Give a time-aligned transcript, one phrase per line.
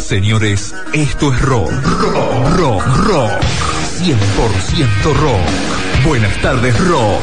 [0.00, 1.70] Señores, esto es rock.
[2.12, 3.30] Rock, rock, rock.
[4.00, 6.04] 100% rock.
[6.06, 7.22] Buenas tardes, rock.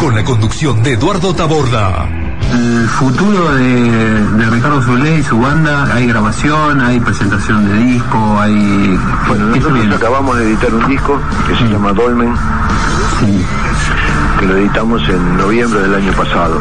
[0.00, 2.06] Con la conducción de Eduardo Taborda.
[2.52, 8.38] El futuro de, de Ricardo Zulé y su banda, hay grabación, hay presentación de disco,
[8.40, 8.98] hay...
[9.28, 9.94] Bueno, ¿qué se nosotros viene?
[9.94, 11.18] acabamos de editar un disco
[11.48, 11.70] que se Mm.
[11.72, 12.34] llama Dolmen,
[13.20, 13.44] Sí.
[14.38, 16.60] que lo editamos en noviembre del año pasado.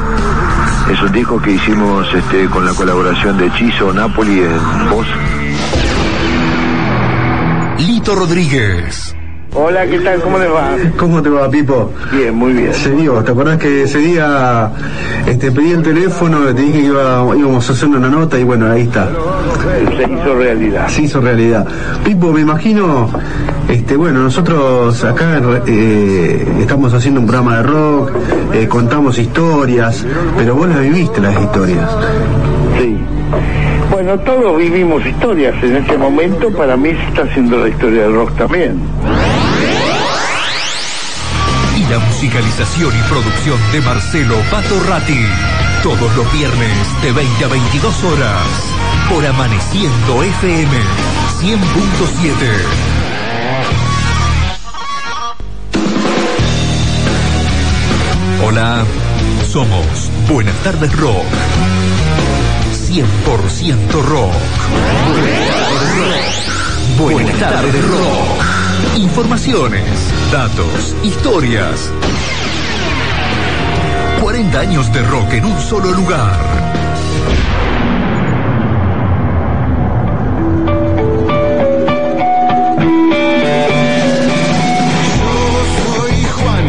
[0.91, 5.07] Es un disco que hicimos este, con la colaboración de Chizo Napoli en voz.
[7.79, 9.15] Lito Rodríguez.
[9.53, 10.21] Hola, ¿qué tal?
[10.21, 10.69] ¿Cómo les va?
[10.97, 11.91] ¿Cómo te va, Pipo?
[12.13, 12.73] Bien, muy bien.
[12.73, 14.71] Se dio, ¿te acordás que ese día
[15.27, 18.71] este, pedí el teléfono, te dije que iba- íbamos a hacer una nota y bueno,
[18.71, 19.09] ahí está.
[19.97, 20.87] Se hizo realidad.
[20.87, 21.67] Se hizo realidad.
[22.05, 23.09] Pipo, me imagino,
[23.67, 28.11] este, bueno, nosotros acá eh, estamos haciendo un programa de rock,
[28.53, 30.05] eh, contamos historias,
[30.37, 31.89] pero vos las viviste las historias.
[32.79, 32.97] Sí.
[33.91, 36.49] Bueno, todos vivimos historias en este momento.
[36.51, 38.79] Para mí se está haciendo la historia del rock también.
[41.91, 45.25] La musicalización y producción de Marcelo Pato Ratti.
[45.83, 48.47] Todos los viernes de 20 a 22 horas.
[49.09, 50.71] Por Amaneciendo FM
[51.41, 51.57] 100.7.
[58.45, 58.85] Hola,
[59.51, 61.25] somos Buenas tardes Rock.
[62.87, 64.31] 100% rock.
[66.97, 68.60] Buenas tardes rock.
[68.97, 69.83] Informaciones,
[70.31, 71.91] datos, historias.
[74.21, 76.35] 40 años de rock en un solo lugar.
[85.95, 86.67] Soy Juan,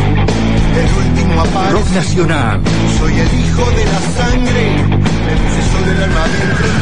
[0.76, 1.78] el último aparecido.
[1.78, 2.60] Rock nacional,
[2.98, 6.81] Soy el hijo de la sangre, el del alma dentro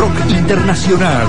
[0.00, 1.26] rock internacional.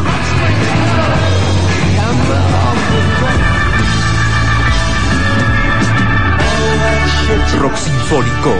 [7.60, 8.54] Rock sinfónico,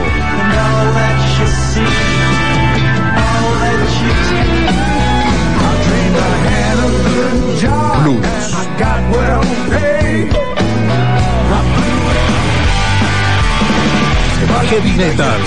[8.02, 8.26] blues,
[14.68, 15.40] heavy metal,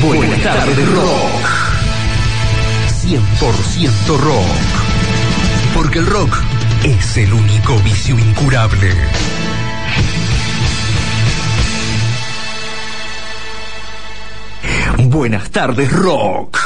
[0.00, 1.48] Buenas tardes rock.
[3.02, 4.44] 100% rock.
[5.74, 6.36] Porque el rock
[6.84, 8.94] es el único vicio incurable.
[14.98, 16.58] Buenas tardes rock.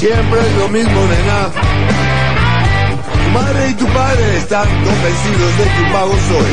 [0.00, 1.50] Siempre es lo mismo, nena.
[3.22, 6.52] Tu madre y tu padre están convencidos de que un mago soy.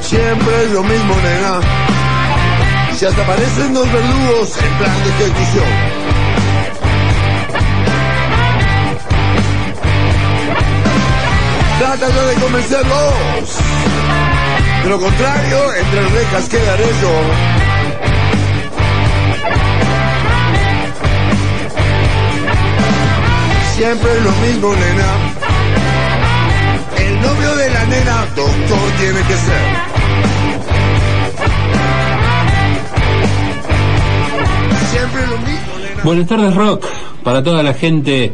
[0.00, 1.60] Siempre es lo mismo, nena.
[2.98, 5.64] Si hasta aparecen dos verdugos en plan de ejecución.
[11.78, 13.58] Trata de convencerlos.
[14.82, 17.51] De lo contrario, entre rejas quedaré yo.
[23.82, 25.12] Siempre es lo mismo, nena.
[27.04, 29.62] El novio de la nena, doctor tiene que ser.
[34.92, 36.02] Siempre es lo mismo, nena.
[36.04, 36.84] Buenas tardes, Rock,
[37.24, 38.32] para toda la gente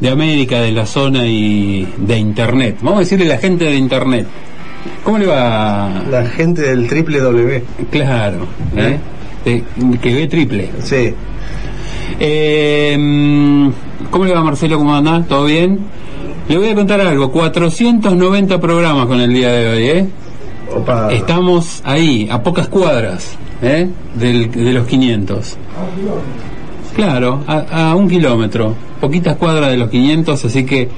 [0.00, 2.78] de América, de la zona y de Internet.
[2.80, 4.26] Vamos a decirle la gente de Internet.
[5.04, 5.90] ¿Cómo le va?
[6.10, 7.64] La gente del triple W.
[7.90, 8.98] Claro, ¿eh?
[9.44, 9.62] De-
[10.00, 10.70] que ve triple.
[10.82, 11.12] Sí.
[12.20, 13.68] Eh, mm,
[14.10, 14.78] ¿Cómo le va, Marcelo?
[14.78, 15.24] ¿Cómo anda?
[15.28, 15.78] ¿Todo bien?
[16.48, 17.30] Le voy a contar algo.
[17.32, 20.06] 490 programas con el día de hoy, ¿eh?
[20.74, 21.12] Opa.
[21.12, 23.88] Estamos ahí, a pocas cuadras, ¿eh?
[24.14, 25.56] Del- de los 500.
[26.94, 30.88] Claro, a, a un kilómetro, poquitas cuadras de los 500, así que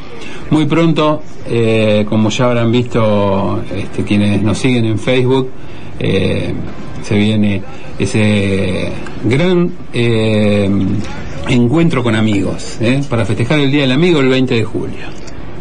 [0.51, 5.51] muy pronto, eh, como ya habrán visto este, quienes nos siguen en Facebook,
[5.99, 6.55] eh,
[7.03, 7.63] se viene
[7.99, 8.91] ese
[9.25, 10.69] gran eh,
[11.49, 13.01] encuentro con amigos, ¿eh?
[13.09, 15.07] para festejar el Día del Amigo el 20 de julio.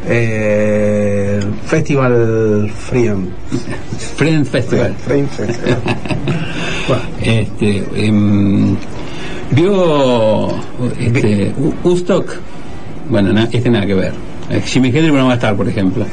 [0.09, 3.25] Eh, Festival Freedom.
[4.15, 4.95] Friend Festival.
[5.05, 5.77] Freedom Festival.
[6.87, 8.75] Bueno, Este, em,
[9.51, 10.47] vio
[10.97, 11.51] este,
[11.83, 12.31] Woodstock.
[13.09, 14.13] Bueno, na- este nada que ver.
[14.49, 16.05] Eh, Jimmy Hendrix no va a estar, por ejemplo.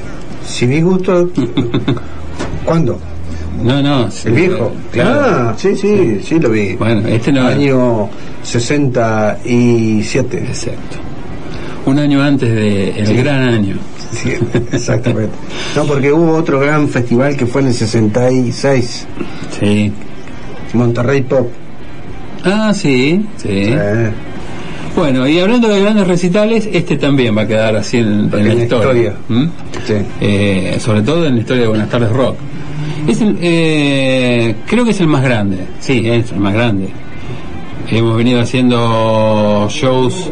[0.45, 1.31] Si vi gusto.
[2.65, 2.99] ¿Cuándo?
[3.65, 4.11] No, no.
[4.11, 4.73] sí, El viejo.
[4.93, 5.21] Claro.
[5.25, 6.75] Ah, sí, sí, sí lo vi.
[6.75, 7.47] Bueno, este no.
[7.47, 8.09] Año
[8.43, 10.39] 67.
[10.39, 10.97] Exacto.
[11.87, 13.77] Un año antes del el gran año.
[14.13, 14.31] Sí,
[14.73, 15.33] exactamente.
[15.77, 19.07] No, porque hubo otro gran festival que fue en el 66,
[19.59, 19.93] Sí.
[20.73, 21.49] Monterrey Pop.
[22.45, 23.75] Ah, sí, sí.
[24.97, 28.49] Bueno, y hablando de grandes recitales, este también va a quedar así en, en En
[28.49, 28.63] la la historia.
[28.63, 29.15] historia.
[29.29, 29.45] ¿Mm?
[29.87, 29.95] sí.
[30.21, 32.37] Eh, sobre todo en la historia de Buenas tardes Rock.
[33.07, 36.89] Es el, eh, creo que es el más grande, sí, es el más grande.
[37.91, 40.31] Hemos venido haciendo shows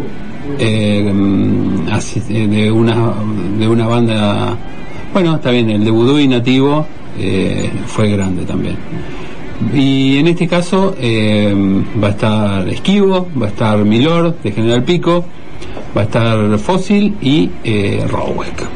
[0.58, 1.86] eh, mm,
[2.30, 3.12] eh, de una
[3.58, 4.56] de una banda,
[5.12, 6.86] bueno, está bien, el de Vudú y Nativo
[7.18, 8.76] eh, fue grande también.
[9.74, 11.54] Y en este caso eh,
[12.02, 15.24] va a estar Esquivo, va a estar Milord de General Pico,
[15.96, 18.66] va a estar Fósil y eh, Rowek.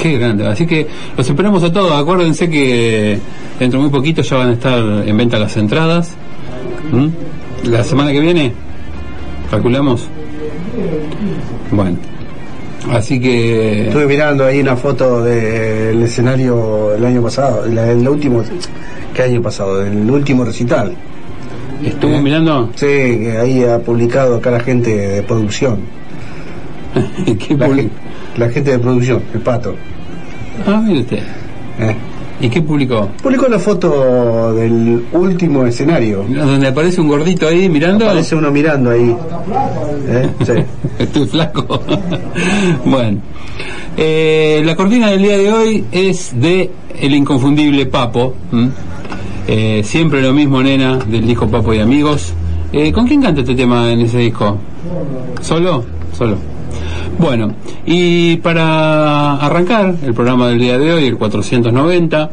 [0.00, 0.46] Qué grande.
[0.46, 0.86] Así que
[1.16, 1.92] los esperamos a todos.
[1.92, 3.18] Acuérdense que
[3.58, 6.14] dentro de muy poquito ya van a estar en venta las entradas.
[6.92, 7.68] ¿Mm?
[7.70, 8.52] La semana que viene,
[9.50, 10.08] calculamos.
[11.70, 11.96] Bueno,
[12.92, 13.88] así que.
[13.88, 18.42] Estuve mirando ahí una foto del escenario el año pasado, el último,
[19.14, 19.84] ¿qué año pasado?
[19.84, 20.92] El último recital.
[21.84, 22.70] ¿Estuvo mirando?
[22.74, 25.80] Sí, ahí ha publicado acá la gente de producción.
[27.38, 27.90] ¿Qué La,
[28.36, 29.74] la gente de producción, el pato.
[30.66, 31.18] Ah, mire usted.
[31.78, 31.96] Eh.
[32.38, 33.08] ¿Y qué publicó?
[33.22, 36.22] Publicó la foto del último escenario.
[36.28, 38.04] Donde aparece un gordito ahí mirando.
[38.04, 39.16] Aparece uno mirando ahí.
[40.06, 40.52] Eh, sí.
[40.98, 41.80] Estoy flaco.
[42.84, 43.20] bueno,
[43.96, 48.34] Eh, la cortina del día de hoy es de el inconfundible Papo.
[49.48, 52.34] Eh, siempre lo mismo, nena, del disco Papo y Amigos.
[52.72, 54.58] Eh, ¿Con quién canta este tema en ese disco?
[55.40, 55.84] ¿Solo?
[56.12, 56.36] Solo.
[57.18, 57.54] Bueno,
[57.86, 62.30] y para arrancar el programa del día de hoy, el 490,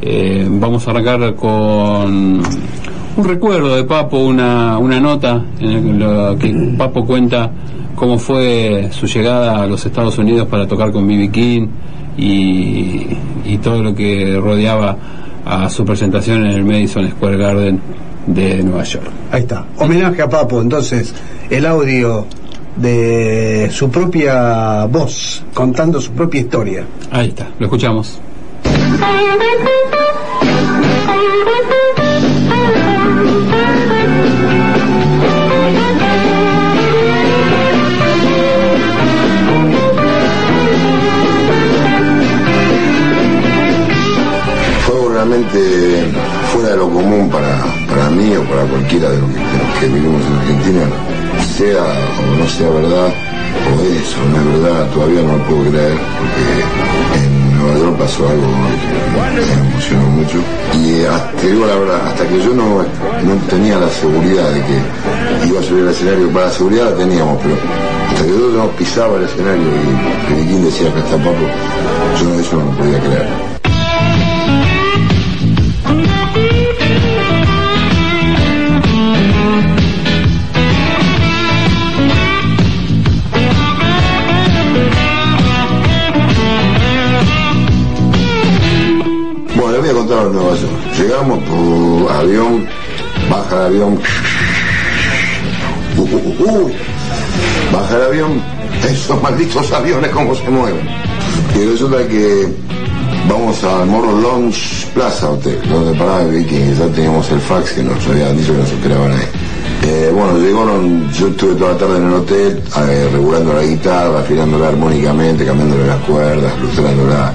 [0.00, 2.42] eh, vamos a arrancar con
[3.16, 7.50] un recuerdo de Papo, una, una nota en la que Papo cuenta
[7.94, 11.30] cómo fue su llegada a los Estados Unidos para tocar con B.B.
[11.30, 11.66] King
[12.16, 13.06] y,
[13.44, 14.96] y todo lo que rodeaba
[15.44, 17.80] a su presentación en el Madison Square Garden
[18.26, 19.10] de Nueva York.
[19.30, 19.66] Ahí está.
[19.76, 21.14] Homenaje a Papo, entonces,
[21.50, 22.26] el audio
[22.76, 26.84] de su propia voz, contando su propia historia.
[27.10, 28.20] Ahí está, lo escuchamos.
[44.86, 46.12] fue realmente
[46.52, 49.78] fuera de lo común para, para mí o para cualquiera de los, que, de los
[49.78, 51.11] que vivimos en Argentina,
[51.70, 55.96] o no sea verdad, o es o no es verdad, todavía no lo puedo creer,
[56.18, 58.46] porque en Nueva York pasó algo
[59.34, 60.38] que me emocionó mucho.
[60.74, 65.48] Y hasta, te la verdad, hasta que yo no, no tenía la seguridad de que
[65.48, 67.54] iba a subir al escenario, para la seguridad la teníamos, pero
[68.10, 71.46] hasta que yo no pisaba el escenario y Peliquín decía que está Papo,
[72.20, 73.51] yo eso no lo podía creer.
[90.02, 92.66] Llegamos por avión,
[93.30, 93.98] baja el avión.
[95.96, 96.72] Uh, uh, uh, uy.
[97.72, 98.42] baja el avión,
[98.84, 100.88] esos malditos aviones cómo se mueven.
[101.54, 102.48] Y resulta que
[103.28, 107.84] vamos al Morro Lounge Plaza Hotel, donde paraba el Viking, ya teníamos el fax que
[107.84, 109.28] nos habían dicho que nos esperaban ahí.
[109.84, 114.20] Eh, bueno, llegaron, yo estuve toda la tarde en el hotel, eh, regulando la guitarra,
[114.20, 117.34] afinándola armónicamente, cambiándole las cuerdas, lustrándola.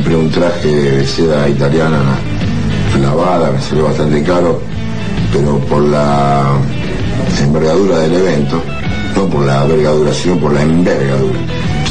[0.00, 2.00] Compré un traje de seda italiana
[3.02, 4.58] lavada, me salió bastante caro,
[5.30, 6.56] pero por la
[7.38, 8.62] envergadura del evento,
[9.14, 11.38] no por la envergadura, sino por la envergadura,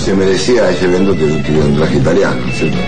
[0.03, 2.79] se merecía ese evento que yo tuviera un traje italiano, ¿no es ¿cierto?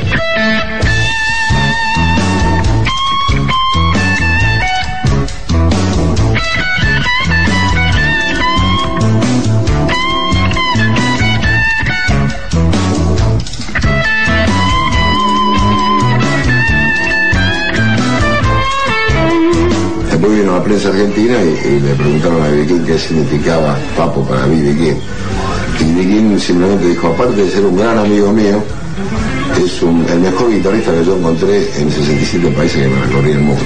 [20.71, 22.65] Prensa argentina y, y le preguntaron a.
[22.65, 24.73] King qué significaba Papo para B.B.
[24.77, 24.99] King.
[25.79, 26.05] Y.
[26.05, 28.63] King simplemente dijo, aparte de ser un gran amigo mío,
[29.57, 33.63] es el mejor guitarrista que yo encontré en 67 países que me recorrí el mundo.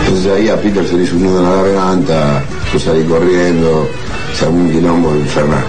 [0.00, 3.88] Entonces ahí a Peter se le hizo un nudo en la garganta, yo salí corriendo,
[4.36, 5.64] se un quilombo infernal.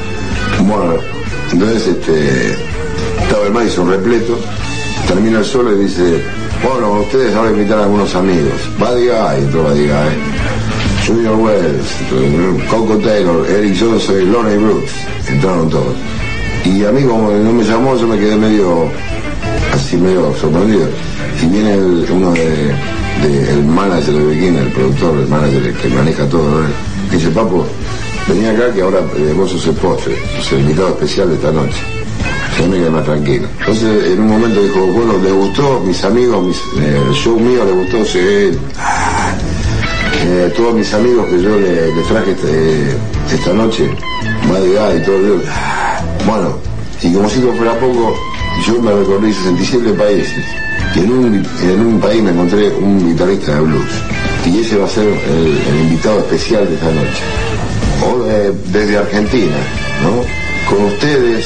[0.62, 0.96] Bueno,
[1.52, 2.58] entonces este,
[3.22, 4.40] Estaba el Madison repleto,
[5.08, 6.24] termina el solo y dice,
[6.64, 8.54] bueno, ustedes ahora invitar a algunos amigos.
[8.80, 11.06] Buddy Guy, entró Buddy Guy.
[11.08, 14.92] Junior Wells, entró Coco Taylor, Eric Johnson Lonnie Brooks.
[15.30, 15.96] Entraron todos.
[16.66, 18.90] Y a mí como no me llamó, yo me quedé medio,
[19.74, 20.88] así medio sorprendido.
[21.44, 21.78] Y viene
[22.12, 22.74] uno de,
[23.22, 26.64] de- manager de Bikini, el productor, el manager que maneja todo.
[27.12, 27.68] Y dice, papo,
[28.28, 31.52] venía acá que ahora eh, vos sos el postre, sos el invitado especial de esta
[31.52, 31.78] noche.
[32.78, 33.48] Más tranquilo.
[33.60, 35.80] Entonces, en un momento dijo, bueno, ¿le gustó?
[35.80, 38.20] Mis amigos, mis, eh, mío le gustó, sí.
[40.28, 42.96] Eh, todos mis amigos que yo le, traje este-
[43.34, 43.90] esta noche,
[44.50, 45.42] Madre y todo el
[46.26, 46.58] Bueno,
[47.02, 48.14] y como si no fuera poco,
[48.68, 50.44] yo me recorrí 67 países.
[50.96, 53.92] Y en un, en un país me encontré un guitarrista de blues.
[54.46, 57.24] Y ese va a ser el, invitado especial de esta noche.
[58.06, 59.56] O de- desde Argentina,
[60.04, 60.70] ¿no?
[60.76, 61.46] Con ustedes,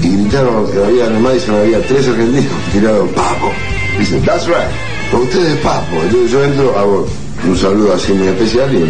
[0.00, 3.52] y gritaron, había en el Madison había tres argentinos, gritaron, Papo.
[3.98, 4.70] Dice, that's right,
[5.10, 5.96] con ustedes Papo.
[6.02, 7.06] Entonces yo entro, hago
[7.46, 8.82] un saludo así muy especial y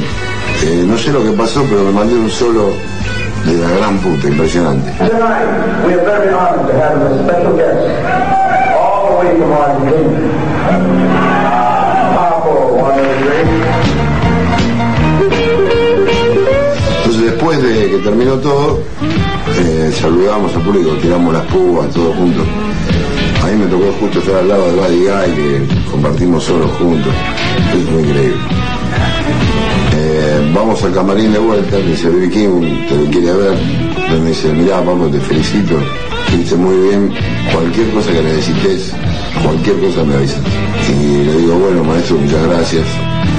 [0.65, 2.71] eh, no sé lo que pasó, pero me mandé un solo
[3.47, 4.91] de la gran puta, impresionante.
[4.99, 7.89] Tonight, we are very honored to have a special guest
[8.79, 10.43] all the way from Argentina.
[12.15, 13.47] Papo, one of the great
[16.99, 18.79] Entonces después de que terminó todo,
[19.65, 22.45] eh, saludamos al público, tiramos las púas, todos juntos.
[23.43, 27.13] A mí me tocó justo estar al lado de Buddy Guy, que compartimos solos juntos.
[27.73, 28.37] Es muy increíble.
[29.95, 33.59] Eh, vamos al camarín de vuelta, me dice Bibi King, te lo quiere ver.
[34.11, 35.75] Me dice, mirá, Pablo, te felicito,
[36.29, 37.13] hiciste muy bien,
[37.53, 38.93] cualquier cosa que necesites,
[39.43, 40.43] cualquier cosa me avisas.
[40.89, 42.85] Y le digo, bueno, maestro, muchas gracias.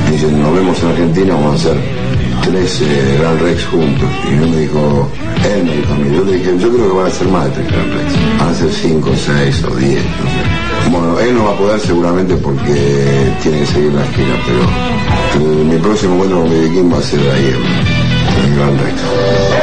[0.10, 2.03] Dice, nos vemos en Argentina, vamos a hacer
[2.44, 4.10] tres eh, Grand Rex juntos.
[4.30, 5.10] Y él me dijo,
[5.56, 7.46] él me dijo a mí, yo le dije, yo creo que van a ser más
[7.46, 8.40] de tres Grand Rex.
[8.40, 10.90] Van a ser cinco, seis o diez, no sé.
[10.92, 15.64] Bueno, él no va a poder seguramente porque tiene que seguir la gira, pero eh,
[15.64, 19.63] mi próximo encuentro con King va a ser ahí en, en Grand Rex.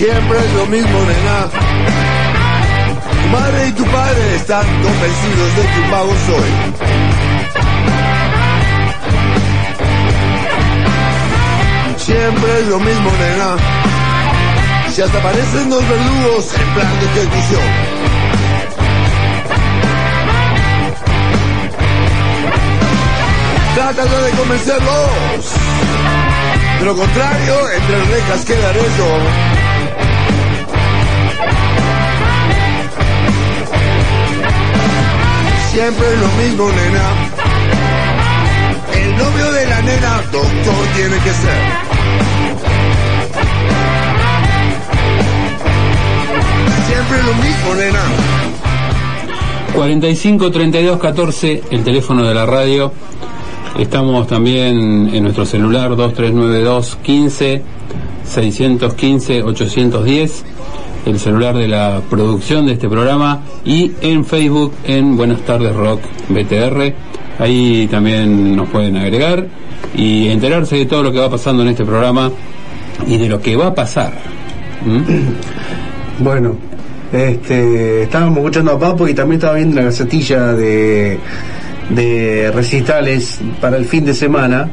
[0.00, 1.50] Siempre es lo mismo, nena.
[3.22, 6.50] Tu madre y tu padre están convencidos de que un mago soy.
[11.98, 13.56] Siempre es lo mismo, nena.
[14.90, 17.62] Si hasta aparecen dos verdugos en plan de ejecución.
[23.74, 25.44] Trátalo de convencerlos.
[26.78, 29.49] De lo contrario, entre rejas quedaré yo.
[35.72, 37.30] Siempre lo mismo, nena.
[38.92, 41.62] El novio de la nena, doctor tiene que ser.
[46.88, 48.02] Siempre lo mismo, nena.
[49.74, 52.92] 45 32 14, el teléfono de la radio.
[53.78, 57.62] Estamos también en nuestro celular 2392 15
[58.24, 60.44] 615 810,
[61.06, 66.00] el celular de la producción de este programa, y en Facebook en Buenas tardes Rock
[66.28, 66.94] BTR.
[67.38, 69.46] Ahí también nos pueden agregar
[69.94, 72.30] y enterarse de todo lo que va pasando en este programa
[73.06, 74.12] y de lo que va a pasar.
[74.84, 75.00] ¿Mm?
[76.22, 76.54] Bueno,
[77.14, 81.18] este, estábamos escuchando a Papo y también estaba viendo una gacetilla de,
[81.88, 84.68] de recitales para el fin de semana.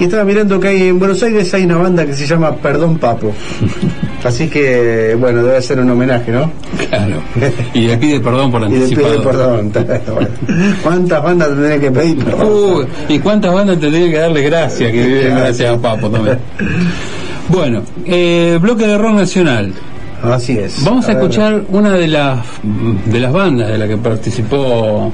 [0.00, 2.98] Y estaba mirando que hay en Buenos Aires hay una banda que se llama Perdón
[2.98, 3.32] Papo.
[4.24, 6.50] Así que, bueno, debe ser un homenaje, ¿no?
[6.88, 7.16] Claro.
[7.74, 9.08] Y le pide perdón por Y le anticipado.
[9.14, 9.72] pide perdón.
[9.72, 10.28] Bueno,
[10.82, 12.48] ¿Cuántas bandas tendré que pedir perdón?
[12.48, 16.38] Uy, ¿Y cuántas bandas tendrían que darle gracias que viven gracias a Papo también?
[17.48, 19.72] Bueno, eh, bloque de rock nacional.
[20.22, 20.84] Así es.
[20.84, 22.40] Vamos a escuchar una de las
[23.06, 25.12] de las bandas de la que participó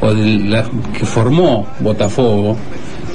[0.00, 0.66] o de las
[0.98, 2.56] que formó Botafogo,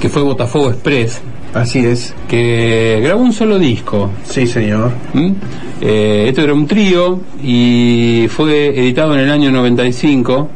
[0.00, 1.20] que fue Botafogo Express,
[1.54, 2.14] Así es.
[2.28, 4.10] que grabó un solo disco.
[4.24, 4.92] Sí, señor.
[5.14, 5.32] ¿Mm?
[5.80, 10.48] Eh, esto era un trío y fue editado en el año 95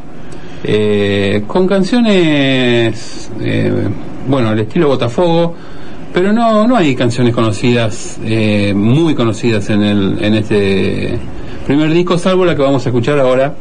[0.65, 3.73] eh, con canciones, eh,
[4.29, 5.55] bueno, al estilo Botafogo,
[6.15, 11.19] pero no, no hay canciones conocidas, eh, muy conocidas en, el, en este
[11.67, 13.55] primer disco, salvo la que vamos a escuchar ahora,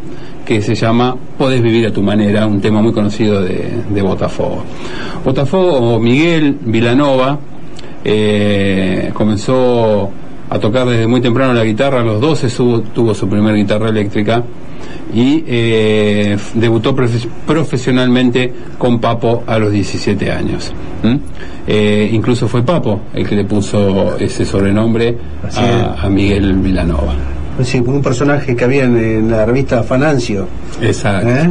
[0.46, 4.64] que se llama Podés vivir a tu manera, un tema muy conocido de, de Botafogo.
[5.24, 7.38] Botafogo, o Miguel Vilanova,
[8.04, 10.10] eh, comenzó
[10.50, 13.90] a tocar desde muy temprano la guitarra, a los 12 subo- tuvo su primera guitarra
[13.90, 14.44] eléctrica
[15.14, 20.74] y eh, debutó profe- profesionalmente con Papo a los 17 años.
[21.68, 25.16] Eh, incluso fue Papo el que le puso ese sobrenombre
[25.62, 27.14] a, a Miguel Vilanova.
[27.64, 30.48] Sí, un personaje que había en, en la revista Fanancio.
[30.82, 31.30] Exacto.
[31.30, 31.50] ¿eh?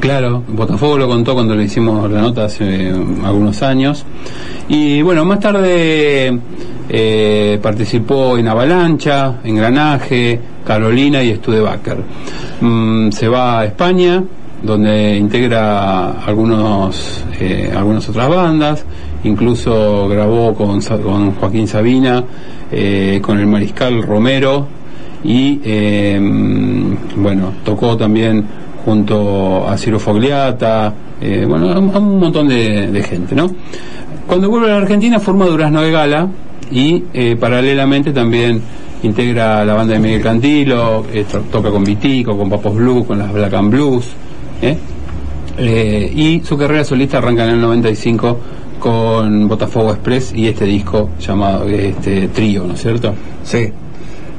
[0.00, 4.04] Claro, Botafogo lo contó cuando le hicimos la nota hace eh, algunos años.
[4.68, 6.38] Y bueno, más tarde
[6.88, 11.98] eh, participó en Avalancha, Engranaje, Carolina y Studebaker.
[12.60, 14.22] Mm, se va a España,
[14.62, 18.84] donde integra algunos, eh, algunas otras bandas,
[19.24, 22.22] incluso grabó con, con Joaquín Sabina,
[22.70, 24.66] eh, con el Mariscal Romero
[25.24, 26.18] y eh,
[27.16, 28.44] bueno, tocó también
[28.84, 33.48] junto a Ciro Fogliata, eh, bueno, a, un montón de, de gente, ¿no?
[34.26, 36.28] Cuando vuelve a la Argentina forma Durazno de Gala
[36.70, 37.00] y
[37.38, 38.60] paralelamente también
[39.02, 43.32] integra la banda de Miguel Cantilo, to- toca con Vitico, con Papos Blue, con las
[43.32, 44.06] Black and Blues,
[44.62, 44.78] ¿eh?
[45.58, 48.38] Eh, y su carrera solista arranca en el 95
[48.78, 53.14] con Botafogo Express y este disco llamado este trío, ¿no es cierto?
[53.44, 53.70] Sí.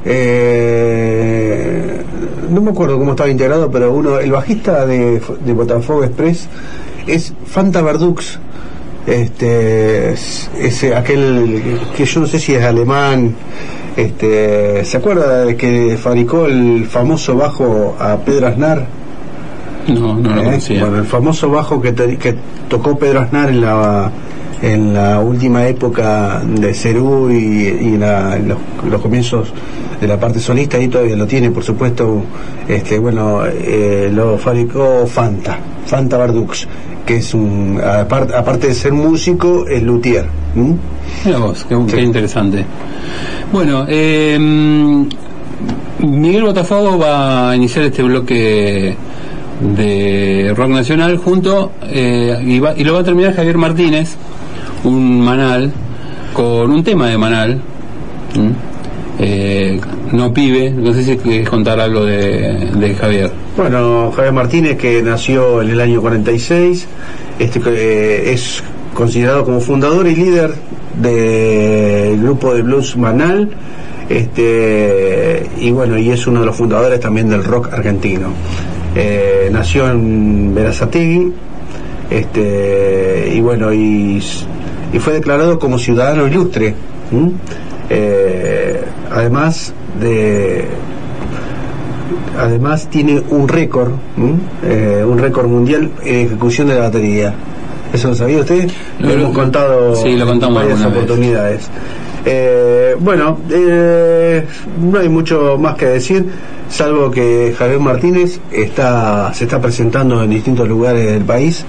[0.04, 2.02] Eh,
[2.50, 5.20] no me acuerdo cómo estaba integrado, pero uno, el bajista de,
[5.54, 6.48] Botafogo Express
[7.06, 8.38] es Fanta Verdux.
[9.06, 13.34] Este, es, es aquel que yo no sé si es alemán.
[13.96, 18.86] Este, ¿se acuerda de que fabricó el famoso bajo a Pedro Aznar?
[19.88, 20.44] No, no lo ¿Eh?
[20.44, 20.80] conocía.
[20.80, 22.34] Bueno, el famoso bajo que, te- que
[22.68, 24.10] tocó Pedro Aznar en la
[24.62, 29.52] en la última época de Cerú y, y la- en los, los comienzos
[30.00, 32.22] de la parte solista ahí todavía lo tiene por supuesto
[32.66, 36.66] este bueno eh, lo fabricó Fanta Fanta Bardux
[37.04, 40.24] que es un aparte, aparte de ser músico es luthier
[40.56, 40.76] ¿m?
[41.26, 41.96] Mira vos, qué, Sí.
[41.96, 42.64] qué interesante.
[43.52, 44.38] Bueno, eh,
[46.00, 48.96] Miguel Botafogo va a iniciar este bloque
[49.60, 54.16] de rock nacional junto eh, y, va- y lo va a terminar Javier Martínez,
[54.84, 55.72] un manal,
[56.32, 57.60] con un tema de manal.
[59.18, 59.80] Eh,
[60.12, 63.30] no pibe, no sé si querés contar algo de, de Javier.
[63.56, 66.86] Bueno, Javier Martínez, que nació en el año 46,
[67.38, 68.62] este, eh, es
[68.92, 70.54] considerado como fundador y líder
[71.00, 73.50] del grupo de blues Manal,
[74.08, 78.28] este, y bueno, y es uno de los fundadores también del rock argentino.
[78.96, 81.32] Eh, nació en Verazategui,
[82.10, 84.22] este, y bueno, y,
[84.92, 86.74] y fue declarado como ciudadano ilustre.
[87.90, 88.80] Eh,
[89.10, 90.64] además de
[92.38, 93.92] además tiene un récord.
[94.64, 97.34] Eh, un récord mundial en ejecución de la batería.
[97.92, 98.68] ¿Eso lo sabía usted?
[98.98, 100.78] Lo, Lo- hemos contado sí, lo contamos en varias
[101.44, 101.70] vez.
[102.24, 104.46] Eh, bueno, eh,
[104.80, 106.26] no hay mucho más que decir,
[106.68, 111.64] salvo que Javier Martínez está, se está presentando en distintos lugares del país.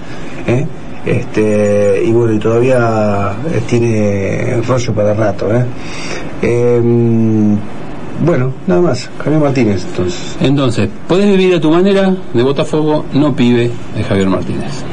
[0.46, 0.66] ¿eh?
[1.04, 3.32] Este, y bueno, y todavía
[3.68, 5.48] tiene rollo para rato.
[6.42, 7.56] Em,
[8.24, 10.36] bueno, nada más, Javier Martínez entonces.
[10.40, 12.14] Entonces, ¿podés vivir a tu manera?
[12.32, 14.84] De Botafogo, no pibe, de Javier Martínez.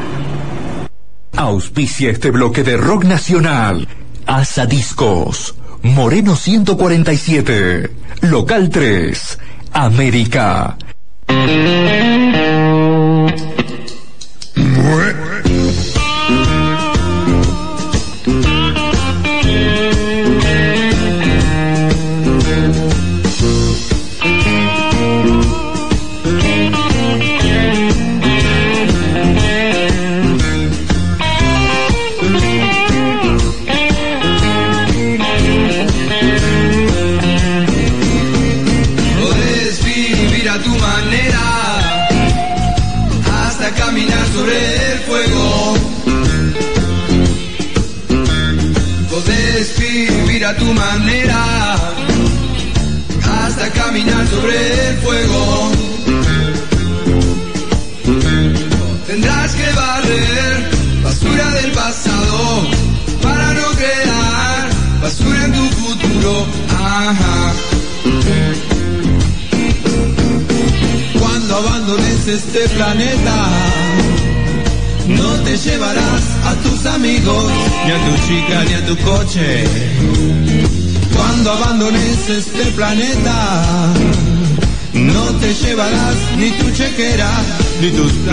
[1.36, 3.88] Auspicia este bloque de rock nacional.
[4.26, 9.40] Asadiscos Moreno 147, Local 3,
[9.74, 10.78] América.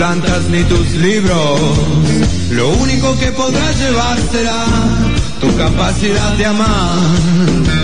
[0.01, 1.59] plantas ni tus libros.
[2.49, 4.65] Lo único que podrás llevar será
[5.39, 7.80] tu capacidad de amar.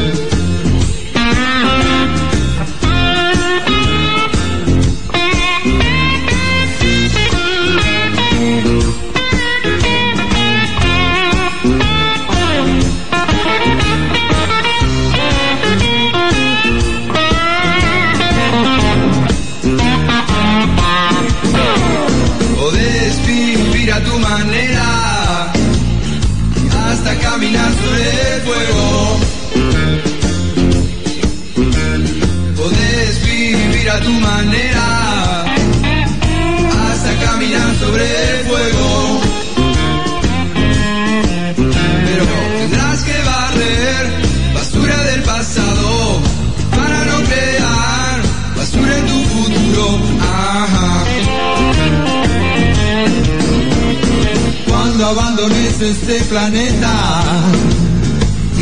[55.07, 57.23] abandones este planeta.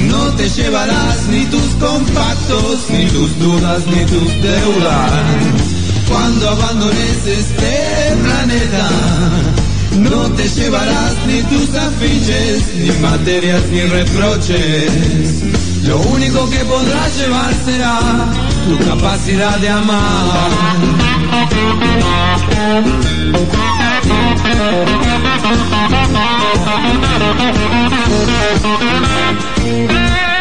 [0.10, 5.24] No te llevarás ni tus compactos, ni tus dudas, ni tus deudas.
[6.08, 8.90] Cuando abandones este planeta,
[9.98, 15.42] no te llevarás ni tus afiches, ni materias, ni reproches.
[15.84, 18.00] Lo único que podrás llevar será
[18.68, 20.52] tu capacidad de amar.
[29.66, 30.35] Thank you.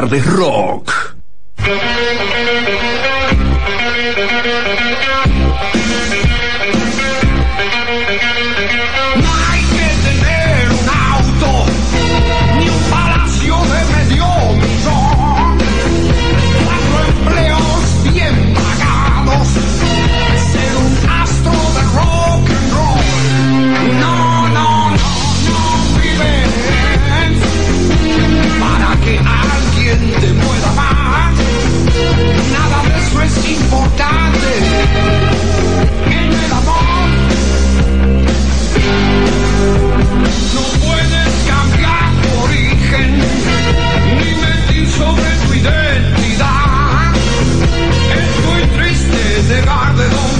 [0.00, 0.99] tardes rock.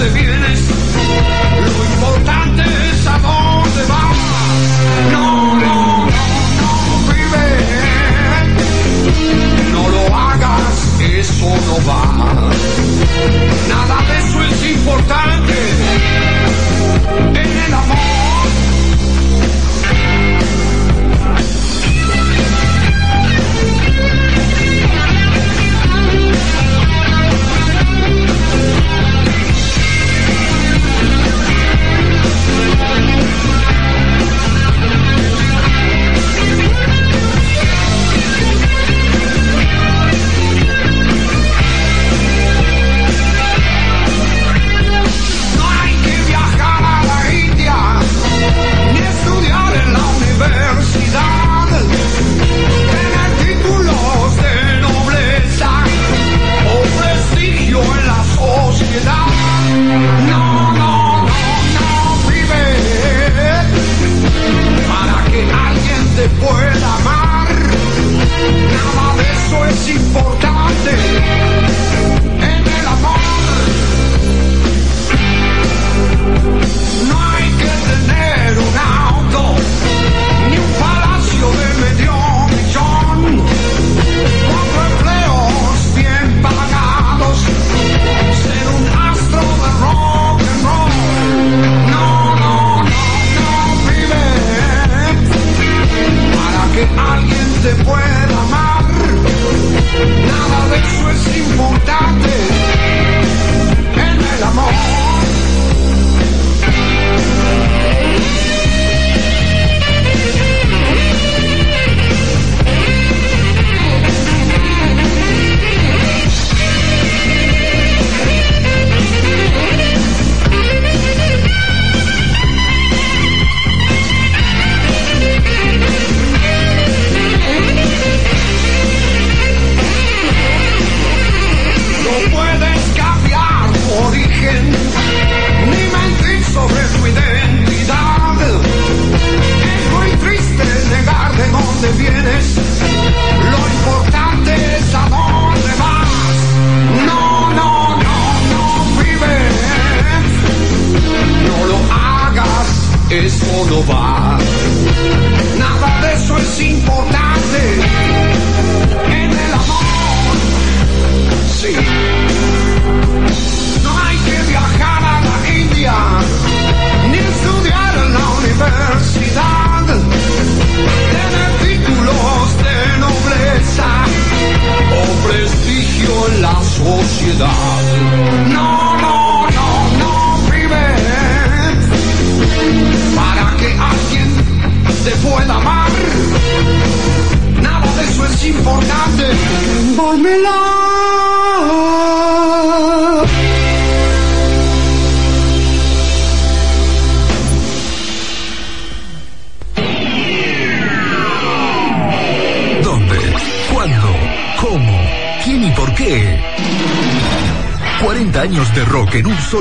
[0.00, 0.29] donde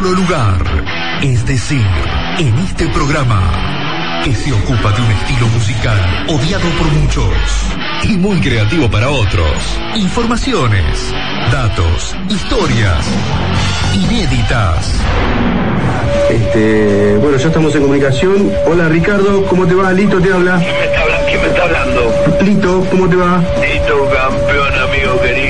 [0.10, 0.58] solo lugar.
[1.22, 1.86] Es decir,
[2.38, 3.42] en este programa,
[4.24, 7.34] que se ocupa de un estilo musical odiado por muchos
[8.04, 9.52] y muy creativo para otros.
[9.96, 11.14] Informaciones,
[11.52, 13.06] datos, historias
[13.94, 15.00] inéditas.
[16.30, 18.52] Este, bueno, ya estamos en comunicación.
[18.66, 19.92] Hola Ricardo, ¿cómo te va?
[19.92, 20.60] Lito te habla.
[21.28, 22.14] ¿Quién me está hablando?
[22.42, 23.44] Lito, ¿cómo te va?
[23.62, 25.49] Listo, campeón, amigo querido.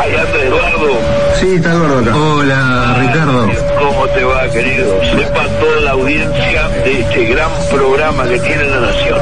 [0.00, 0.98] Ahí anda Eduardo.
[1.38, 2.16] Sí, está Eduardo acá.
[2.16, 3.48] Hola Ricardo.
[3.78, 5.00] ¿Cómo te va, querido?
[5.16, 9.20] Sepa toda la audiencia de este gran programa que tiene la Nación.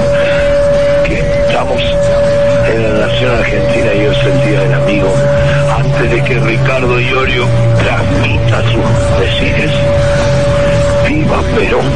[1.04, 1.82] Que estamos
[2.72, 5.14] en la Nación Argentina y hoy es el Día del Amigo.
[5.76, 7.46] Antes de que Ricardo Iorio
[7.78, 9.72] transmita sus decires.
[11.08, 11.86] ¡Viva Perón!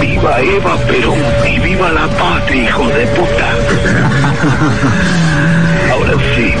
[0.00, 1.18] ¡Viva Eva Perón!
[1.46, 3.48] ¡Y viva la patria, hijo de puta!
[6.34, 6.52] Sí.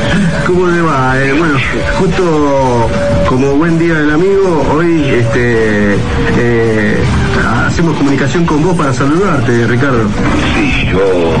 [0.46, 1.18] ¿Cómo te va?
[1.22, 1.54] Eh, bueno,
[1.98, 2.90] justo
[3.28, 5.94] como buen día del amigo, hoy este,
[6.38, 7.04] eh,
[7.66, 10.08] hacemos comunicación con vos para saludarte, Ricardo.
[10.54, 11.34] Sí, yo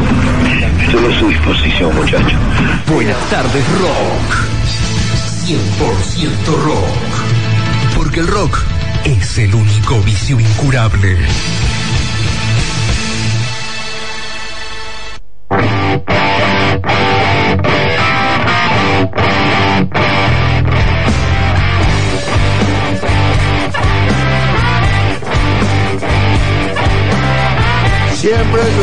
[0.80, 2.36] estoy a su disposición, muchacho.
[2.92, 4.54] Buenas tardes, rock.
[5.46, 7.96] 100% rock.
[7.96, 8.58] Porque el rock
[9.04, 11.18] es el único vicio incurable.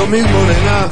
[0.02, 0.90] Lo mismo, nena.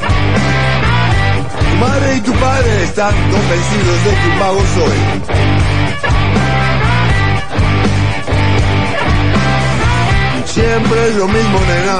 [1.60, 4.98] Tu madre y tu padre están convencidos de que un mago soy.
[10.46, 11.98] Siempre es lo mismo, nena.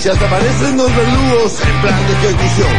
[0.00, 2.74] Si hasta aparecen dos verdugos en plan de ejecución.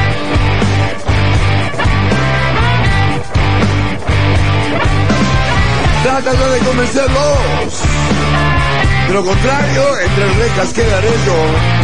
[6.03, 7.71] Trátalo de convencerlos.
[9.07, 11.78] De lo contrario, entre rejas quedaré yo.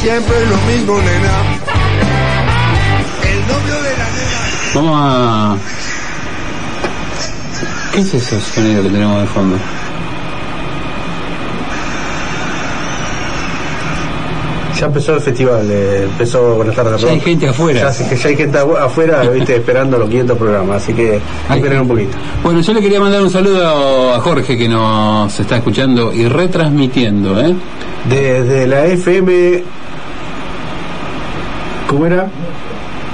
[0.00, 1.32] Siempre lo mismo, nena.
[3.22, 4.40] El novio de la nena.
[4.74, 5.56] Vamos a.
[7.92, 9.56] ¿Qué es ese sonido que tenemos de fondo?
[14.78, 17.02] Ya empezó el festival, eh, empezó Buenas tardes.
[17.02, 17.92] Ya hay gente afuera.
[17.92, 21.82] Ya, hay gente afu- afuera, viste, esperando los 500 programas, así que hay que esperar
[21.82, 22.16] un poquito.
[22.42, 27.38] Bueno, yo le quería mandar un saludo a Jorge que nos está escuchando y retransmitiendo,
[27.42, 27.54] ¿eh?
[28.08, 29.62] Desde la FM.
[31.90, 32.28] ¿Cómo era?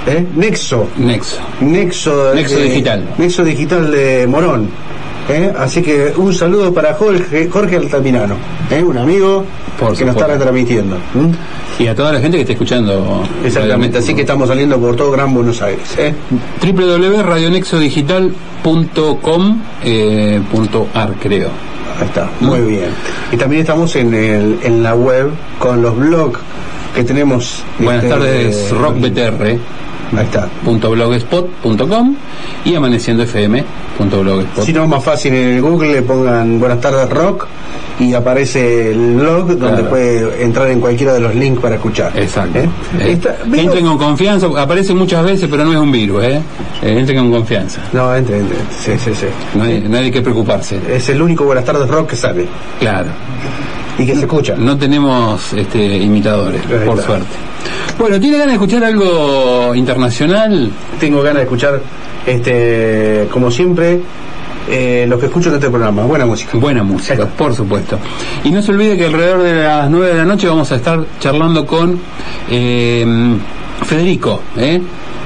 [0.05, 0.23] ¿Eh?
[0.35, 0.87] Nexo.
[0.97, 1.39] Nexo.
[1.61, 3.03] Nexo, Nexo Digital.
[3.17, 4.69] Nexo Digital de Morón.
[5.29, 5.51] ¿eh?
[5.57, 8.35] Así que un saludo para Jorge, Jorge Altamirano,
[8.69, 8.83] ¿eh?
[8.83, 9.43] un amigo
[9.79, 10.27] Por que nos está supuesto.
[10.27, 10.95] retransmitiendo.
[11.79, 13.23] Y a toda la gente que está escuchando.
[13.43, 15.95] Exactamente, así que estamos saliendo por todo Gran Buenos Aires.
[15.97, 16.13] ¿eh?
[16.61, 20.39] www.radionexodigital.com eh,
[21.19, 21.49] creo.
[21.99, 22.89] Ahí está, muy bien.
[23.31, 26.39] Y también estamos en, el, en la web con los blogs
[26.97, 27.63] que tenemos.
[27.77, 29.43] Buenas este, tardes, Rock BTR.
[30.17, 30.47] Ahí está.
[30.63, 32.15] blogspot.com
[32.65, 34.65] y amaneciendofm.blogspot.
[34.65, 37.45] Si no, más fácil en el Google le pongan Buenas tardes Rock
[37.99, 39.89] y aparece el blog donde Claro.
[39.89, 42.11] puede entrar en cualquiera de los links para escuchar.
[42.15, 42.57] Exacto.
[42.59, 42.69] ¿Eh?
[42.99, 43.19] Eh,
[43.53, 46.41] entren con confianza, aparece muchas veces, pero no es un virus, ¿eh?
[46.81, 47.81] Eh, entren con confianza.
[47.93, 48.57] No, entre, entre.
[48.79, 49.27] Sí, sí, sí.
[49.55, 50.79] No hay, no hay que preocuparse.
[50.89, 52.47] Es el único Buenas tardes Rock que sale
[52.79, 53.09] Claro.
[53.97, 54.55] Y que se escucha.
[54.55, 57.27] No tenemos este, imitadores, por suerte.
[57.97, 60.71] Bueno, ¿tiene ganas de escuchar algo internacional?
[60.99, 61.81] Tengo ganas de escuchar,
[62.25, 64.01] este, como siempre,
[64.69, 66.03] eh, lo que escucho en este programa.
[66.03, 66.57] Buena música.
[66.57, 67.97] Buena música, por supuesto.
[68.43, 71.03] Y no se olvide que alrededor de las 9 de la noche vamos a estar
[71.19, 71.99] charlando con
[72.49, 73.05] eh,
[73.83, 74.81] Federico, ¿eh?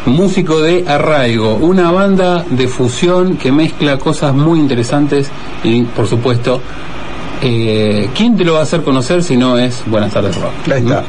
[0.05, 5.29] músico de Arraigo, una banda de fusión que mezcla cosas muy interesantes
[5.63, 6.59] y, por supuesto,
[7.41, 10.51] eh, ¿quién te lo va a hacer conocer si no es Buenas tardes Rock?
[10.71, 11.03] Ahí está.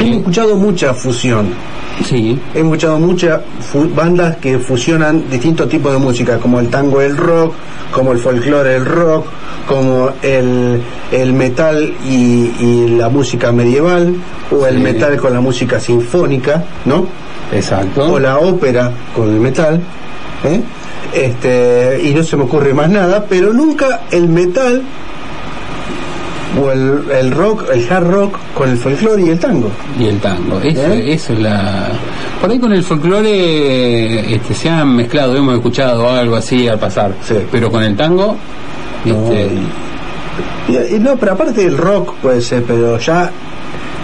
[0.00, 1.48] Hemos escuchado mucha fusión.
[2.04, 3.40] Sí, Hemos escuchado muchas
[3.94, 7.54] bandas que fusionan distintos tipos de música, como el tango el rock,
[7.90, 9.24] como el folclore el rock,
[9.66, 14.14] como el, el metal y, y la música medieval.
[14.50, 17.06] o el metal con la música sinfónica, ¿no?
[17.52, 18.12] Exacto.
[18.12, 19.80] O la ópera con el metal,
[20.44, 20.60] ¿eh?
[21.14, 24.82] Este, y no se me ocurre más nada, pero nunca el metal
[26.60, 29.70] o el, el rock, el hard rock con el folclore y el tango.
[29.98, 30.58] y el tango.
[30.60, 31.12] Eso, ¿Eh?
[31.12, 31.88] eso es la.
[32.40, 37.12] Por ahí con el folclore este, se han mezclado, hemos escuchado algo así al pasar.
[37.22, 37.34] Sí.
[37.50, 38.36] Pero con el tango,
[39.04, 43.30] No, este, y no, pero aparte del rock puede ser, pero ya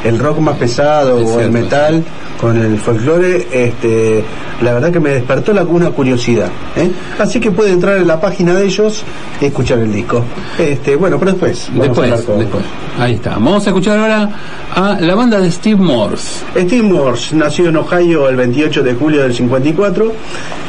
[0.04, 2.02] el rock más pesado Es o el metal
[2.42, 4.22] con el folclore, este,
[4.62, 6.48] la verdad que me despertó la, una curiosidad.
[6.76, 6.90] ¿eh?
[7.18, 9.04] Así que puede entrar en la página de ellos
[9.40, 10.24] y escuchar el disco.
[10.58, 11.70] Este, bueno, pero después.
[11.72, 12.64] después, con- después.
[12.98, 13.30] Ahí está.
[13.34, 14.28] Vamos a escuchar ahora
[14.74, 16.44] a la banda de Steve Morse.
[16.56, 20.12] Steve Morse nació en Ohio el 28 de julio del 54.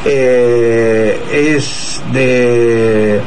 [0.04, 3.20] eh, es de.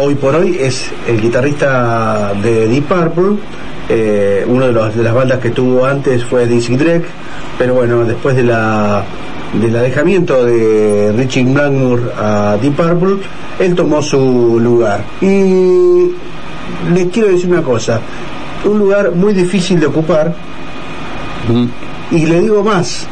[0.00, 3.36] Hoy por hoy es el guitarrista de Deep Purple.
[3.88, 7.06] eh, uno de, de las bandas que tuvo antes fue Dizzy Drake.
[7.58, 9.04] Pero bueno, después de la
[9.60, 13.16] del alejamiento de Richie Blackmore a Deep Purple,
[13.58, 15.02] él tomó su lugar.
[15.20, 16.12] Y
[16.92, 18.00] les quiero decir una cosa.
[18.64, 20.34] Un lugar muy difícil de ocupar,
[22.10, 23.06] y le digo más,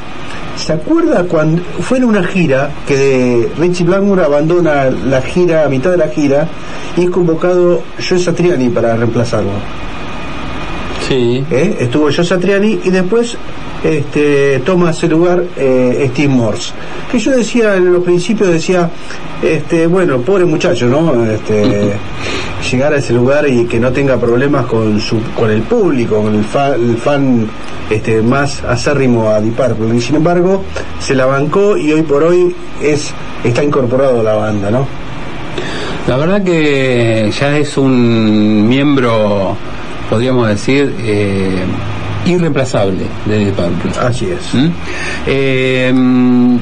[0.56, 5.68] ¿se acuerda cuando fue en una gira que de Richie Blackmore abandona la gira a
[5.68, 6.48] mitad de la gira
[6.96, 9.50] y es convocado Joe Satriani para reemplazarlo?
[11.08, 11.44] Sí.
[11.50, 11.76] ¿eh?
[11.80, 13.36] Estuvo Joe Satriani y después
[13.84, 16.72] este, toma ese lugar eh, Steve Morse.
[17.10, 18.90] Que yo decía en los principios, decía,
[19.42, 21.24] este, bueno, pobre muchacho, ¿no?
[21.30, 21.92] Este,
[22.72, 26.34] llegar a ese lugar y que no tenga problemas con su con el público, con
[26.34, 27.46] el, fa- el fan
[27.90, 29.96] este, más acérrimo a Deep Purple.
[29.96, 30.64] Y sin embargo,
[30.98, 33.12] se la bancó y hoy por hoy es
[33.44, 34.86] está incorporado a la banda, ¿no?
[36.08, 39.56] La verdad que ya es un miembro,
[40.08, 41.64] podríamos decir, eh,
[42.26, 43.92] irreemplazable de Deep Purple.
[44.00, 44.54] Así es.
[44.54, 44.68] ¿Mm?
[45.26, 46.58] Eh, mm,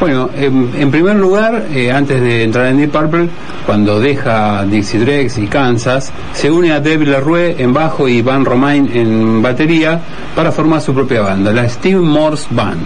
[0.00, 3.28] bueno, en, en primer lugar, eh, antes de entrar en Deep Purple,
[3.64, 8.44] cuando deja Dixie Drex y Kansas, se une a Dave LaRue en bajo y Van
[8.44, 10.00] Romain en batería
[10.34, 12.80] para formar su propia banda, la Steve Morse Band.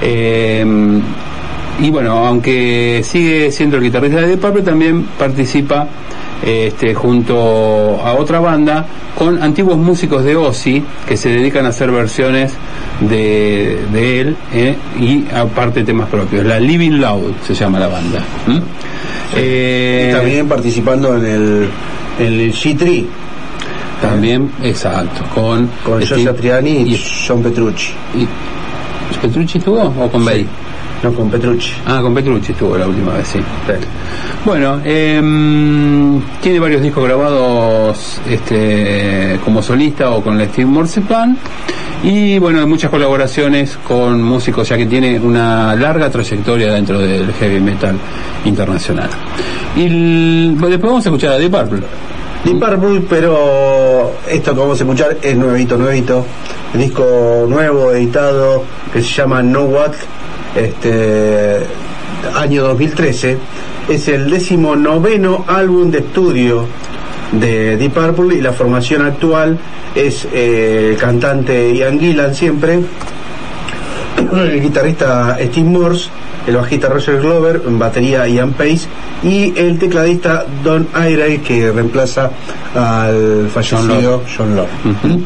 [0.00, 0.64] Eh,
[1.80, 5.86] y bueno, aunque sigue siendo el guitarrista de Deep Purple, también participa
[6.44, 8.86] este, junto a otra banda
[9.16, 12.52] con antiguos músicos de Ozzy que se dedican a hacer versiones
[13.00, 16.44] de, de él eh, y aparte temas propios.
[16.46, 18.20] La Living Loud se llama la banda.
[19.36, 21.68] Eh, también participando en el,
[22.18, 23.04] en el G3
[24.00, 27.92] también, exacto, con, con Joe Steve- Satriani y, y- John Petrucci.
[28.14, 28.28] y-
[29.20, 30.46] ¿Petrucci estuvo o con Bay?
[31.02, 31.72] No, con Petrucci.
[31.86, 33.38] Ah, con Petrucci estuvo la última vez, sí.
[34.44, 41.36] Bueno, em, tiene varios discos grabados este, como solista o con la Steve Morse Band.
[42.02, 47.60] Y bueno, muchas colaboraciones con músicos, ya que tiene una larga trayectoria dentro del heavy
[47.60, 47.96] metal
[48.44, 49.08] internacional.
[49.76, 51.80] Y el- después vamos a escuchar a Deep Purple.
[52.44, 56.24] Deep Purple, pero esto que vamos a escuchar es nuevito, nuevito.
[56.74, 59.92] El disco nuevo, editado, que se llama No What,
[60.54, 61.60] este,
[62.34, 63.38] año 2013.
[63.88, 66.66] Es el décimo noveno álbum de estudio
[67.32, 69.58] de Deep Purple y la formación actual
[69.94, 72.80] es eh, el cantante Ian Gillan siempre,
[74.32, 76.08] el guitarrista Steve Morse,
[76.46, 78.86] el bajista Roger Glover, en batería Ian Pace
[79.22, 82.30] y el tecladista Don Airey que reemplaza
[82.74, 84.58] al fallecido John.
[84.58, 85.22] Ujú.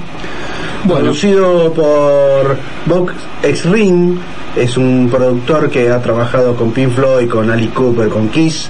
[0.84, 2.56] Bueno, Producido por
[2.86, 3.14] Box
[3.44, 4.18] X Ring,
[4.56, 8.68] es un productor que ha trabajado con Pink Floyd, con Alice Cooper, con Kiss.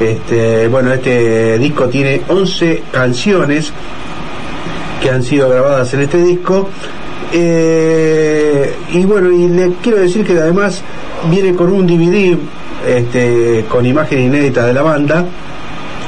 [0.00, 3.70] Este, bueno, este disco tiene 11 canciones
[5.02, 6.70] que han sido grabadas en este disco.
[7.30, 10.82] Eh, y bueno, y le quiero decir que además
[11.30, 12.38] viene con un DVD
[12.88, 15.26] este, con imagen inédita de la banda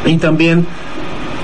[0.06, 0.66] y también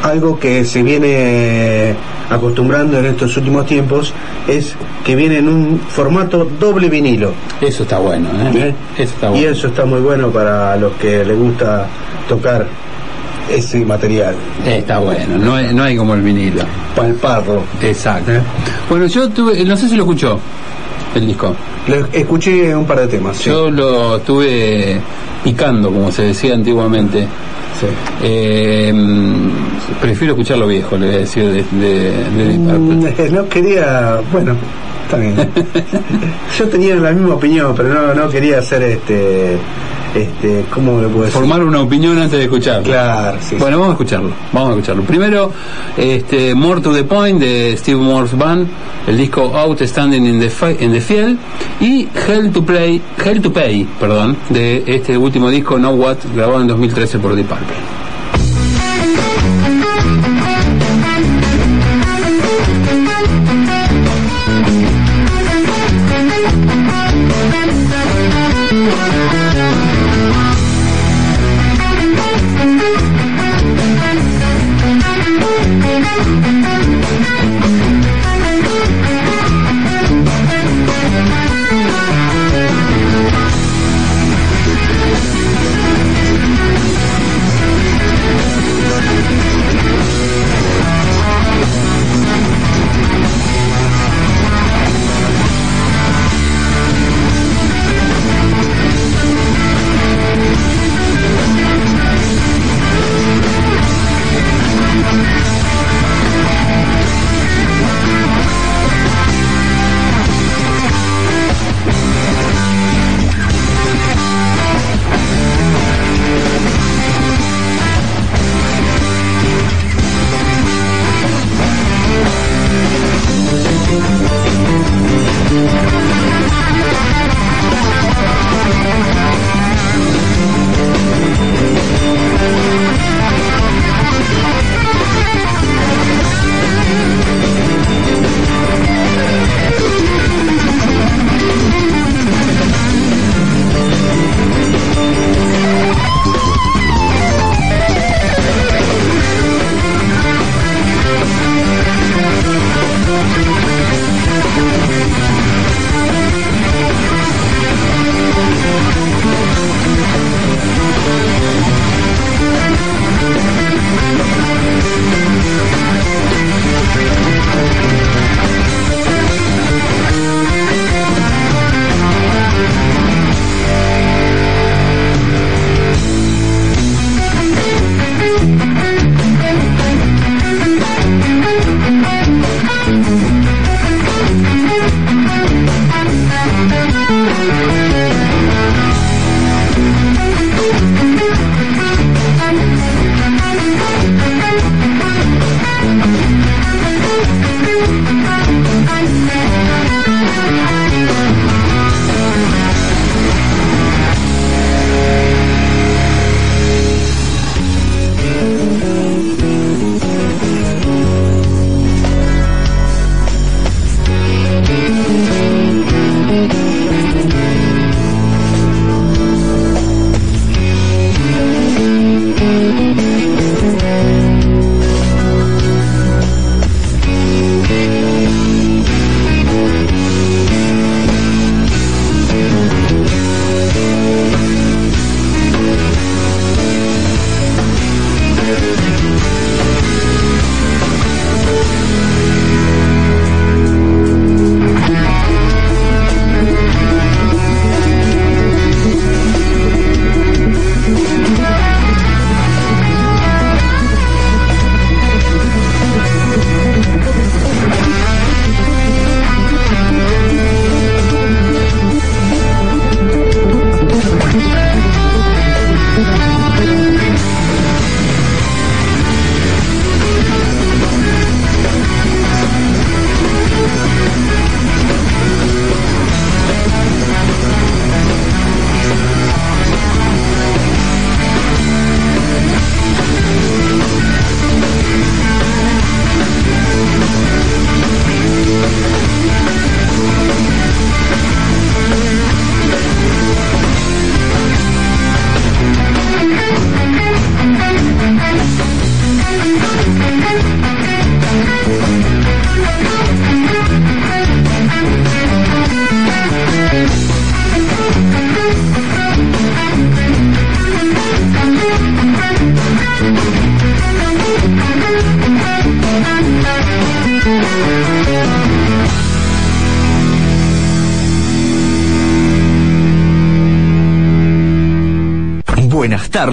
[0.02, 1.94] algo que se viene
[2.30, 4.12] acostumbrando en estos últimos tiempos
[4.46, 4.74] es
[5.04, 7.32] que viene en un formato doble vinilo.
[7.60, 8.52] eso está bueno, ¿eh?
[8.68, 8.74] ¿eh?
[8.98, 9.48] Eso está Y bueno.
[9.50, 11.86] eso está muy bueno para los que les gusta
[12.28, 12.66] tocar
[13.50, 14.34] ese material,
[14.66, 16.60] Está bueno, no hay, no hay como el vinilo.
[16.94, 17.62] palparlo.
[17.82, 18.32] Exacto.
[18.32, 18.40] ¿Eh?
[18.90, 20.38] Bueno, yo tuve, no sé si lo escuchó
[21.14, 21.56] el disco.
[21.86, 23.38] Le- escuché un par de temas.
[23.38, 23.48] sí.
[23.48, 25.00] Yo lo estuve
[25.42, 27.26] picando, como se decía antiguamente.
[27.80, 27.86] Sí.
[28.22, 28.92] Eh,
[30.00, 32.58] prefiero escuchar lo viejo, le voy a decir, de, de, de.
[32.58, 34.56] Mm, no quería, bueno,
[35.08, 35.34] Está bien.
[36.58, 39.56] Yo tenía la misma opinión, pero no, no quería hacer este.
[40.14, 41.38] Este, ¿Cómo lo puedo decir?
[41.38, 42.84] Formar una opinión antes de escucharlo.
[42.84, 43.56] Claro, sí.
[43.58, 44.30] Bueno, vamos a escucharlo.
[44.52, 45.02] Vamos a escucharlo.
[45.04, 45.50] Primero,
[45.96, 48.68] este, More to the Point de Steve Morse Band,
[49.06, 51.38] el disco Outstanding in the, in the Field
[51.80, 56.60] y Hell to Play, Hell to Pay, perdón, de este último disco No What, grabado
[56.60, 57.97] en 2013 por Deep Purple.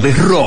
[0.06, 0.45] Tardes, Rock.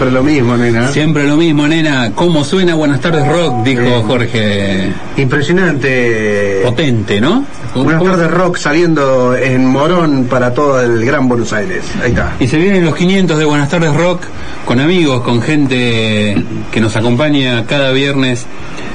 [0.00, 0.88] Siempre lo mismo, nena.
[0.88, 2.12] Siempre lo mismo, nena.
[2.14, 3.62] ¿Cómo suena Buenas tardes Rock?
[3.64, 4.90] Dijo Jorge.
[5.18, 6.62] Impresionante.
[6.64, 7.44] Potente, ¿no?
[7.74, 11.84] Buenas tardes, Rock, saliendo en Morón para todo el Gran Buenos Aires.
[12.02, 12.32] Ahí está.
[12.40, 14.22] Y se vienen los 500 de Buenas tardes Rock
[14.64, 18.46] con amigos, con gente que nos acompaña cada viernes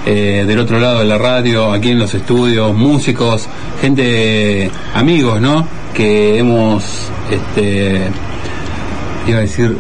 [0.08, 3.48] eh, del otro lado de la radio, aquí en los estudios, músicos,
[3.80, 5.68] gente, amigos, ¿no?
[5.94, 6.84] Que hemos,
[7.30, 8.08] este,
[9.28, 9.78] iba a decir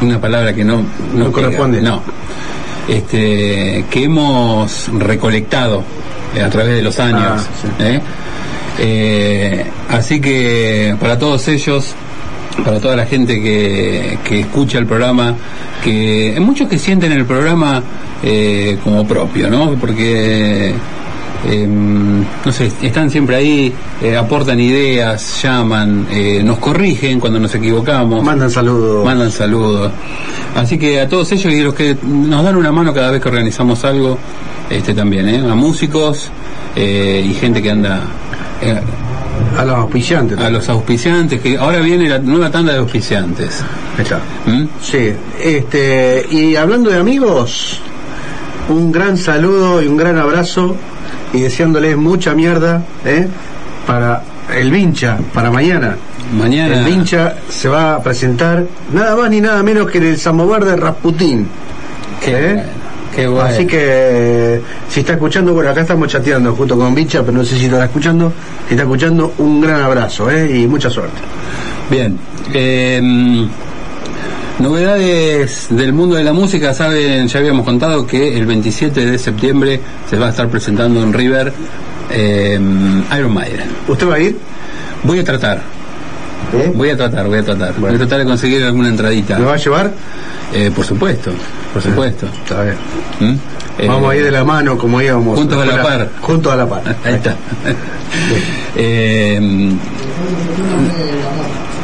[0.00, 0.82] una palabra que no,
[1.14, 1.82] No pega, corresponde.
[1.82, 2.02] No.
[2.88, 5.84] Este, que hemos recolectado
[6.34, 7.22] eh, a través de los años.
[7.22, 7.84] Ah, sí.
[7.84, 8.00] ¿eh?
[8.78, 11.94] Eh, así que para todos ellos,
[12.64, 15.34] para toda la gente que, que escucha el programa,
[15.82, 17.82] que hay muchos que sienten el programa
[18.22, 19.74] eh, como propio, ¿no?
[19.74, 20.74] Porque
[21.44, 27.54] eh, no sé, están siempre ahí, eh, aportan ideas, llaman, eh, nos corrigen cuando nos
[27.54, 28.22] equivocamos.
[28.22, 29.04] Mandan saludos.
[29.04, 29.92] Mandan saludos.
[30.54, 33.28] Así que a todos ellos y los que nos dan una mano cada vez que
[33.28, 34.18] organizamos algo,
[34.70, 35.38] este también, ¿eh?
[35.38, 36.30] A músicos
[36.76, 38.02] eh, y gente que anda
[39.58, 40.38] A los auspiciantes.
[40.38, 43.62] a los auspiciantes, que ahora viene la nueva tanda de auspiciantes.
[43.98, 44.18] Está.
[44.46, 44.68] ¿Mm?
[44.80, 45.12] Sí,
[45.42, 47.80] este, y hablando de amigos,
[48.68, 50.76] un gran saludo y un gran abrazo
[51.32, 53.26] y deseándoles mucha mierda, ¿eh?
[53.86, 54.22] Para
[54.54, 55.96] el Vincha, para mañana.
[56.36, 56.78] Mañana.
[56.78, 60.64] El Vincha se va a presentar nada más ni nada menos que en el Samovar
[60.64, 61.48] de Rasputín.
[62.24, 62.54] Qué ¿eh?
[62.54, 62.62] bueno,
[63.14, 63.44] qué bueno.
[63.44, 67.56] Así que si está escuchando, bueno, acá estamos chateando junto con Vincha, pero no sé
[67.56, 68.32] si está escuchando.
[68.68, 70.58] Si está escuchando, un gran abrazo ¿eh?
[70.58, 71.18] y mucha suerte.
[71.90, 72.16] Bien.
[72.52, 73.48] eh,
[74.58, 79.80] novedades del mundo de la música, saben, ya habíamos contado que el 27 de septiembre
[80.08, 81.52] se va a estar presentando en River
[82.10, 82.58] eh,
[83.16, 83.68] Iron Maiden.
[83.88, 84.36] ¿Usted va a ir?
[85.04, 85.58] Voy a tratar,
[86.52, 86.72] ¿Eh?
[86.74, 87.74] voy a tratar, voy a tratar.
[87.78, 89.38] Voy a tratar de conseguir alguna entradita.
[89.38, 89.92] ¿Me va a llevar?
[90.52, 91.32] Eh, por supuesto,
[91.72, 92.26] por supuesto.
[92.26, 92.76] Está bien.
[93.20, 93.34] ¿Mm?
[93.78, 95.38] Eh, Vamos a ir de la mano como íbamos.
[95.38, 96.08] Juntos a la par.
[96.20, 96.82] Juntos a la par.
[97.04, 97.36] Ahí está.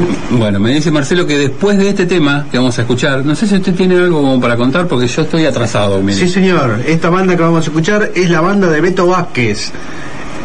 [0.01, 3.35] Eh, bueno, me dice Marcelo que después de este tema que vamos a escuchar, no
[3.35, 6.01] sé si usted tiene algo como para contar porque yo estoy atrasado.
[6.01, 6.19] mire.
[6.19, 6.81] Sí, señor.
[6.87, 9.73] Esta banda que vamos a escuchar es la banda de Beto Vázquez,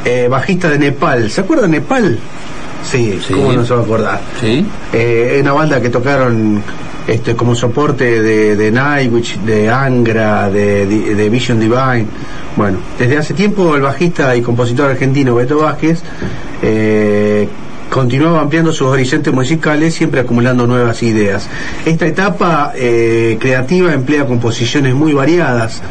[0.05, 1.29] eh, bajista de Nepal.
[1.29, 2.17] ¿Se acuerda de Nepal?
[2.89, 3.33] Sí, Sí.
[3.33, 4.21] ¿cómo no se va a acordar?
[4.41, 4.65] ¿Sí?
[4.91, 6.61] Eh, es una banda que tocaron
[7.07, 12.05] este, como soporte de, de Nightwish, de Angra, de, de- de Vision Divine.
[12.57, 16.01] Bueno, desde hace tiempo el bajista y compositor argentino Beto Vázquez
[16.61, 17.47] eh,
[17.93, 21.47] continuaba ampliando sus horizontes musicales, siempre acumulando nuevas ideas.
[21.85, 25.83] Esta etapa eh, creativa emplea composiciones muy variadas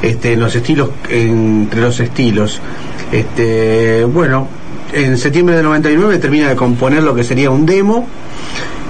[0.00, 2.60] este, en los estilos, entre los estilos.
[3.10, 4.46] Este, bueno,
[4.92, 8.06] en septiembre del 99 termina de componer lo que sería un demo,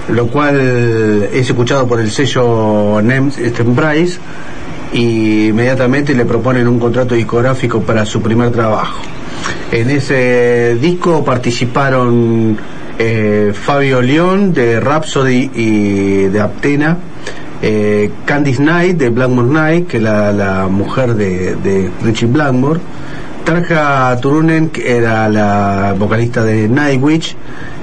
[0.09, 3.31] lo cual es escuchado por el sello NEM
[3.75, 4.19] Price
[4.93, 8.99] y inmediatamente le proponen un contrato discográfico para su primer trabajo.
[9.71, 12.57] En ese disco participaron
[12.97, 16.97] eh, Fabio León de Rhapsody y de Aptena,
[17.61, 22.79] eh, Candice Knight de Blackmore Knight, que es la, la mujer de, de Richie Blackmore,
[23.43, 27.35] Tarja Turunen, que era la vocalista de Nightwish,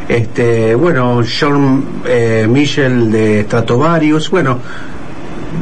[0.08, 4.58] este, bueno, John eh, Michel de Stratovarius, bueno,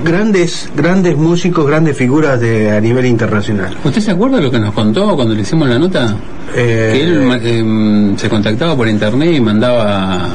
[0.02, 3.76] grandes, grandes músicos, grandes figuras de, a nivel internacional.
[3.84, 6.16] ¿Usted se acuerda de lo que nos contó cuando le hicimos la nota?
[6.54, 10.28] Eh, que él em, se contactaba por internet y mandaba...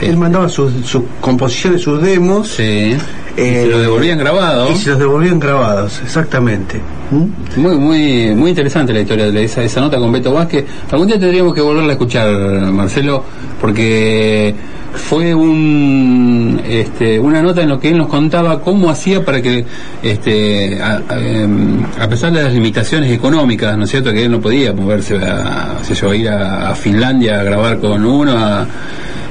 [0.00, 2.96] Él mandaba sus, sus composiciones, sus demos, Sí.
[3.36, 4.70] Y se lo devolvían grabado.
[4.70, 6.80] Y se los devolvían grabados, exactamente.
[7.10, 7.60] ¿Mm?
[7.60, 10.64] Muy, muy, muy interesante la historia de esa, esa nota con Beto Vázquez.
[10.90, 12.30] Algún día tendríamos que volverla a escuchar,
[12.72, 13.24] Marcelo,
[13.60, 14.54] porque
[14.94, 19.64] fue un, este, una nota en lo que él nos contaba cómo hacía para que,
[20.02, 24.40] este, a, a, a pesar de las limitaciones económicas, ¿no es cierto?, que él no
[24.40, 28.66] podía moverse a, sé yo, ir a, a Finlandia a grabar con uno, a,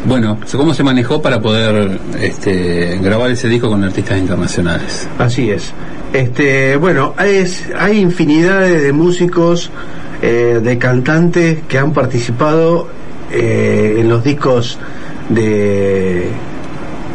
[0.06, 5.08] bueno, cómo se manejó para poder este, grabar ese disco con artistas internacionales.
[5.18, 5.74] Así es.
[6.12, 9.72] Este, bueno, es, hay infinidad de músicos,
[10.22, 12.88] eh, de cantantes que han participado
[13.32, 14.78] eh, en los discos
[15.30, 16.30] de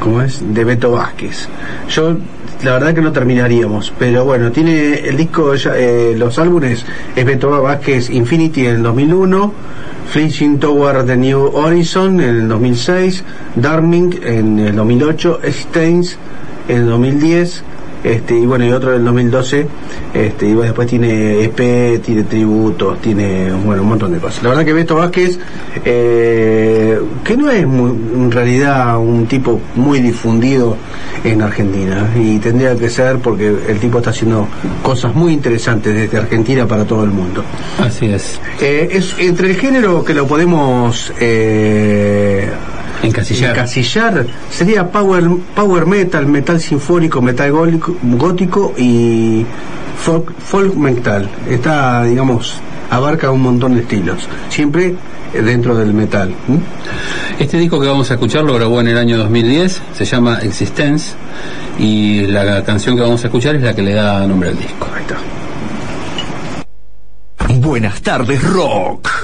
[0.00, 0.42] ¿cómo es?
[0.52, 1.48] de Beto Vázquez.
[1.88, 2.16] Yo
[2.62, 6.84] la verdad que no terminaríamos, pero bueno, tiene el disco, eh, los álbumes
[7.14, 9.54] es Beto Vázquez Infinity en el 2001,
[10.10, 13.24] Flinching Toward the New Horizon en el 2006,
[13.56, 16.16] Darming en el 2008, Stains
[16.66, 17.62] en el 2010,
[18.04, 19.66] este, y bueno, y otro del 2012,
[20.14, 24.42] este, y después tiene EP, tiene tributos, tiene, bueno, un montón de cosas.
[24.42, 25.38] La verdad que Beto Vázquez,
[25.84, 30.76] eh, que no es muy- en realidad un tipo muy difundido
[31.24, 34.46] en Argentina, y tendría que ser porque el tipo está haciendo
[34.82, 37.42] cosas muy interesantes desde Argentina para todo el mundo.
[37.78, 38.40] Así es.
[38.60, 42.48] Eh, es entre el género que lo podemos eh,
[43.02, 43.50] Encasillar.
[43.50, 45.24] encasillar sería power
[45.54, 49.44] power metal, metal sinfónico, metal gótico y
[49.98, 51.28] folk, folk metal.
[51.48, 54.94] Está, digamos, abarca un montón de estilos, siempre
[55.32, 56.34] dentro del metal.
[57.38, 61.14] Este disco que vamos a escuchar lo grabó en el año 2010, se llama Existence,
[61.78, 64.88] y la canción que vamos a escuchar es la que le da nombre al disco.
[64.94, 65.16] Ahí está.
[67.60, 69.17] Buenas tardes, rock.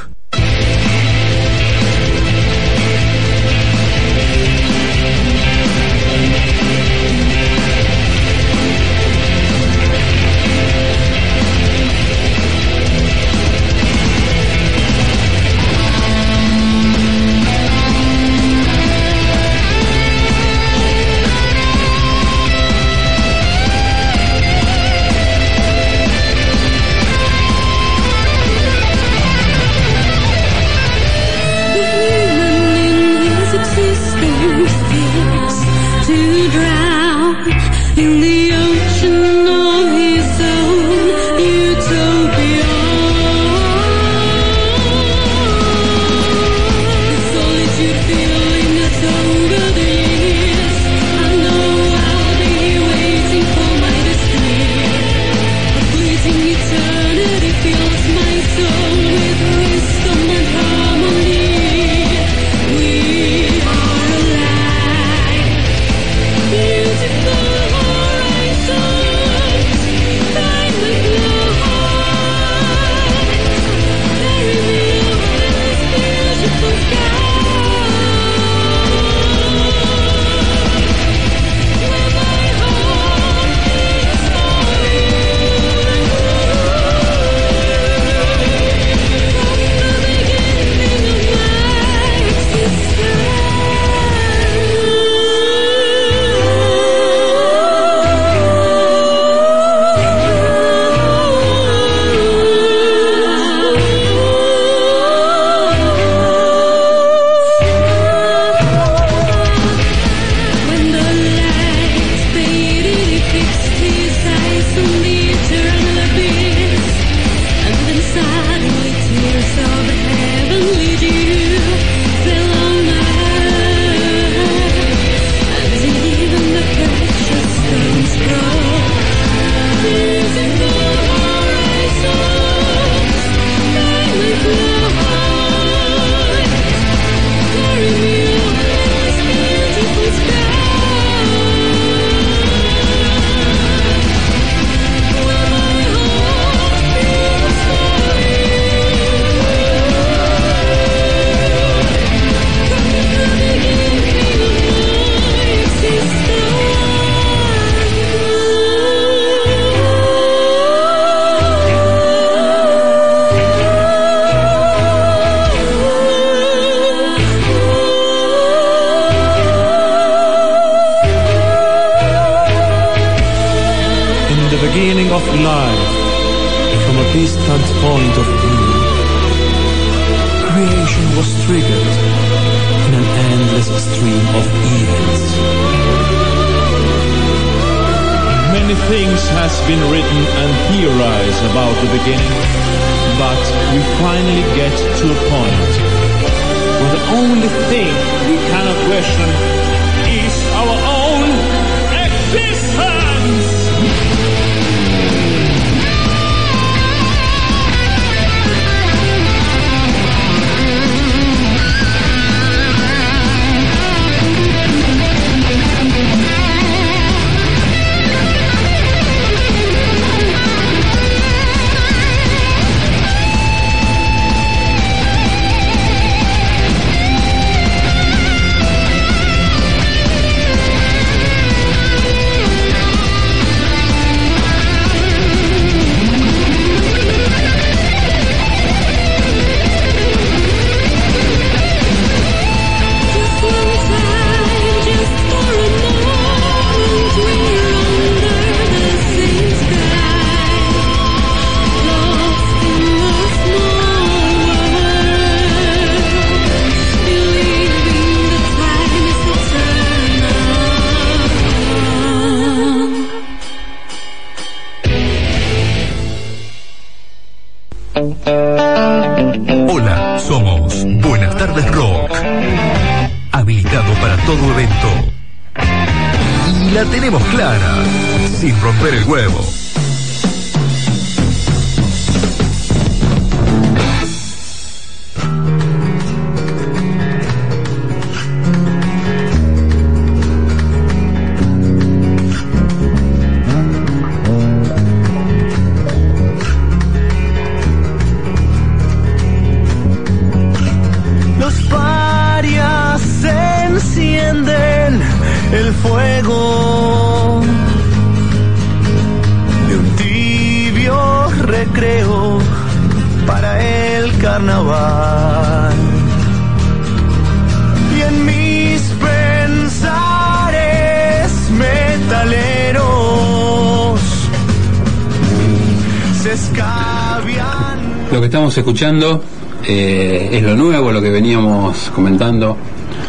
[328.65, 329.23] Escuchando
[329.67, 332.57] eh, es lo nuevo, lo que veníamos comentando,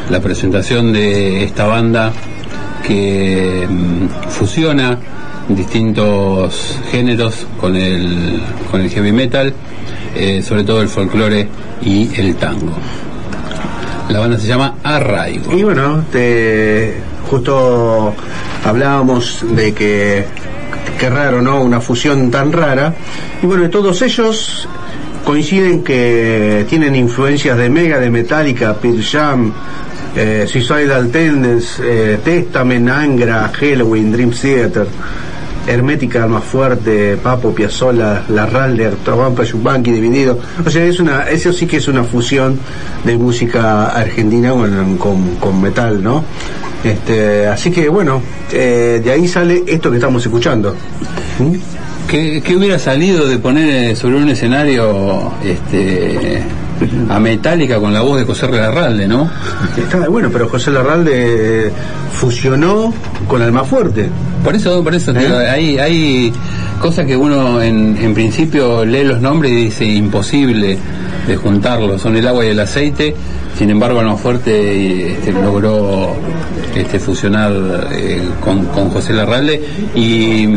[0.10, 2.12] la presentación de esta banda
[2.86, 4.99] que mm, fusiona
[5.47, 9.53] distintos géneros con el, con el heavy metal,
[10.14, 11.47] eh, sobre todo el folclore
[11.82, 12.74] y el tango.
[14.10, 15.58] La banda se llama Arraigo.
[15.58, 16.95] Y bueno, te,
[17.30, 18.14] justo
[18.66, 20.26] hablábamos de que
[20.99, 21.62] qué raro, ¿no?
[21.62, 22.93] Una fusión tan rara.
[23.41, 24.68] Y bueno, todos ellos
[25.26, 29.51] coinciden que tienen influencias de Mega, de Metallica, Pearl Jam,
[30.15, 34.88] eh, Suicidal Tendencies, eh, Testament, Angra, Halloween, Dream Theater,
[35.67, 40.39] Hermética, Alma Fuerte, Papo, Piazzolla, La Ralder, Trovampa, Yupanqui, Dividido.
[40.63, 42.59] O sea, es una, eso sí que es una fusión
[43.03, 46.23] de música argentina con, con, con metal, ¿no?
[46.84, 48.21] Este, así que bueno,
[48.51, 50.76] eh, de ahí sale esto que estamos escuchando.
[51.39, 51.55] ¿Mm?
[52.08, 56.43] ¿Qué, qué hubiera salido de poner eh, sobre un escenario este,
[57.10, 59.30] a Metallica con la voz de José Larralde, no?
[59.78, 61.72] Está bueno, pero José Larralde
[62.14, 62.93] fusionó
[63.28, 64.10] con Almafuerte.
[64.43, 66.34] Por eso, por eso, digo, hay, hay
[66.80, 70.78] cosas que uno en, en principio lee los nombres y dice imposible
[71.28, 73.16] de juntarlos, son el agua y el aceite,
[73.58, 76.16] sin embargo Almafuerte este, logró
[76.76, 79.64] este, fusionar eh, con, con José Larralde
[79.95, 80.49] y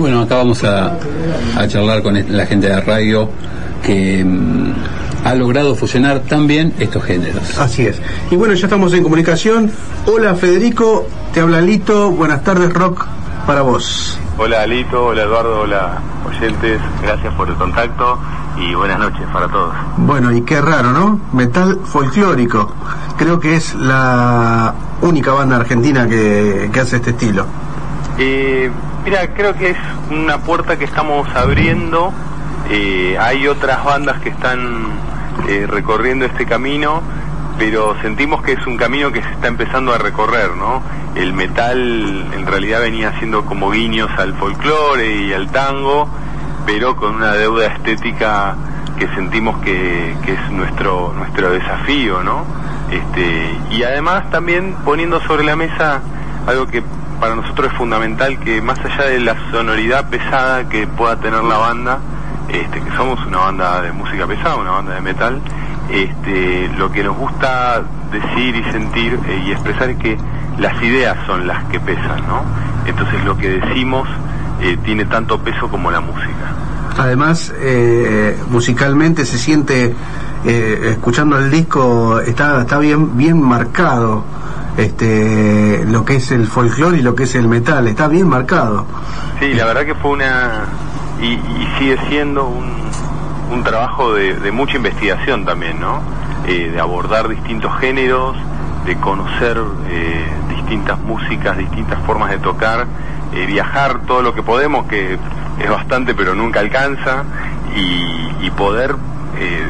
[0.00, 0.96] bueno, acá vamos a,
[1.56, 3.28] a charlar con la gente de radio
[3.82, 4.72] que mm,
[5.24, 7.58] ha logrado fusionar también estos géneros.
[7.58, 8.00] Así es.
[8.30, 9.70] Y bueno, ya estamos en comunicación.
[10.06, 12.10] Hola Federico, te habla Lito.
[12.10, 13.06] Buenas tardes, Rock,
[13.46, 14.18] para vos.
[14.38, 18.18] Hola Alito, hola Eduardo, hola oyentes, gracias por el contacto
[18.56, 19.74] y buenas noches para todos.
[19.98, 21.20] Bueno, y qué raro, ¿no?
[21.32, 22.72] Metal folclórico.
[23.18, 27.44] Creo que es la única banda argentina que, que hace este estilo.
[28.18, 28.70] Eh,
[29.04, 29.78] mira, creo que es
[30.10, 32.12] una puerta que estamos abriendo.
[32.70, 34.86] Eh, hay otras bandas que están
[35.48, 37.02] eh, recorriendo este camino,
[37.58, 40.82] pero sentimos que es un camino que se está empezando a recorrer, ¿no?
[41.14, 46.08] El metal en realidad venía haciendo como guiños al folclore y al tango,
[46.64, 48.56] pero con una deuda estética
[48.98, 52.44] que sentimos que, que es nuestro nuestro desafío, ¿no?
[52.90, 56.00] Este, y además también poniendo sobre la mesa
[56.46, 56.82] algo que
[57.22, 61.56] para nosotros es fundamental que más allá de la sonoridad pesada que pueda tener la
[61.56, 62.00] banda,
[62.48, 65.40] este, que somos una banda de música pesada, una banda de metal,
[65.88, 70.18] este, lo que nos gusta decir y sentir eh, y expresar es que
[70.58, 72.42] las ideas son las que pesan, ¿no?
[72.86, 74.08] Entonces lo que decimos
[74.60, 76.56] eh, tiene tanto peso como la música.
[76.98, 79.94] Además, eh, musicalmente se siente,
[80.44, 84.24] eh, escuchando el disco, está, está bien, bien marcado
[84.76, 88.86] este, lo que es el folclore y lo que es el metal, está bien marcado.
[89.38, 90.64] Sí, la verdad que fue una,
[91.20, 92.72] y, y sigue siendo un,
[93.52, 96.00] un trabajo de, de mucha investigación también, ¿no?
[96.46, 98.36] Eh, de abordar distintos géneros,
[98.86, 102.86] de conocer eh, distintas músicas, distintas formas de tocar,
[103.32, 105.18] eh, viajar todo lo que podemos, que
[105.60, 107.24] es bastante pero nunca alcanza,
[107.76, 108.96] y, y poder
[109.38, 109.62] eh,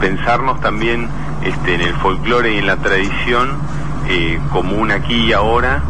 [0.00, 1.08] pensarnos también
[1.44, 3.50] este, en el folclore y en la tradición
[4.08, 5.82] eh, como un aquí y ahora,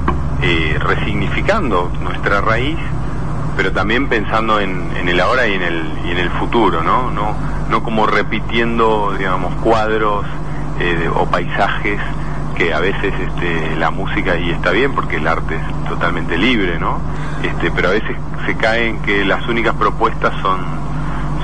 [0.43, 2.79] eh, resignificando nuestra raíz,
[3.57, 7.11] pero también pensando en, en el ahora y en el, y en el futuro, ¿no?
[7.11, 7.35] No,
[7.71, 10.27] no como repitiendo, digamos, cuadros
[10.81, 12.01] eh, de- o paisajes
[12.57, 16.79] que a veces este, la música y está bien porque el arte es totalmente libre,
[16.79, 16.99] ¿no?
[17.43, 20.61] Este, pero a veces se cae en que las únicas propuestas son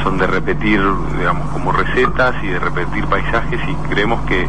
[0.02, 0.80] son de repetir,
[1.18, 4.46] digamos, como recetas y de repetir paisajes y creemos que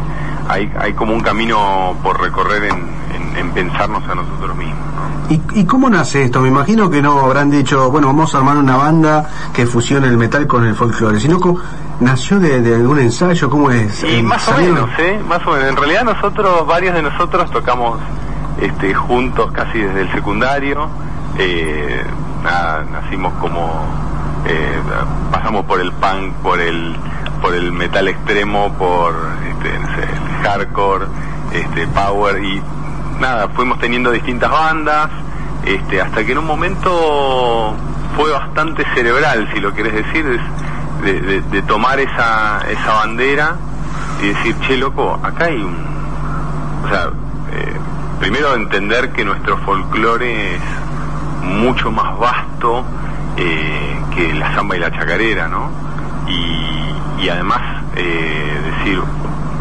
[0.51, 2.73] hay, hay como un camino por recorrer en,
[3.15, 4.77] en- en pensarnos a nosotros mismos.
[5.29, 6.41] ¿Y, ¿Y cómo nace esto?
[6.41, 10.17] Me imagino que no habrán dicho, bueno, vamos a armar una banda que fusione el
[10.17, 11.53] metal con el folclore, sino que
[12.01, 14.03] nació de, de algún ensayo, ¿cómo es?
[14.03, 15.19] Y Eh, más o menos, ¿eh?
[15.27, 15.69] Más o menos.
[15.69, 17.99] En realidad nosotros, varios de nosotros tocamos
[18.59, 20.87] este, juntos casi desde el secundario.
[21.37, 22.03] Eh,
[22.43, 23.85] nada, nacimos como...
[24.45, 24.79] eh,
[25.31, 26.95] pasamos por el punk, por el
[27.41, 29.15] por el metal extremo, por
[29.49, 30.07] este, no sé,
[30.41, 31.05] hardcore,
[31.53, 32.61] este, power y
[33.19, 35.09] nada, fuimos teniendo distintas bandas,
[35.65, 37.75] este, hasta que en un momento
[38.15, 40.41] fue bastante cerebral, si lo querés decir, es
[41.51, 43.55] de, tomar esa, esa bandera
[44.21, 45.75] y decir, che, loco, acá hay un...
[46.85, 47.09] O sea,
[47.53, 47.73] eh,
[48.19, 50.61] primero entender que nuestro folclore es
[51.43, 52.83] mucho más vasto
[53.37, 55.69] eh, que la samba y la chacarera, ¿no?
[56.27, 57.61] Y, y además
[57.95, 59.01] eh, decir,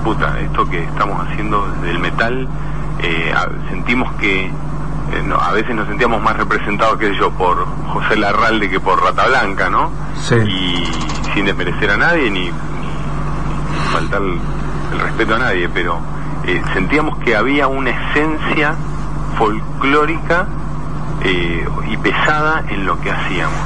[0.02, 2.48] puta, esto que estamos haciendo desde el metal,
[2.98, 3.34] eh,
[3.68, 8.16] sentimos que eh, no, a veces nos sentíamos más representados, qué sé yo, por José
[8.16, 9.90] Larralde que por Rata Blanca, ¿no?
[10.22, 10.36] Sí.
[10.36, 12.52] Y sin desmerecer a nadie ni, ni
[13.92, 14.38] faltar el,
[14.92, 15.98] el respeto a nadie, pero
[16.44, 18.74] eh, sentíamos que había una esencia
[19.36, 20.46] folclórica
[21.22, 23.58] eh, y pesada en lo que hacíamos.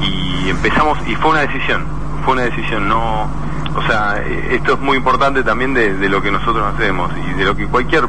[0.00, 1.84] Y empezamos, y fue una decisión,
[2.24, 3.28] fue una decisión, no,
[3.76, 7.54] o sea, esto es muy importante también de, lo que nosotros hacemos y de lo
[7.54, 8.08] que cualquier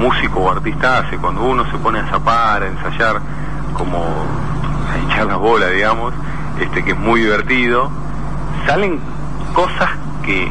[0.00, 3.20] músico o artista hace, cuando uno se pone a zapar, a ensayar,
[3.74, 6.12] como a echar las bolas, digamos,
[6.60, 7.88] este, que es muy divertido,
[8.66, 8.98] salen
[9.52, 9.90] cosas
[10.24, 10.50] que,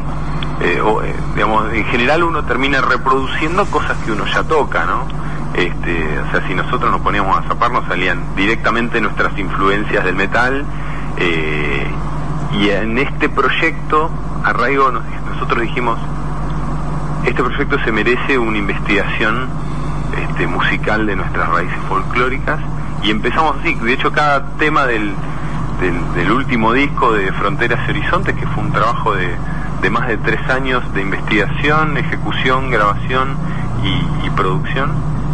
[0.62, 5.06] eh, o, eh, digamos, en general uno termina reproduciendo cosas que uno ya toca, ¿no?
[5.54, 10.16] Este, o sea, si nosotros nos poníamos a zapar, nos salían directamente nuestras influencias del
[10.16, 10.66] metal.
[11.18, 11.88] eh,
[12.52, 14.10] y en este proyecto,
[14.46, 15.98] Arraigo, nos- nosotros dijimos,
[17.26, 19.48] este proyecto se merece una investigación
[20.30, 22.60] este, musical de nuestras raíces folclóricas
[23.04, 23.74] y empezamos así.
[23.76, 25.14] De hecho, cada tema del,
[25.82, 29.30] del, del último disco de Fronteras y Horizontes, que fue un trabajo de,
[29.82, 33.36] de más de tres años de investigación, ejecución, grabación
[33.84, 34.92] y, y producción,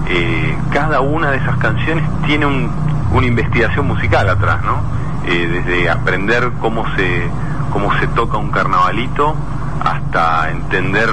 [0.07, 2.71] eh, cada una de esas canciones tiene un-
[3.13, 4.77] una investigación musical atrás, ¿no?
[5.25, 7.29] Eh, desde aprender cómo se,
[7.71, 9.35] cómo se toca un carnavalito
[9.83, 11.09] hasta entender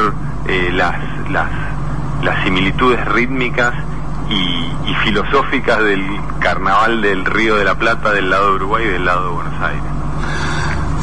[0.47, 0.95] eh, las,
[1.31, 1.49] las,
[2.23, 3.73] las similitudes rítmicas
[4.29, 6.05] y, y filosóficas del
[6.39, 9.63] carnaval del Río de la Plata del lado de Uruguay y del lado de Buenos
[9.63, 9.83] Aires.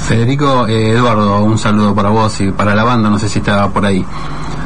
[0.07, 3.67] Federico eh, Eduardo, un saludo para vos y para la banda, no sé si está
[3.69, 4.05] por ahí.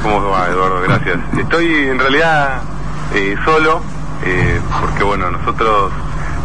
[0.03, 0.81] ¿Cómo va, Eduardo?
[0.81, 1.17] Gracias.
[1.37, 2.61] Estoy en realidad
[3.13, 3.81] eh, solo,
[4.25, 5.91] eh, porque bueno, nosotros,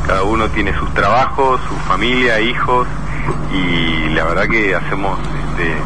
[0.07, 2.87] cada uno tiene sus trabajos, su familia, hijos,
[3.55, 5.19] y la verdad que hacemos,
[5.51, 5.77] este,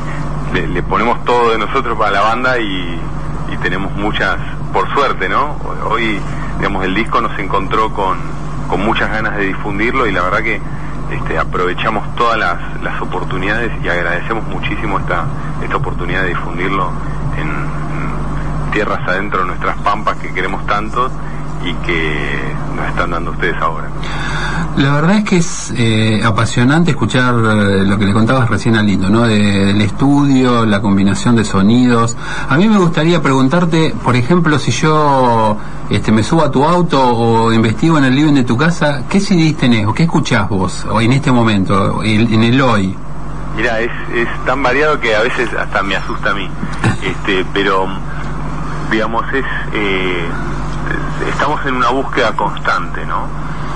[0.55, 3.01] le, le ponemos todo de nosotros para la banda y,
[3.63, 4.39] tenemos muchas,
[4.73, 5.57] por suerte, ¿no?
[5.91, 6.21] Hoy,
[6.59, 8.17] digamos, el disco nos encontró con,
[8.69, 10.61] con muchas ganas de difundirlo y la verdad que
[11.11, 15.25] este, aprovechamos todas las, las oportunidades y agradecemos muchísimo esta,
[15.61, 16.93] esta oportunidad de difundirlo
[17.37, 21.11] en, en tierras adentro de nuestras pampas que queremos tanto
[21.65, 23.89] y que nos están dando ustedes ahora.
[24.79, 28.83] La verdad es que es eh, apasionante escuchar eh, lo que le contabas recién a
[28.83, 29.23] Lindo, ¿no?
[29.27, 32.17] De- del estudio, la combinación de sonidos.
[32.49, 35.57] A mí me gustaría preguntarte, por ejemplo, si yo
[35.91, 39.19] este, me subo a tu auto o investigo en el living de tu casa, ¿qué
[39.19, 42.95] CDs tenés o qué escuchás vos o en este momento, en, el hoy?
[43.57, 46.49] Mira, es, es tan variado que a veces hasta me asusta a mí.
[47.03, 47.87] Este, pero,
[48.93, 50.25] digamos, es, eh,
[51.25, 53.27] es- estamos en una búsqueda constante, ¿no?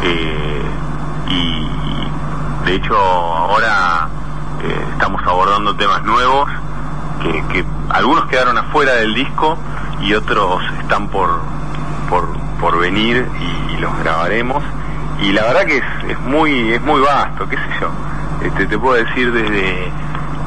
[0.05, 0.52] Eh,
[2.65, 4.09] de hecho ahora
[4.63, 6.49] eh, estamos abordando temas nuevos
[7.23, 9.57] que, que algunos quedaron afuera del disco
[10.01, 11.41] y otros están por,
[12.09, 12.29] por,
[12.61, 14.63] por venir y, y los grabaremos.
[15.21, 17.91] Y la verdad que es, es muy es muy vasto, qué sé yo.
[18.45, 19.91] Este, te puedo decir desde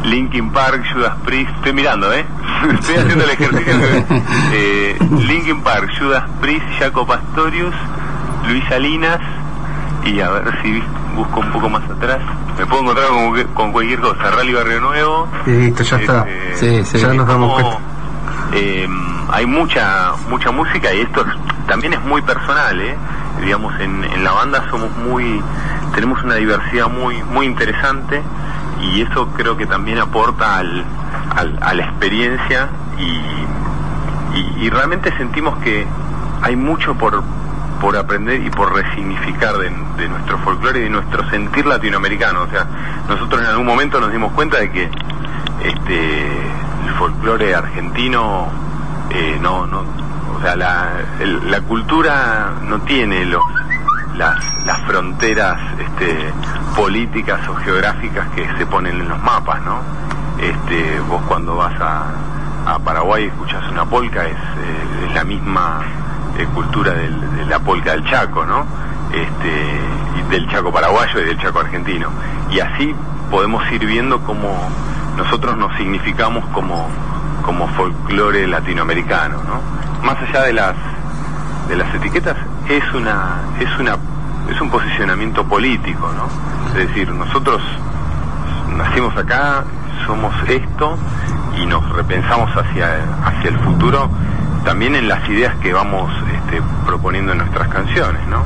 [0.03, 2.25] Linkin Park, Judas Priest, estoy mirando, ¿eh?
[2.73, 3.73] estoy haciendo el ejercicio.
[4.53, 4.97] eh,
[5.27, 7.75] Linkin Park, Judas Priest, Jaco Pastorius,
[8.47, 9.19] Luis Salinas
[10.05, 10.83] y a ver si
[11.15, 12.19] busco un poco más atrás.
[12.57, 14.31] Me puedo encontrar con, con cualquier cosa.
[14.31, 15.27] Rally Barrio Nuevo.
[15.47, 16.25] Y listo, ya está.
[16.55, 16.97] Sí, sí.
[16.99, 17.77] Ya nos damos cuenta.
[18.53, 18.87] eh,
[19.31, 22.95] hay mucha mucha música y esto es- también es muy personal, ¿eh?
[23.43, 25.41] Digamos, en, en la banda somos muy,
[25.93, 28.21] tenemos una diversidad muy muy interesante
[28.81, 30.85] y eso creo que también aporta al,
[31.35, 35.85] al- a la experiencia y, y, y realmente sentimos que
[36.41, 37.23] hay mucho por
[37.81, 42.43] por aprender y por resignificar de, de nuestro folclore y de nuestro sentir latinoamericano.
[42.43, 42.65] O sea,
[43.07, 44.89] nosotros en algún momento nos dimos cuenta de que
[45.63, 46.31] este
[46.85, 48.47] el folclore argentino
[49.09, 49.83] eh, no no
[50.35, 50.89] o sea la,
[51.19, 53.41] el- la cultura no tiene los
[54.15, 56.31] las, las fronteras este,
[56.75, 59.79] políticas o geográficas que se ponen en los mapas no
[60.39, 62.05] este vos cuando vas a,
[62.73, 65.81] a Paraguay y escuchás una polca es, eh, es la misma
[66.37, 68.65] eh, cultura del- de la polca del Chaco no
[69.13, 69.79] este
[70.19, 72.09] y del Chaco paraguayo y del Chaco argentino
[72.51, 72.93] y así
[73.31, 74.69] podemos ir viendo cómo
[75.17, 76.89] nosotros nos significamos como
[77.43, 79.61] como folclore latinoamericano, ¿no?
[80.05, 80.75] Más allá de las
[81.69, 82.35] de las etiquetas
[82.69, 83.97] es una es una
[84.49, 86.27] es un posicionamiento político, ¿no?
[86.79, 87.61] Es decir, nosotros
[88.77, 89.63] nacimos acá,
[90.05, 90.97] somos esto
[91.57, 94.09] y nos repensamos hacia hacia el futuro
[94.63, 96.09] también en las ideas que vamos
[96.45, 98.43] este, proponiendo en nuestras canciones, ¿no?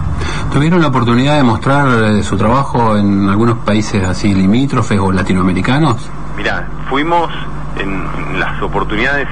[0.52, 6.10] ¿Tuvieron la oportunidad de mostrar eh, su trabajo en algunos países así limítrofes o latinoamericanos?
[6.38, 7.30] Mira, fuimos
[7.78, 9.28] en, en las oportunidades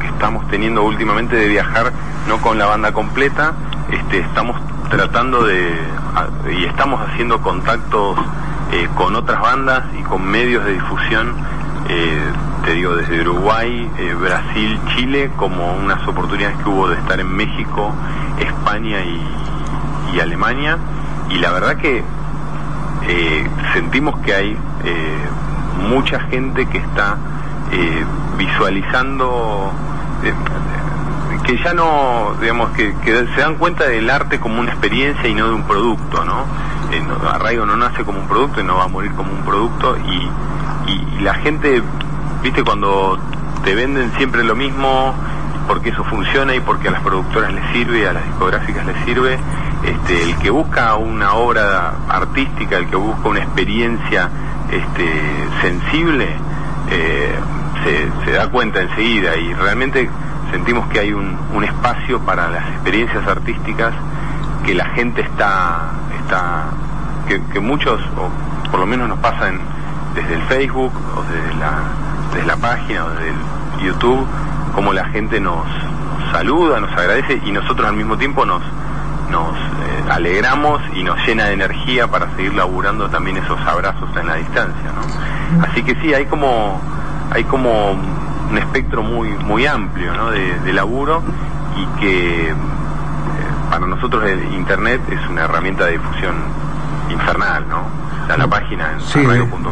[0.00, 1.92] que estamos teniendo últimamente de viajar,
[2.28, 3.52] no con la banda completa,
[3.90, 4.56] este, estamos
[4.90, 5.78] tratando de,
[6.14, 8.18] a- y estamos haciendo contactos
[8.72, 11.34] eh, con otras bandas y con medios de difusión,
[11.88, 12.18] eh,
[12.66, 17.28] te digo, desde Uruguay, eh, Brasil, Chile, como unas oportunidades que hubo de estar en
[17.28, 17.94] México,
[18.40, 20.78] España y, Alemania,
[21.28, 22.02] y la verdad que
[23.06, 25.18] eh, sentimos que hay eh,
[25.90, 27.16] mucha gente que está
[27.70, 28.04] eh,
[28.38, 29.70] visualizando
[30.24, 30.32] eh,
[31.44, 35.34] que ya no digamos que, que se dan cuenta del arte como una experiencia y
[35.34, 36.44] no de un producto no,
[37.30, 40.30] Arraigo no nace como un producto y no va a morir como un producto y-
[40.90, 41.82] y la gente
[42.42, 43.18] viste cuando
[43.64, 45.14] te venden siempre lo mismo
[45.66, 49.38] porque eso funciona y porque a las productoras les sirve, a las discográficas les sirve.
[49.82, 54.30] Este, el que busca una obra artística, el que busca una experiencia
[54.70, 55.10] este,
[55.60, 56.28] sensible,
[56.90, 57.34] eh,
[57.84, 60.08] se, se da cuenta enseguida y realmente
[60.50, 63.92] sentimos que hay un, un espacio para las experiencias artísticas
[64.64, 65.90] que la gente está,
[66.20, 66.64] está
[67.28, 69.60] que, que muchos, o por lo menos nos pasan
[70.14, 72.05] desde el Facebook o desde la,
[72.36, 74.26] desde la página o desde el YouTube,
[74.74, 78.62] como la gente nos, nos saluda, nos agradece y nosotros al mismo tiempo nos,
[79.30, 84.26] nos eh, alegramos y nos llena de energía para seguir laburando también esos abrazos en
[84.26, 85.64] la distancia, ¿no?
[85.64, 86.80] Así que sí, hay como,
[87.30, 90.30] hay como un espectro muy, muy amplio, ¿no?
[90.30, 91.22] De, de laburo
[91.76, 92.54] y que eh,
[93.70, 96.34] para nosotros el internet es una herramienta de difusión
[97.10, 98.05] infernal, ¿no?
[98.26, 99.20] Sea, la página en Sí,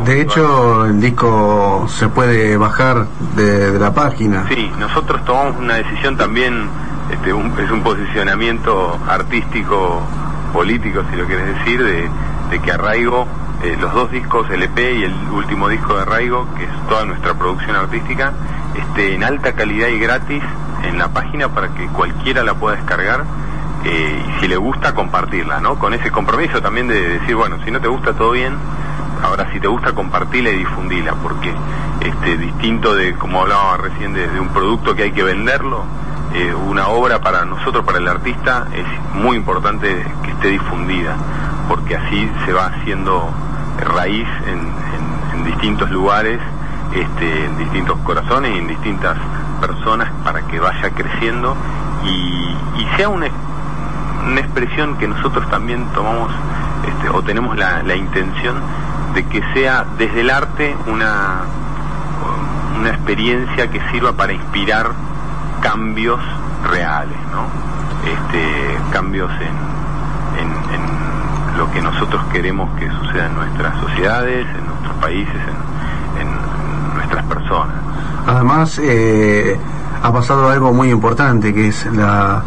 [0.04, 3.06] de, hecho el disco se puede bajar
[3.36, 4.44] de, de la página.
[4.48, 6.68] Sí, nosotros tomamos una decisión también,
[7.10, 10.00] este, un- es un posicionamiento artístico,
[10.52, 12.08] político, si lo quieres decir, de,
[12.50, 13.26] de que Arraigo,
[13.64, 17.04] eh, los dos discos, el EP y el último disco de Arraigo, que es toda
[17.04, 18.32] nuestra producción artística,
[18.76, 20.42] esté en alta calidad y gratis
[20.84, 23.24] en la página para que cualquiera la pueda descargar
[23.84, 25.78] eh, y si le gusta compartirla, ¿no?
[25.78, 28.54] Con ese compromiso también de decir, bueno, si no te gusta todo bien,
[29.22, 31.52] ahora si te gusta compartirla y difundila, porque
[32.00, 35.84] este distinto de como hablaba recién de, un producto que hay que venderlo,
[36.34, 38.84] eh, una obra para nosotros, para el artista, es
[39.14, 41.16] muy importante que esté difundida,
[41.68, 43.30] porque así se va haciendo
[43.78, 46.40] raíz en, en- en distintos lugares,
[46.94, 49.16] este, en distintos corazones y en distintas
[49.60, 51.56] personas para que vaya creciendo
[52.04, 53.26] y, y sea una,
[54.26, 56.32] una expresión que nosotros también tomamos
[56.88, 58.56] este, o tenemos la, la intención
[59.14, 61.42] de que sea desde el arte una,
[62.78, 64.90] una experiencia que sirva para inspirar
[65.60, 66.20] cambios
[66.70, 67.44] reales, ¿no?
[68.10, 74.66] Este, cambios en, en- en lo que nosotros queremos que suceda en nuestras sociedades, en
[74.66, 75.34] nuestros países,
[76.18, 77.76] en, en nuestras personas.
[78.26, 79.56] Además, eh,
[80.02, 82.42] ha pasado algo muy importante, que es la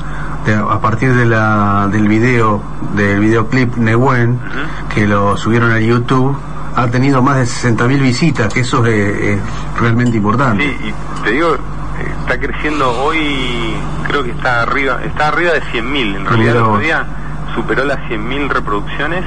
[0.54, 2.62] a partir de la, del video,
[2.96, 4.40] del videoclip Nehuen,
[4.94, 6.38] que lo subieron a YouTube,
[6.76, 9.40] ha tenido más de 60.000 visitas, que eso es, es
[9.80, 10.64] realmente importante.
[10.64, 11.56] Sí, y te digo,
[12.22, 13.76] está creciendo hoy,
[14.08, 17.06] creo que está arriba, está arriba de 100.000, en realidad el otro día
[17.56, 19.26] superó las 100.000 reproducciones,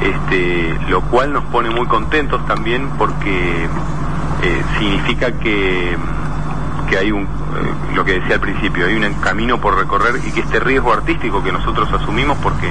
[0.00, 3.64] este, lo cual nos pone muy contentos también porque
[4.42, 5.96] eh, significa que,
[6.88, 7.26] que hay un,
[7.94, 11.42] lo que decía al principio, hay un camino por recorrer y que este riesgo artístico
[11.42, 12.70] que nosotros asumimos porque,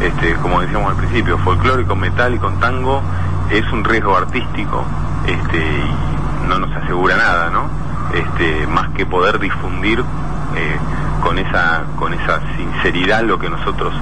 [0.00, 3.02] este, como decíamos al principio, folclore con metal y con tango
[3.50, 4.84] es un riesgo artístico
[5.26, 7.68] este, y no nos asegura nada, ¿no?
[8.12, 10.76] Este, más que poder difundir eh,
[11.22, 13.92] con esa con esa sinceridad lo que nosotros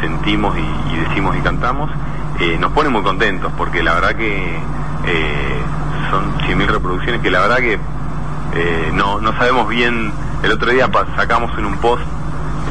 [0.00, 1.90] sentimos y, y decimos y cantamos,
[2.40, 4.58] eh, nos pone muy contentos porque la verdad que
[5.06, 5.60] eh,
[6.10, 7.78] son 100.000 reproducciones que la verdad que
[8.58, 10.12] eh, no, no sabemos bien,
[10.42, 12.02] el otro día sacamos en un post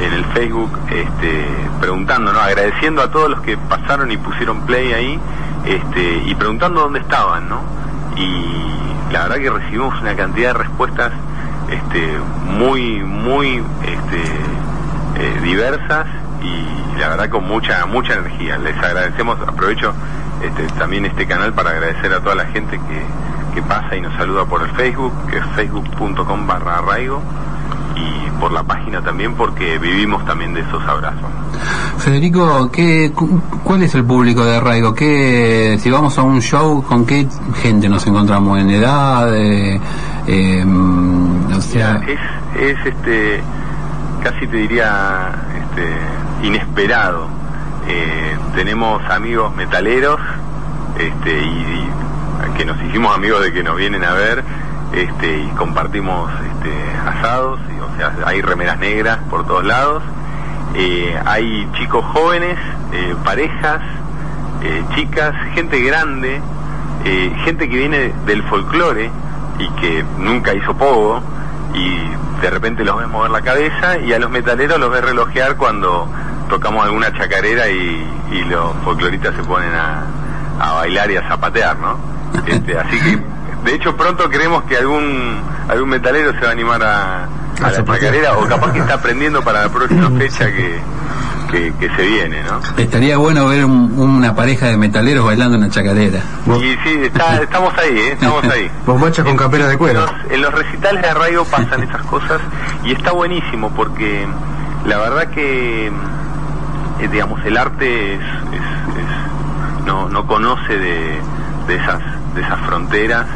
[0.00, 1.46] en el Facebook este,
[1.80, 2.40] preguntando, ¿no?
[2.40, 5.18] agradeciendo a todos los que pasaron y pusieron play ahí
[5.64, 7.60] este, y preguntando dónde estaban, ¿no?
[8.16, 11.12] Y la verdad que recibimos una cantidad de respuestas
[11.70, 14.22] este, muy, muy este,
[15.16, 16.06] eh, diversas
[16.42, 18.58] y la verdad con mucha, mucha energía.
[18.58, 19.94] Les agradecemos, aprovecho
[20.42, 23.02] este, también este canal para agradecer a toda la gente que,
[23.60, 27.20] que pasa y nos saluda por el Facebook, que es facebook.com barra arraigo
[27.96, 31.26] y por la página también porque vivimos también de esos abrazos.
[31.96, 34.94] Federico, ¿qué, cu- ¿cuál es el público de Arraigo?
[34.94, 37.26] ¿Qué, si vamos a un show, ¿con qué
[37.60, 38.60] gente nos encontramos?
[38.60, 39.28] ¿En edad?
[39.34, 39.80] Eh,
[41.56, 42.20] o sea, es,
[42.62, 43.42] es este
[44.22, 45.32] casi te diría
[45.62, 47.26] este inesperado
[47.88, 50.20] Eh, tenemos amigos metaleros
[50.98, 51.88] este y, y
[52.58, 54.42] que nos hicimos amigos de que nos vienen a ver
[54.92, 56.72] este y compartimos este
[57.06, 60.02] asados y, o sea hay remeras negras por todos lados
[60.74, 62.58] Eh, hay chicos jóvenes
[62.92, 63.80] eh, parejas
[64.62, 66.42] eh, chicas gente grande
[67.44, 69.10] gente que viene del folclore
[69.58, 71.22] y que nunca hizo pogo
[71.74, 71.88] y
[72.42, 76.06] de repente los ves mover la cabeza y a los metaleros los ves relojear cuando
[76.50, 78.04] tocamos alguna chacarera y,
[78.50, 82.17] los folcloristas se ponen a bailar y a zapatear, ¿no?
[82.46, 83.18] Este, así que,
[83.64, 87.84] de hecho, pronto creemos que algún algún metalero se va a animar a, a la
[88.00, 90.78] chacarera o capaz que está aprendiendo para la próxima fecha que,
[91.50, 92.60] que, que se viene, ¿no?
[92.78, 96.20] estaría bueno ver un- una pareja de metaleros bailando una chacarera.
[96.46, 98.12] Y sí, está- estamos ahí, ¿eh?
[98.12, 98.70] estamos ahí.
[98.86, 100.06] Bombacha con capera de cuero.
[100.30, 102.40] En los recitales de arraigo pasan esas cosas
[102.84, 104.26] y está buenísimo porque
[104.86, 111.20] la verdad que, eh, digamos, el arte es, es- es- no, no conoce de,
[111.66, 112.00] de esas,
[112.38, 113.26] de esas fronteras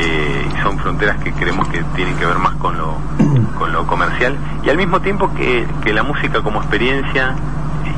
[0.00, 2.96] eh, y son fronteras que creemos que tienen que ver más con lo,
[3.58, 7.34] con lo comercial y al mismo tiempo que, que la música como experiencia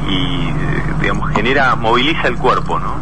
[0.08, 2.94] y eh, digamos genera moviliza el cuerpo no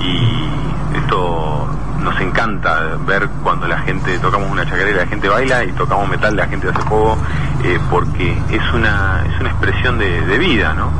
[0.00, 1.68] y esto
[2.02, 6.36] nos encanta ver cuando la gente tocamos una chacarera la gente baila y tocamos metal
[6.36, 7.16] la gente hace poco
[7.64, 10.90] eh, porque es una es una expresión de, de vida no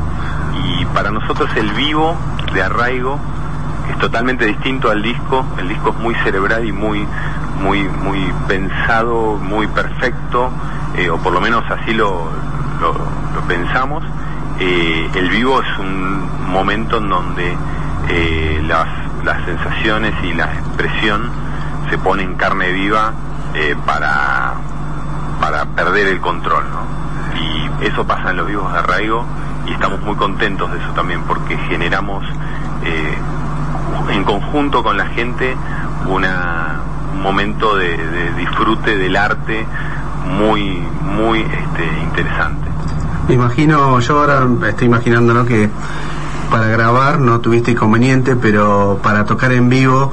[0.65, 2.15] y para nosotros el vivo
[2.53, 3.19] de arraigo
[3.91, 7.05] es totalmente distinto al disco el disco es muy cerebral y muy
[7.61, 10.49] muy muy pensado muy perfecto
[10.95, 12.29] eh, o por lo menos así lo,
[13.47, 14.03] pensamos
[14.59, 17.57] eh, el vivo es un momento en donde
[18.09, 18.87] eh, las,
[19.23, 21.29] las sensaciones y la expresión
[21.89, 23.13] se pone en carne viva
[23.85, 24.53] para,
[25.41, 26.85] para perder el control, ¿no?
[27.37, 29.25] Y eso pasa en los vivos de arraigo
[29.67, 32.23] y estamos muy contentos de eso también porque generamos
[32.83, 33.17] eh,
[34.09, 35.55] en conjunto con la gente
[36.07, 36.81] una,
[37.13, 37.97] un momento de,
[38.37, 39.65] disfrute del arte
[40.37, 40.81] muy,
[41.15, 42.69] muy este, interesante.
[43.27, 45.45] Me imagino, yo ahora estoy imaginando ¿no?
[45.45, 45.69] que
[46.49, 50.11] para grabar no tuviste inconveniente, pero para tocar en vivo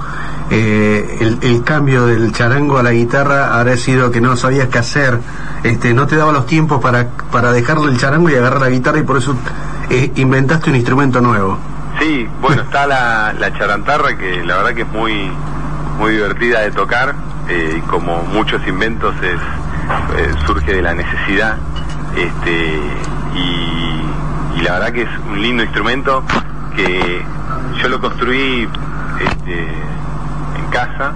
[0.51, 4.79] eh, el, el cambio del charango a la guitarra habrá sido que no sabías qué
[4.79, 5.21] hacer,
[5.63, 8.99] este, no te daba los tiempos para, para dejarle el charango y agarrar la guitarra
[8.99, 9.35] y por eso
[9.91, 11.59] eh, inventaste un instrumento nuevo.
[11.99, 15.31] Sí, bueno, está la, la charantarra que la verdad que es muy
[15.99, 17.15] muy divertida de tocar
[17.49, 19.41] eh, y como muchos inventos es
[20.17, 21.57] eh, surge de la necesidad
[22.17, 22.81] este
[23.35, 26.23] y, y la verdad que es un lindo instrumento
[26.77, 27.25] que
[27.83, 28.69] yo lo construí
[29.21, 31.15] este, en casa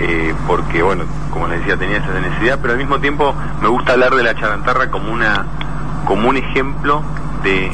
[0.00, 3.92] eh, porque bueno como les decía tenía esa necesidad pero al mismo tiempo me gusta
[3.92, 5.46] hablar de la charantarra como una
[6.04, 7.02] como un ejemplo
[7.42, 7.72] de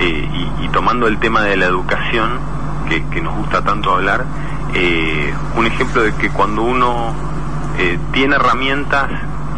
[0.00, 0.28] eh,
[0.60, 2.38] y, y tomando el tema de la educación,
[3.10, 4.24] que, nos gusta tanto hablar,
[4.74, 7.14] eh, un ejemplo de que cuando uno
[7.78, 9.08] eh, tiene herramientas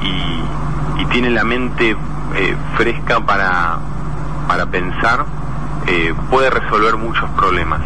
[0.02, 1.96] y, y tiene la mente
[2.36, 3.78] eh, fresca para,
[4.46, 5.24] para pensar,
[5.86, 7.80] eh, puede resolver muchos problemas.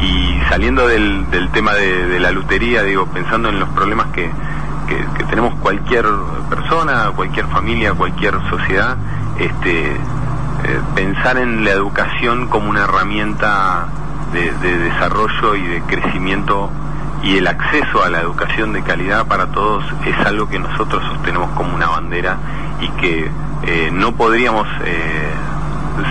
[0.00, 4.30] Y saliendo del, del tema de, de la lutería, digo, pensando en los problemas que,
[4.88, 6.06] que, que tenemos cualquier
[6.50, 8.96] persona, cualquier familia, cualquier sociedad,
[9.38, 9.96] este,
[10.64, 13.86] eh, pensar en la educación como una herramienta
[14.32, 16.70] de, de desarrollo y de crecimiento
[17.24, 21.50] y el acceso a la educación de calidad para todos es algo que nosotros sostenemos
[21.52, 22.36] como una bandera
[22.80, 23.30] y que
[23.62, 25.30] eh, no podríamos eh,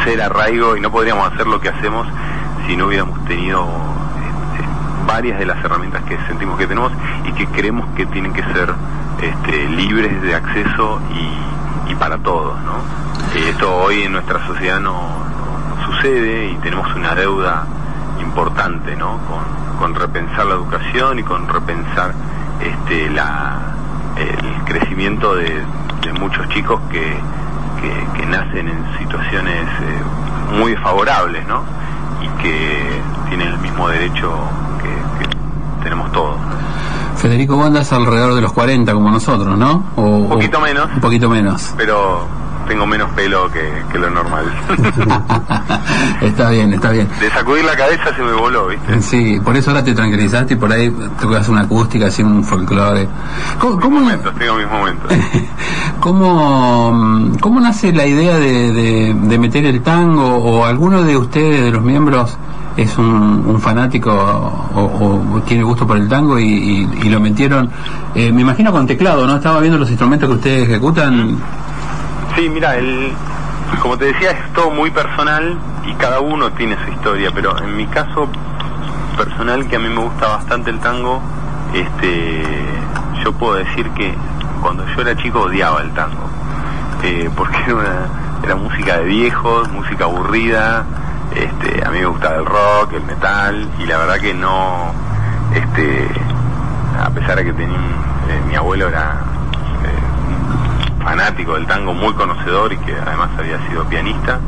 [0.03, 2.07] ser arraigo y no podríamos hacer lo que hacemos
[2.65, 4.67] si no hubiéramos tenido este,
[5.05, 6.91] varias de las herramientas que sentimos que tenemos
[7.25, 8.73] y que creemos que tienen que ser
[9.21, 11.53] este, libres de acceso y,
[11.87, 12.59] y para todos.
[12.61, 12.75] ¿no?
[13.35, 17.65] Esto hoy en nuestra sociedad no, no sucede y tenemos una deuda
[18.19, 19.19] importante ¿no?
[19.27, 22.13] con, con repensar la educación y con repensar
[22.61, 23.59] este, la,
[24.17, 25.63] el crecimiento de,
[26.19, 26.99] muchos chicos que,
[27.81, 31.63] que, que nacen en situaciones eh, muy desfavorables ¿no?
[32.21, 34.31] y que tienen el mismo derecho
[34.81, 36.37] que, que tenemos todos.
[37.23, 39.81] Federico, vos andás alrededor de los 40 como nosotros, ¿no?
[39.95, 40.89] O, Un poquito menos.
[40.93, 41.73] Un poquito menos.
[41.77, 42.27] Pero
[42.67, 44.45] tengo menos pelo que, que lo normal.
[46.21, 47.07] está bien, está bien.
[47.19, 49.01] De sacudir la cabeza se me voló, ¿viste?
[49.01, 53.07] Sí, por eso ahora te tranquilizaste y por ahí tocas una acústica, así un folclore.
[53.59, 55.11] ¿Cómo, cómo, Momentos, tengo mis momentos.
[55.99, 61.61] cómo, cómo nace la idea de, de- de meter el tango o alguno de ustedes,
[61.63, 62.37] de los miembros,
[62.75, 64.81] es un, un fanático o,
[65.35, 67.69] o tiene gusto por el tango y, y- y lo metieron,
[68.15, 69.35] eh, me imagino con teclado, ¿no?
[69.35, 71.37] Estaba viendo los instrumentos que ustedes ejecutan.
[72.35, 73.13] Sí, mira, el,
[73.81, 75.55] como te decía, es todo muy personal
[75.85, 78.27] y cada uno tiene su historia, pero en mi caso
[79.15, 81.21] personal, que a mí me gusta bastante el tango,
[81.73, 82.43] este,
[83.23, 84.15] yo puedo decir que
[84.61, 86.27] cuando yo era chico odiaba el tango,
[87.03, 88.07] eh, porque era,
[88.43, 90.85] era música de viejos, música aburrida,
[91.35, 94.91] este, a mí me gustaba el rock, el metal, y la verdad que no,
[95.53, 96.07] este,
[96.99, 99.32] a pesar de que tenía, eh, mi abuelo era
[101.03, 104.39] fanático del tango, muy conocedor y que además había sido pianista,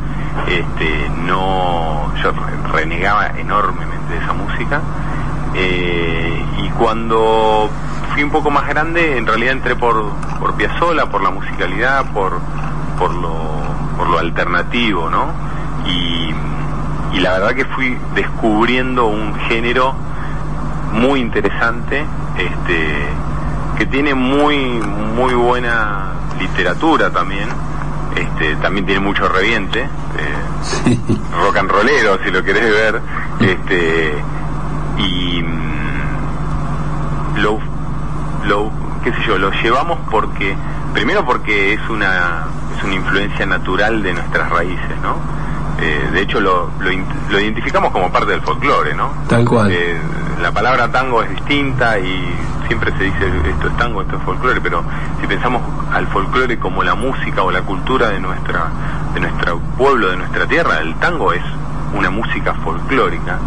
[0.48, 4.80] este, no, yo re- renegaba enormemente de esa música.
[5.54, 7.70] eh, y cuando
[8.12, 10.10] fui un poco más grande, en realidad entré por,
[10.40, 12.40] por Piazzolla, por la musicalidad, por,
[12.98, 13.34] por, lo,
[13.96, 15.26] por lo alternativo, ¿no?
[15.86, 16.34] Y,
[17.16, 19.94] y la verdad que fui descubriendo un género
[20.92, 22.04] muy interesante,
[22.38, 23.08] este,
[23.78, 24.56] que tiene muy,
[25.14, 27.48] muy buena literatura también,
[28.14, 29.88] este, también tiene mucho reviente, eh,
[31.40, 33.00] rock and rollero si lo querés ver,
[33.40, 34.14] este,
[34.98, 37.58] y mm, lo,
[38.44, 38.70] lo,
[39.04, 40.56] qué sé yo, lo llevamos porque,
[40.94, 42.46] primero porque es una,
[42.76, 45.16] es una influencia natural de nuestras raíces, ¿no?
[45.78, 46.90] Eh, de hecho lo, lo,
[47.30, 49.12] lo identificamos como parte del folclore, ¿no?
[49.28, 49.70] Tal cual.
[49.70, 50.00] Eh,
[50.40, 52.34] la palabra tango es distinta y
[52.66, 54.84] siempre se dice esto es tango, esto es folclore, pero
[55.20, 58.70] si pensamos al folclore como la música o la cultura de nuestra
[59.14, 61.42] de nuestro pueblo, de nuestra tierra, el tango es
[61.94, 63.38] una música folclórica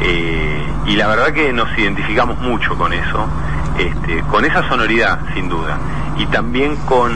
[0.00, 3.26] eh, y la verdad que nos identificamos mucho con eso,
[3.78, 5.78] este, con esa sonoridad sin duda
[6.18, 7.12] y también con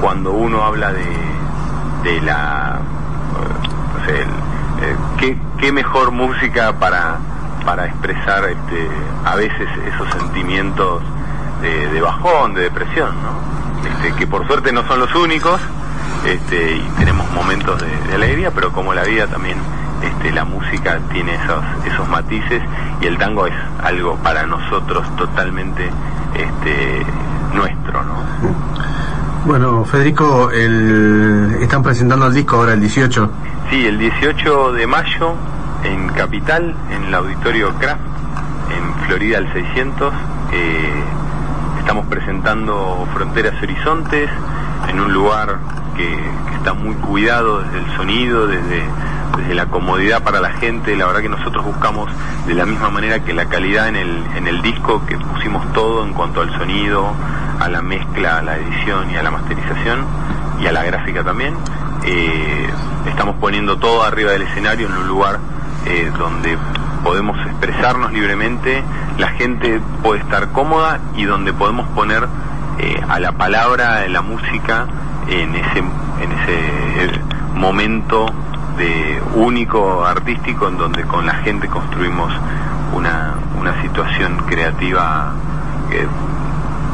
[0.00, 1.06] cuando uno habla de,
[2.02, 2.80] de la
[3.38, 7.18] eh, no sé, el, eh, ¿qué, qué mejor música para
[7.64, 8.88] para expresar este,
[9.24, 11.02] a veces esos sentimientos
[11.60, 13.88] de, de bajón, de depresión, ¿no?
[13.88, 15.60] Este, que por suerte no son los únicos,
[16.26, 19.58] este, y tenemos momentos de, de alegría, pero como la vida también,
[20.02, 22.62] este, la música tiene esos, esos matices
[23.00, 25.88] y el tango es algo para nosotros totalmente
[26.34, 27.06] este,
[27.54, 28.14] nuestro, ¿no?
[29.44, 31.58] Bueno, Federico, el...
[31.60, 33.30] están presentando el disco ahora el 18.
[33.70, 35.34] Sí, el 18 de mayo
[35.84, 38.00] en Capital, en el Auditorio Kraft,
[38.70, 40.14] en Florida al 600.
[40.52, 41.04] eh,
[41.78, 44.30] estamos presentando Fronteras Horizontes
[44.88, 45.58] en un lugar
[45.96, 48.82] que, que está muy cuidado desde el sonido, desde,
[49.36, 50.96] desde la comodidad para la gente.
[50.96, 52.10] La verdad que nosotros buscamos
[52.46, 56.04] de la misma manera que la calidad en el, en el disco, que pusimos todo
[56.04, 57.12] en cuanto al sonido,
[57.58, 60.04] a la mezcla, a la edición y a la masterización
[60.60, 61.54] y a la gráfica también.
[62.04, 62.70] Eh,
[63.06, 65.38] estamos poniendo todo arriba del escenario en un lugar
[65.86, 66.56] eh, donde
[67.04, 68.82] podemos expresarnos libremente,
[69.18, 72.26] la gente puede estar cómoda y donde podemos poner
[72.78, 74.86] eh, a la palabra, en la música,
[75.28, 77.20] en ese, en ese
[77.54, 78.26] momento
[78.76, 82.32] de único artístico en donde con la gente construimos
[82.94, 85.32] una, una situación creativa
[85.90, 86.06] que-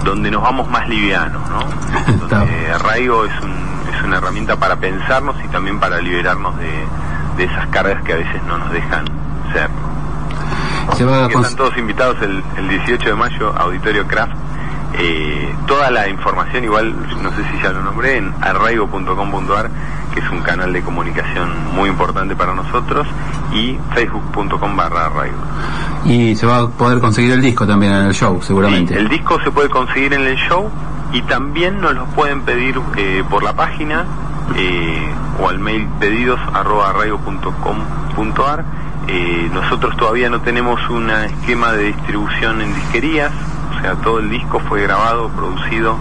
[0.05, 1.59] donde nos vamos más livianos, ¿no?
[2.29, 6.71] Donde Arraigo es, un- es una herramienta para pensarnos y también para liberarnos de,
[7.39, 9.07] de esas cargas que a veces no nos dejan
[9.53, 9.71] ser.
[10.97, 14.33] Se va a están todos invitados el, el 18 de mayo, Auditorio Craft.
[14.95, 19.71] Eh, toda la información, igual, no sé si ya lo nombré, en arraigo.com.ar,
[20.13, 23.07] que es un canal de comunicación muy importante para nosotros,
[23.53, 25.37] y facebook.com barra arraigo.
[26.05, 28.99] Y se va a poder conseguir el disco también en el show, seguramente.
[28.99, 30.71] El disco se puede conseguir en el show
[31.13, 34.05] y también nos lo pueden pedir eh, por la página
[34.57, 35.09] eh,
[35.41, 38.65] o al mail pedidos arroba arraigo.com.ar.
[39.07, 43.33] Eh, nosotros todavía no tenemos un esquema de distribución en disquerías,
[43.77, 45.97] o sea, todo el disco fue grabado, producido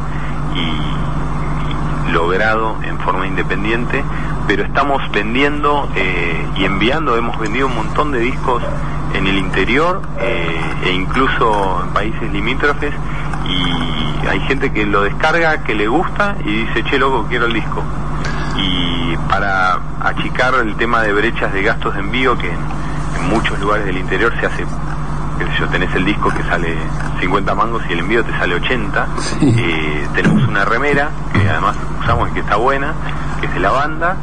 [0.55, 4.03] y, y logrado en forma independiente,
[4.47, 8.63] pero estamos vendiendo eh, y enviando, hemos vendido un montón de discos
[9.13, 12.93] en el interior eh, e incluso en países limítrofes
[13.45, 17.53] y hay gente que lo descarga, que le gusta y dice, che loco, quiero el
[17.53, 17.83] disco.
[18.57, 18.96] Y
[19.29, 22.59] para achicar el tema de brechas de gastos de envío, que en,
[23.17, 24.65] en muchos lugares del interior se hace,
[25.59, 26.75] yo, tenés el disco que sale
[27.19, 29.07] 50 mangos y el envío te sale 80,
[29.41, 32.93] eh, tenemos una remera que además usamos y que está buena,
[33.39, 34.17] que es de la banda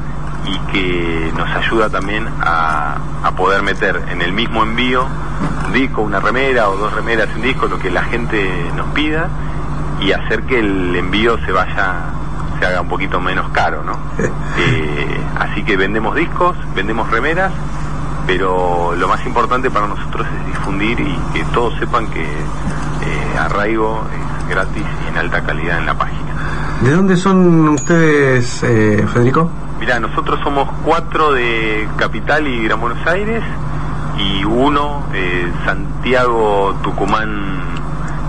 [0.45, 5.07] y que nos ayuda también a, a poder meter en el mismo envío
[5.67, 9.29] un disco, una remera o dos remeras, un disco, lo que la gente nos pida
[10.01, 12.11] y hacer que el envío se vaya,
[12.65, 13.99] se haga un poquito menos caro, ¿no?
[14.57, 17.53] Eh, así que vendemos discos, vendemos remeras,
[18.25, 24.07] pero lo más importante para nosotros es difundir y que todos sepan que eh, Arraigo
[24.13, 26.21] es gratis y en alta calidad en la página.
[26.83, 29.51] ¿De dónde son ustedes, eh, Federico?
[29.81, 33.43] Mira, nosotros somos cuatro de Capital y Gran Buenos Aires
[34.19, 37.61] y uno eh, Santiago, Tucumán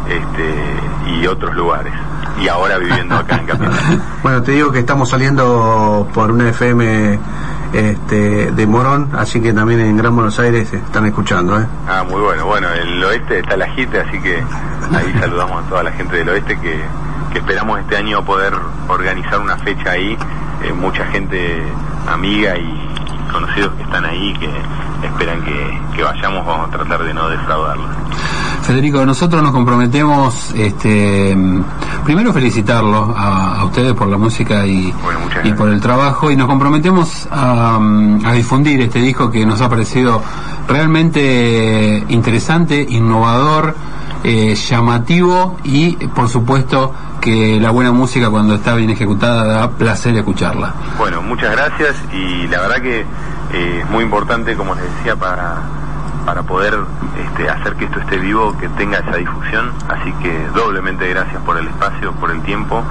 [0.09, 1.93] este, y otros lugares.
[2.41, 4.01] Y ahora viviendo acá en Capital.
[4.23, 7.19] Bueno, te digo que estamos saliendo por una FM
[7.73, 11.59] este, de Morón, así que también en Gran Buenos Aires están escuchando.
[11.59, 11.65] ¿eh?
[11.87, 12.45] Ah, muy bueno.
[12.45, 14.43] Bueno, en el oeste está la JITE, así que
[14.93, 16.81] ahí saludamos a toda la gente del oeste que,
[17.31, 18.53] que esperamos este año poder
[18.87, 20.17] organizar una fecha ahí.
[20.63, 21.61] Eh, mucha gente
[22.07, 22.89] amiga y
[23.31, 24.49] conocidos que están ahí que
[25.05, 26.45] esperan que, que vayamos.
[26.45, 27.89] Vamos a tratar de no defraudarlos.
[28.65, 31.37] Federico, nosotros nos comprometemos, este,
[32.03, 34.91] primero felicitarlos a, a ustedes por la música y,
[35.43, 37.75] y por el trabajo y nos comprometemos a,
[38.25, 40.19] a difundir este disco que nos ha parecido
[40.67, 43.75] realmente interesante, innovador,
[44.23, 50.15] eh, llamativo y por supuesto que la buena música cuando está bien ejecutada da placer
[50.17, 50.73] escucharla.
[50.97, 55.61] Bueno, muchas gracias y la verdad que eh, es muy importante, como les decía, para,
[56.25, 56.75] para poder
[57.17, 59.71] este, hacer que esto esté vivo, que tenga esa difusión.
[59.87, 62.83] Así que doblemente gracias por el espacio, por el tiempo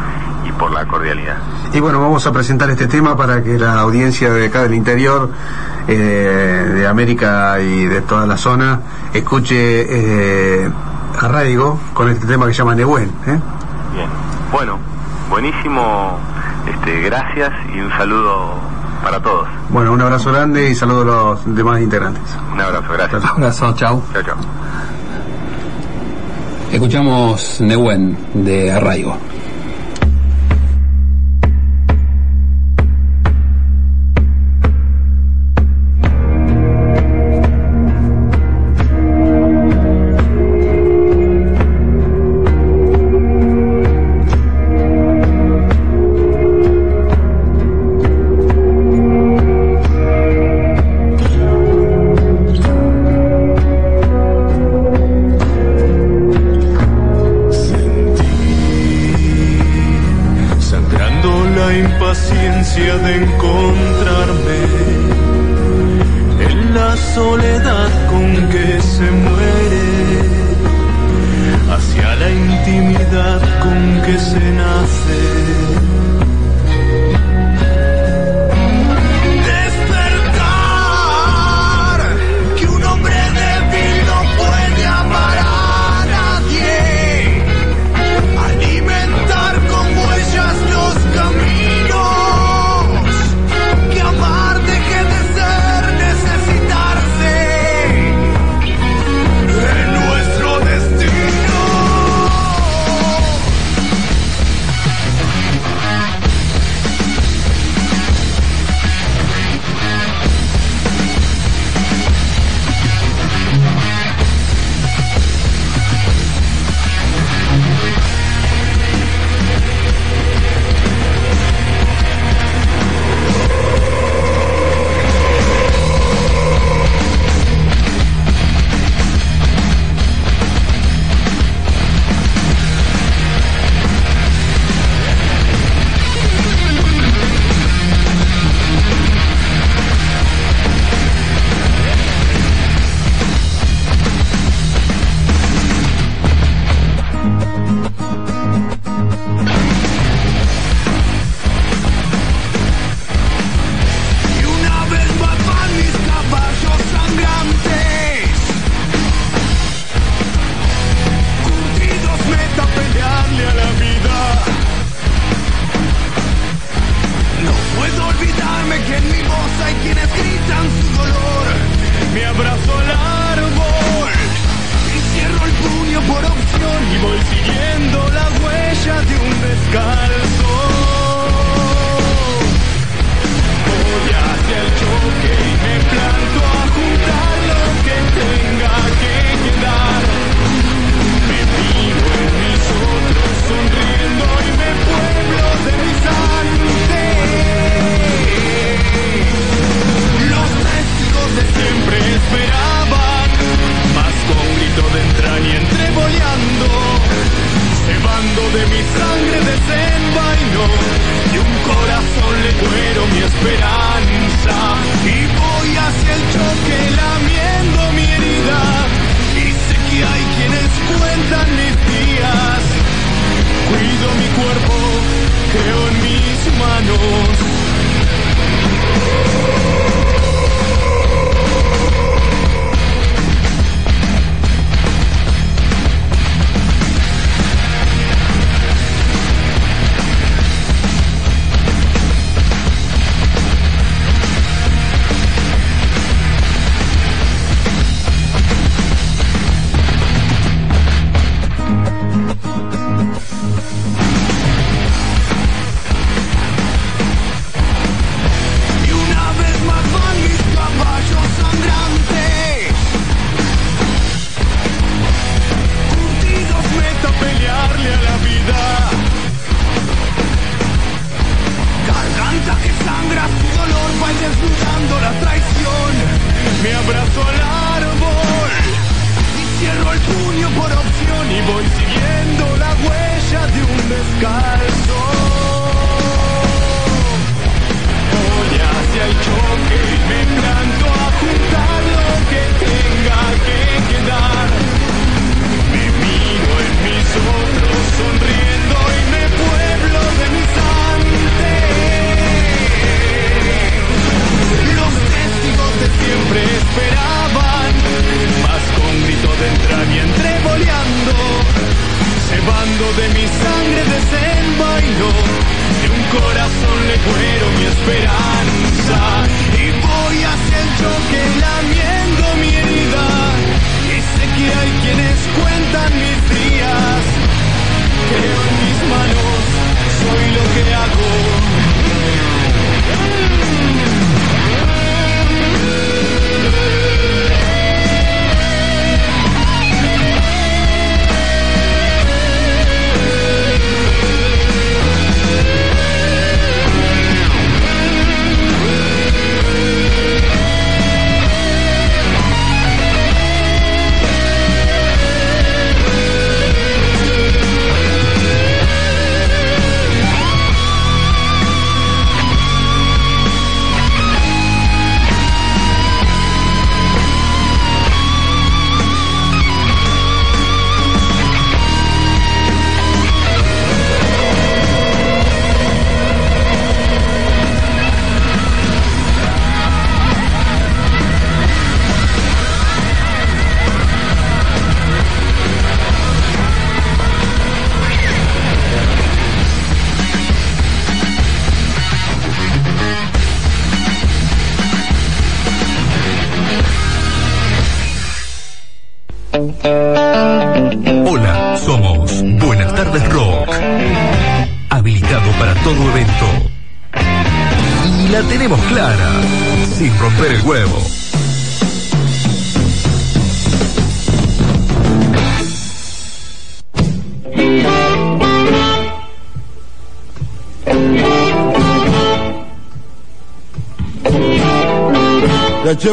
[0.47, 1.37] y por la cordialidad.
[1.73, 5.31] Y bueno, vamos a presentar este tema para que la audiencia de acá del interior,
[5.89, 8.81] eh, de América y de toda la zona,
[9.13, 10.71] escuche eh,
[11.21, 13.11] a Raigo con este tema que se llama Nehuen.
[13.27, 13.39] ¿eh?
[13.95, 14.09] Bien.
[14.53, 14.79] Bueno,
[15.29, 16.19] buenísimo.
[16.67, 18.74] Este, gracias y un saludo
[19.05, 19.47] para todos.
[19.69, 22.23] Bueno, un abrazo grande y saludo a los demás integrantes.
[22.53, 23.23] Un abrazo, gracias.
[23.23, 24.03] Un abrazo, chao.
[24.13, 24.37] Chao, chao.
[26.73, 29.17] Escuchamos Nehuen de Arraigo.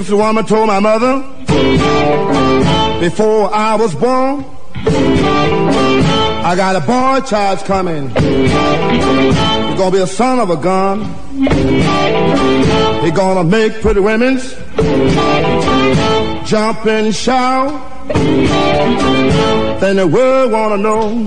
[0.02, 1.22] Gypsy woman told my mother
[3.00, 4.44] before I was born,
[6.44, 8.10] I got a boy child coming.
[8.10, 11.04] He's gonna be a son of a gun.
[13.04, 14.40] He's gonna make pretty women
[16.46, 18.08] jump and shout.
[19.82, 21.26] Then the world wanna know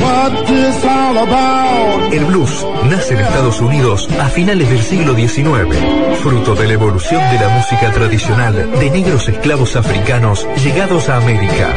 [0.00, 2.14] what this all about.
[2.14, 5.76] El blues nace en Estados Unidos a finales del siglo XIX,
[6.22, 11.74] fruto de la evolución de la música tradicional de negros esclavos africanos llegados a América.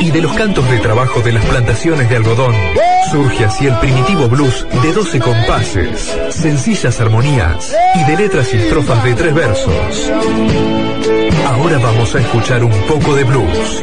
[0.00, 2.54] Y de los cantos de trabajo de las plantaciones de algodón,
[3.10, 9.02] surge así el primitivo blues de 12 compases, sencillas armonías y de letras y estrofas
[9.04, 10.12] de tres versos.
[11.46, 13.82] Ahora vamos a escuchar un poco de blues.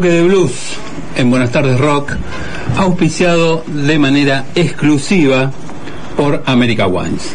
[0.00, 0.52] Bloque de blues
[1.14, 2.12] en Buenas tardes Rock,
[2.78, 5.52] auspiciado de manera exclusiva
[6.16, 7.34] por America Wines.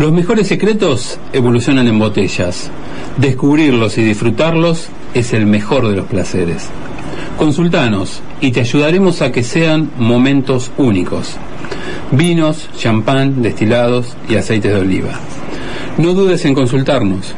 [0.00, 2.72] Los mejores secretos evolucionan en botellas.
[3.18, 6.70] Descubrirlos y disfrutarlos es el mejor de los placeres.
[7.38, 11.36] Consultanos y te ayudaremos a que sean momentos únicos.
[12.10, 15.20] Vinos, champán, destilados y aceites de oliva.
[15.98, 17.32] No dudes en consultarnos.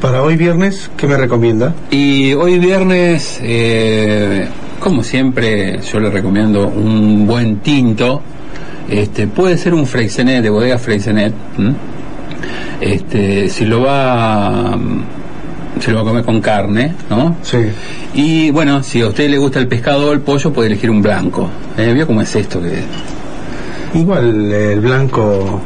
[0.00, 1.74] Para hoy viernes, ¿qué me recomienda?
[1.90, 4.46] Y hoy viernes, eh,
[4.78, 8.22] como siempre, yo le recomiendo un buen tinto.
[8.88, 11.32] Este, puede ser un Freixenet, de bodega Freixenet.
[11.58, 11.74] ¿m?
[12.80, 14.78] Este, si lo va
[15.80, 17.36] se lo va a comer con carne, ¿no?
[17.42, 17.58] Sí.
[18.14, 21.02] Y bueno, si a usted le gusta el pescado o el pollo, puede elegir un
[21.02, 21.50] blanco.
[21.76, 21.92] ¿Eh?
[21.92, 22.60] ¿Vio cómo es esto?
[22.62, 22.82] que
[23.94, 25.60] Igual eh, el blanco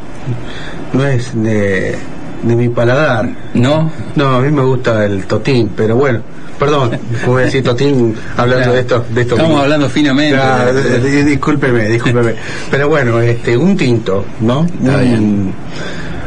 [0.93, 1.95] no es de,
[2.43, 3.29] de mi paladar.
[3.53, 3.91] ¿No?
[4.15, 6.19] No, a mí me gusta el totín, pero bueno,
[6.59, 6.91] perdón,
[7.21, 8.73] como voy a decir totín hablando Claro.
[8.73, 9.05] de esto.
[9.13, 10.35] De esto Estamos hablando finamente.
[10.35, 12.35] Claro, di- discúlpeme, discúlpeme.
[12.69, 14.61] Pero bueno, este, un tinto, ¿no?
[14.81, 15.53] Un,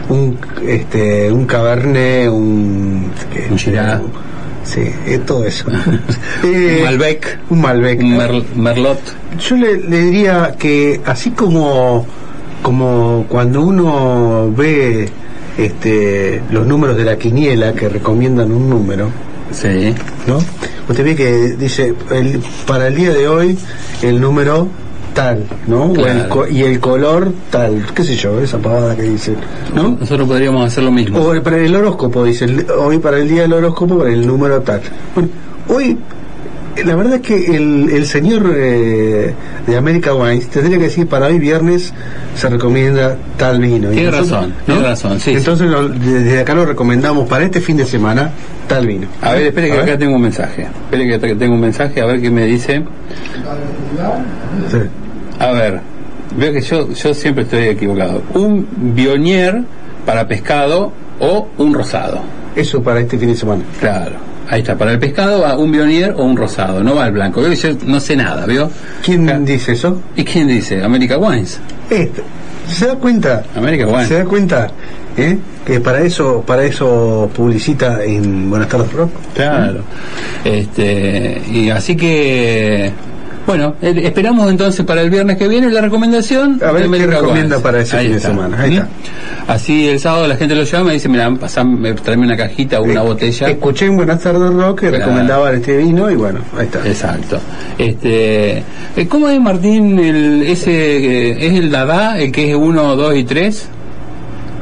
[0.08, 3.10] un, este, un cabernet, un...
[3.50, 4.00] Un Shiraz.
[4.64, 5.66] Sí, eh, todo eso.
[6.42, 7.38] Eh, Un Malbec.
[7.50, 8.00] Un Malbec.
[8.00, 8.98] Un Merl- Merlot.
[9.38, 12.06] Yo le, le diría que así como,
[12.62, 15.08] como cuando uno ve
[15.58, 19.08] este, los números de la quiniela que recomiendan un número,
[19.52, 19.94] Sí.
[20.26, 20.38] ¿no?
[20.88, 23.56] Usted ve que dice, el, para el día de hoy,
[24.02, 24.68] el número
[25.14, 25.84] tal, ¿no?
[25.92, 26.26] O el
[26.56, 29.34] y el color tal, qué sé yo, esa pavada que dice,
[29.74, 29.96] ¿no?
[30.00, 31.18] Nosotros podríamos hacer lo mismo.
[31.20, 34.60] O para el horóscopo, dice, el- hoy para el día del horóscopo, para el número
[34.62, 34.80] tal.
[35.14, 35.30] Bueno,
[35.68, 35.96] hoy,
[36.84, 39.32] la verdad es que el, el señor eh,
[39.66, 41.94] de America Wines tendría que decir, para hoy viernes
[42.34, 43.92] se recomienda tal vino.
[43.92, 47.60] Y Tiene nosotros- razón, tiene razón, sí, Entonces lo- desde acá lo recomendamos para este
[47.60, 48.30] fin de semana,
[48.66, 49.06] tal vino.
[49.22, 49.84] A ver, espere que A ver.
[49.90, 50.66] acá tengo un mensaje.
[50.90, 52.82] Espere que tengo un mensaje, a ver qué me dice.
[54.70, 54.78] Sí.
[55.44, 55.80] A ver,
[56.38, 58.22] veo que yo, yo siempre estoy equivocado.
[58.32, 59.62] Un bionier
[60.06, 60.90] para pescado
[61.20, 62.20] o un rosado.
[62.56, 63.62] Eso para este fin de semana.
[63.78, 64.12] Claro.
[64.48, 67.42] Ahí está, para el pescado va un bionier o un rosado, no va el blanco.
[67.42, 68.70] Veo que yo no sé nada, ¿vio?
[69.02, 70.00] ¿Quién dice eso?
[70.16, 70.82] ¿Y quién dice?
[70.82, 71.60] America Wines.
[71.90, 72.22] Este,
[72.66, 73.42] ¿Se da cuenta?
[73.54, 74.08] America Wines.
[74.08, 74.70] ¿Se da cuenta?
[75.16, 75.38] ¿Eh?
[75.66, 79.10] Que para eso, para eso publicita en Buenas tardes Rock.
[79.34, 79.80] Claro.
[80.42, 82.92] Este, y así que,
[83.46, 86.60] bueno, eh, esperamos entonces para el viernes que viene la recomendación.
[86.64, 88.60] A ver qué recomienda para ese Ahí fin de semana.
[88.60, 88.88] Ahí está.
[89.46, 92.84] Así el sábado la gente lo llama y dice, mira, pasame, tráeme una cajita o
[92.84, 93.48] una Eh, botella.
[93.50, 95.04] Escuché en Buenas tardes Rock que Claro.
[95.04, 96.78] recomendaban este vino y bueno, ahí está.
[96.86, 97.38] Exacto.
[97.78, 102.96] Este, eh, ¿Cómo es Martín el, ese, eh, es el Dada, el que es 1,
[102.96, 103.68] 2 y 3?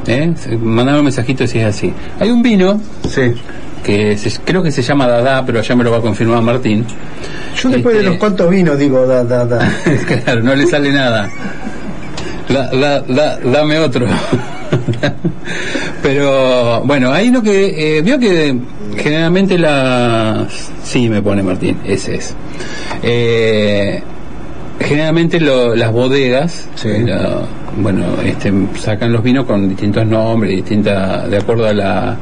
[0.07, 0.33] ¿Eh?
[0.61, 1.93] Mandame un mensajito si es así.
[2.19, 3.33] Hay un vino Sí.
[3.83, 6.85] Que se- creo que se llama Dada, pero ya me lo va a confirmar Martín.
[7.61, 9.71] Yo después de Este, los cuantos vinos digo, da, da, da.
[10.23, 11.29] claro, no le sale nada.
[12.49, 14.05] La- la- la- dame otro.
[16.01, 18.55] Pero bueno, ahí lo que eh, vio que
[18.97, 20.45] generalmente la
[20.83, 22.35] sí me pone Martín, ese es.
[23.01, 24.01] Eh,
[24.79, 27.41] generalmente lo- las bodegas, la-
[27.77, 32.17] bueno, este, sacan los vinos con distintos nombres, distinta, de acuerdo a la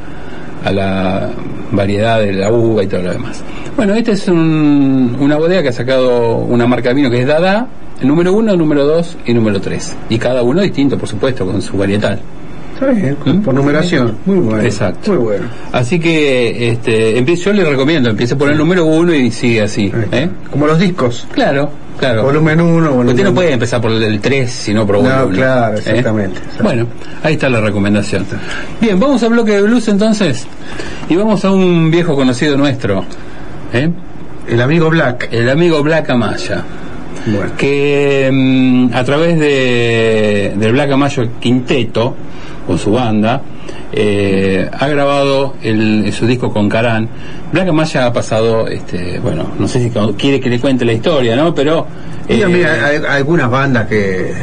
[0.63, 1.29] a la
[1.71, 3.43] variedad de la uva y todo lo demás.
[3.75, 7.27] Bueno, esta es un- una bodega que ha sacado una marca de vino que es
[7.27, 7.67] Dada,
[8.01, 9.95] el número uno, el número dos y número tres.
[10.09, 12.19] Y cada uno distinto, por supuesto, con su varietal.
[12.73, 14.17] Está bien, por numeración.
[14.25, 14.63] Muy bueno.
[14.63, 15.11] Exacto.
[15.13, 15.45] Muy bueno.
[15.71, 19.91] Así que este, yo le recomiendo, empiece por el número uno y sigue así.
[20.11, 20.27] ¿eh?
[20.49, 21.27] Como los discos.
[21.31, 21.69] Claro,
[21.99, 22.23] claro.
[22.23, 25.35] Volumen 1, volumen Usted no puede empezar por el 3, sino por No, volumen uno,
[25.35, 25.80] claro, ¿eh?
[25.80, 26.41] exactamente.
[26.61, 26.88] Bueno,
[27.23, 28.26] ahí está la recomendación.
[28.80, 30.47] Bien, vamos al bloque de blues entonces.
[31.09, 33.03] Y vamos a un viejo conocido nuestro.
[33.73, 33.89] ¿eh?
[34.47, 35.30] El amigo Black.
[35.31, 36.63] El amigo Black Amaya.
[37.57, 42.15] Que mm, a través de, del Black Amayo Quinteto,
[42.65, 43.41] con su banda,
[43.93, 47.09] eh, ha grabado el, su disco con Carán.
[47.51, 51.35] Black Amaya ha pasado, este, bueno, no sé si quiere que le cuente la historia,
[51.35, 51.53] ¿no?
[51.53, 51.85] Pero.
[52.30, 54.34] Mira, eh, mira, hay, hay algunas bandas que.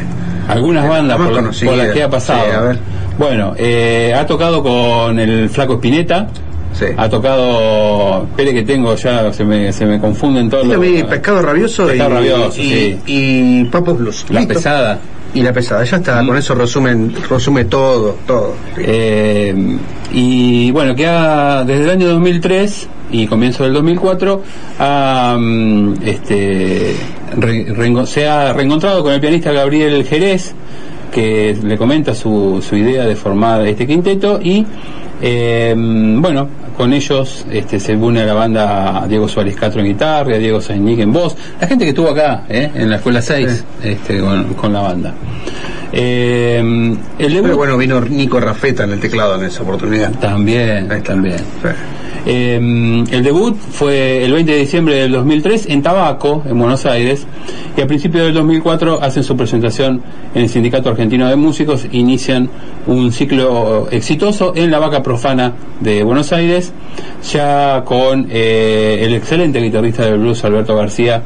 [0.49, 1.75] algunas eh, bandas por, la- conocidas.
[1.75, 2.45] por las que ha pasado.
[2.45, 2.79] Sí, a ver.
[3.19, 6.29] Bueno, eh, ha tocado con el Flaco Espineta.
[6.97, 11.87] Ha tocado, espere que tengo ya, se me, se me confunden todos los- pescado rabioso
[11.89, 12.99] Pescado y, rabioso, y, sí.
[13.07, 14.27] y Papos Blues.
[14.29, 14.55] La Listo.
[14.55, 14.99] pesada.
[15.39, 18.55] Y la pesada, ya está, con eso resumen, resume todo, todo.
[18.77, 19.55] Eh,
[20.13, 24.43] y bueno, que ha, desde el año 2003 y comienzo del 2004
[24.81, 26.97] ha, mm, este,
[28.07, 30.57] se ha reencontrado con el pianista Gabriel Jerez,
[31.13, 34.67] que le comenta su, su idea de formar este quinteto y
[35.23, 36.49] eh, bueno,
[36.79, 41.01] con ellos este, se une a la banda Diego Suárez Castro en guitarra, Diego Sainic
[41.01, 44.73] en voz, la gente que estuvo acá eh, en la escuela 6 este, con, con
[44.73, 45.13] la banda.
[45.93, 46.59] Eh,
[47.19, 50.13] el debut- Pero bueno, vino Nico Rafeta en el teclado en esa oportunidad.
[50.21, 51.37] También, también.
[52.27, 57.27] Eh, el debut fue el 20 de diciembre del 2003 en Tabaco, en Buenos Aires,
[57.77, 60.03] y a principios del 2004 hacen su presentación
[60.35, 62.51] en el Sindicato Argentino de Músicos, inician
[62.87, 66.73] un ciclo exitoso en la Vaca Profana de Buenos Aires,
[67.23, 71.23] ya con eh, el excelente guitarrista del blues Alberto García,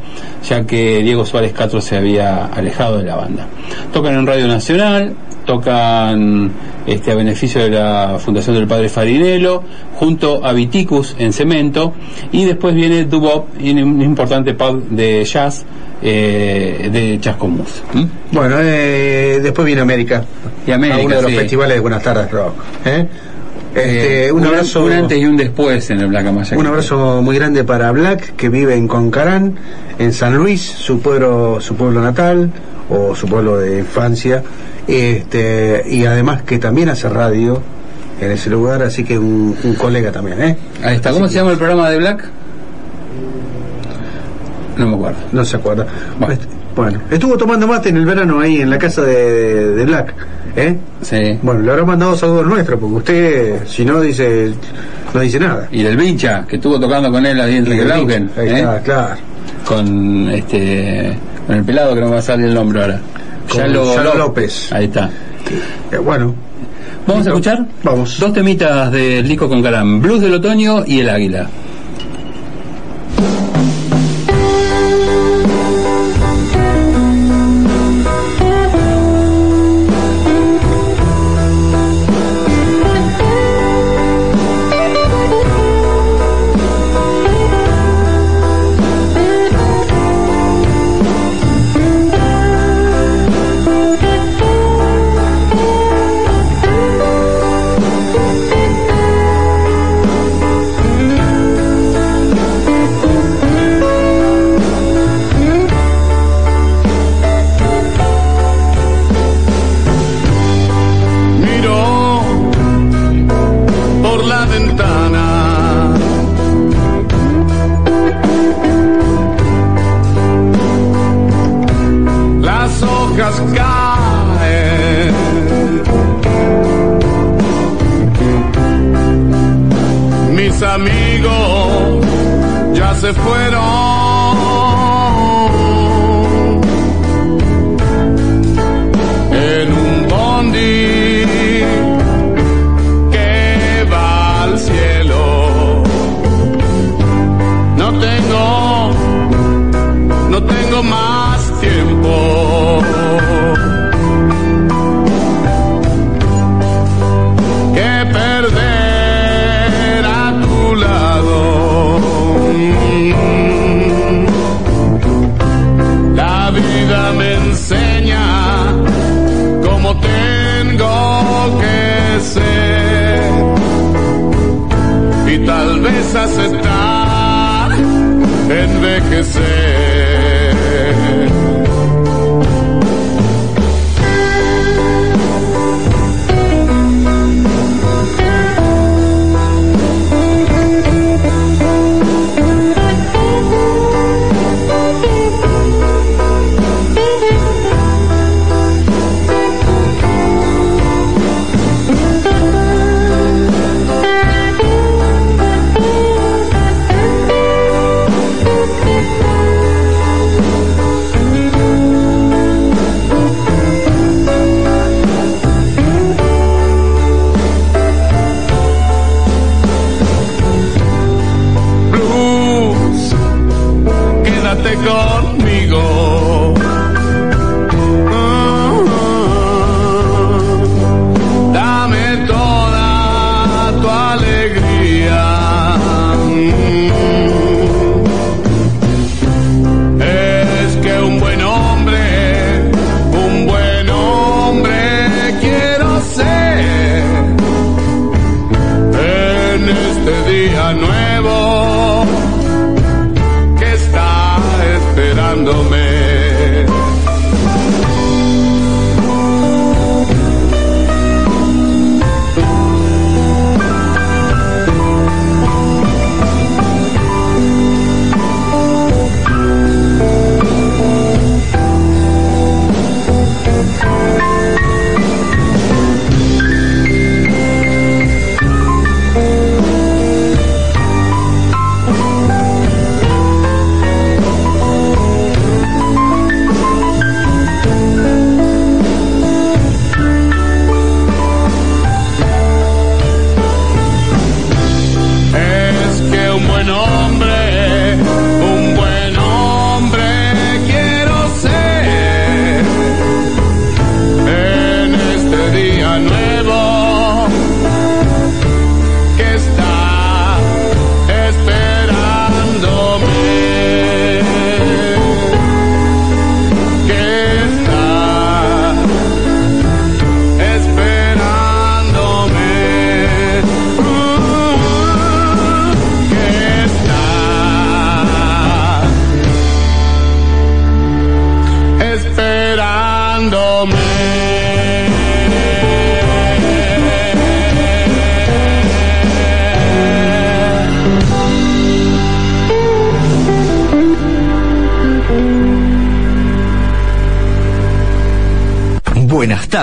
[0.48, 3.46] ya que Diego Suárez Castro se había alejado de la banda.
[3.92, 6.50] Tocan en Radio Nacional, tocan
[6.86, 9.62] este, a beneficio de la Fundación del Padre Farinello,
[9.96, 11.92] junto a Viticus en Cemento,
[12.32, 15.64] y después viene Dubop, y un importante pub de jazz
[16.02, 17.82] eh, de Chascomús.
[17.94, 18.08] ¿m?
[18.32, 20.24] Bueno, eh, después viene América.
[20.66, 21.36] Y América, a uno de los sí.
[21.36, 22.54] festivales de Buenas tardes Rock.
[22.84, 23.06] ¿eh?
[23.74, 24.84] Este, Eh, un abrazo.
[24.84, 26.56] un antes y un después en el Black Amaya.
[26.58, 29.54] Un abrazo muy grande para Black, que vive en Concarán,
[29.98, 32.50] en San Luis, su pueblo, su pueblo natal,
[32.90, 34.42] o su pueblo de infancia,
[34.86, 37.62] este, y además que también hace radio
[38.20, 40.56] en ese lugar, así que un, un colega también, ¿eh?
[40.84, 41.10] Ahí está.
[41.12, 42.24] ¿Cómo se llama el programa de Black?
[44.76, 45.18] No me acuerdo.
[45.32, 45.86] No se acuerda.
[46.74, 47.00] Bueno.
[47.10, 50.14] estuvo tomando mate en el verano ahí en la casa de, de Black,
[50.56, 50.76] ¿eh?
[51.02, 51.38] Sí.
[51.42, 54.52] Bueno, le habrá mandado saludos nuestros, porque usted, si no, dice,
[55.14, 55.68] no dice nada.
[55.72, 57.66] Y del Vincha, que estuvo tocando con él ahí en
[58.36, 59.14] ahí está, claro.
[59.66, 61.16] Con este
[61.46, 63.00] con el pelado que no me va a salir el nombre ahora.
[63.54, 64.72] Yalo Yalo Ló- López.
[64.72, 65.10] Ahí está.
[65.90, 66.34] Eh, bueno.
[67.06, 67.66] ¿Vamos a escuchar?
[67.82, 68.18] Vamos.
[68.20, 71.48] Dos temitas del disco con Carán, Blues del Otoño y El Águila.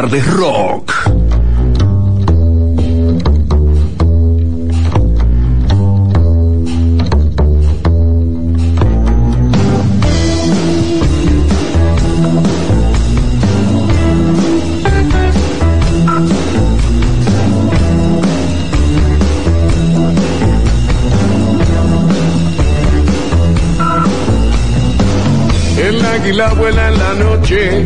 [0.01, 0.93] Rock.
[25.77, 27.85] El águila vuela en la noche,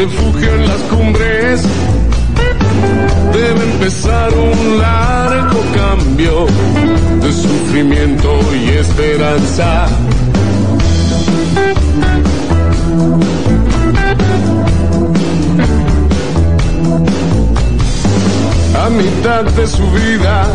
[0.00, 1.60] refugio en las cumbres.
[3.34, 6.46] Debe empezar un largo cambio
[7.22, 9.86] de sufrimiento y esperanza.
[18.84, 20.46] A mitad de su vida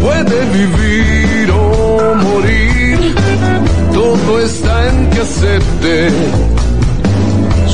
[0.00, 3.14] puede vivir o morir.
[3.92, 6.61] Todo está en que acepte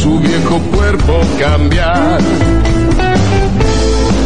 [0.09, 2.19] su viejo cuerpo cambiar.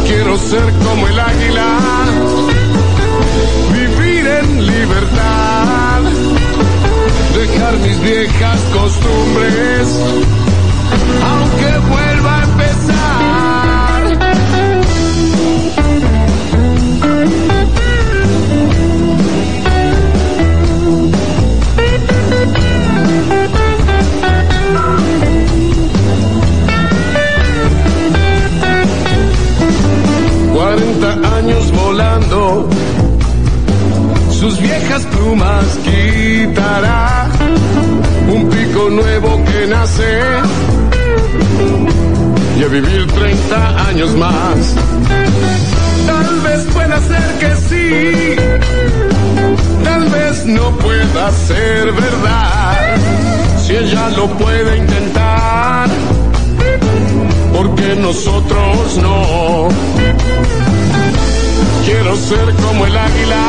[0.07, 1.69] Quiero ser como el águila,
[3.73, 6.01] vivir en libertad,
[7.35, 9.87] dejar mis viejas costumbres,
[11.31, 12.42] aunque vuelva
[34.43, 37.29] sus viejas plumas quitará.
[38.27, 40.19] Un pico nuevo que nace
[42.59, 44.75] y a vivir 30 años más.
[46.05, 48.35] Tal vez pueda ser que sí,
[49.81, 52.97] tal vez no pueda ser verdad.
[53.65, 55.89] Si ella lo puede intentar,
[57.55, 59.69] porque nosotros no.
[61.85, 63.45] Quiero ser como el águila,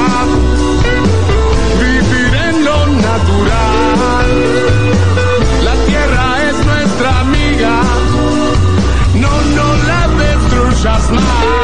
[5.62, 7.82] La tierra es nuestra amiga,
[9.14, 11.63] no, no la destruyas más.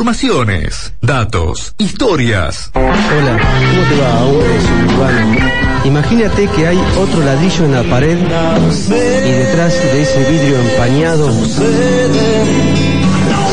[0.00, 2.70] Informaciones, datos, historias.
[2.74, 5.42] Hola, ¿cómo te va, hombre?
[5.84, 11.30] Imagínate que hay otro ladrillo en la pared y detrás de ese vidrio empañado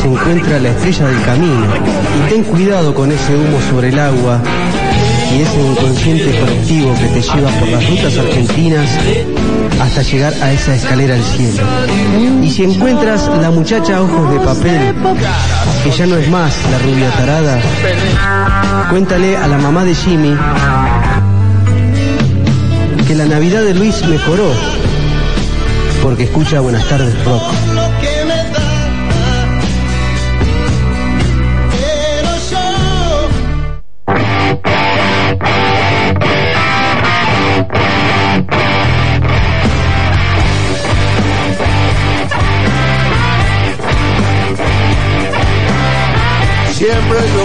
[0.00, 1.66] se encuentra la estrella del camino.
[2.16, 4.40] Y ten cuidado con ese humo sobre el agua
[5.36, 8.88] y ese inconsciente colectivo que te lleva por las rutas argentinas
[9.80, 11.62] hasta llegar a esa escalera al cielo.
[12.42, 14.94] Y si encuentras la muchacha ojos de papel,
[15.84, 17.60] que ya no es más la rubia tarada,
[18.90, 20.36] cuéntale a la mamá de Jimmy
[23.06, 24.52] que la Navidad de Luis mejoró
[26.02, 27.42] porque escucha Buenas tardes Rock.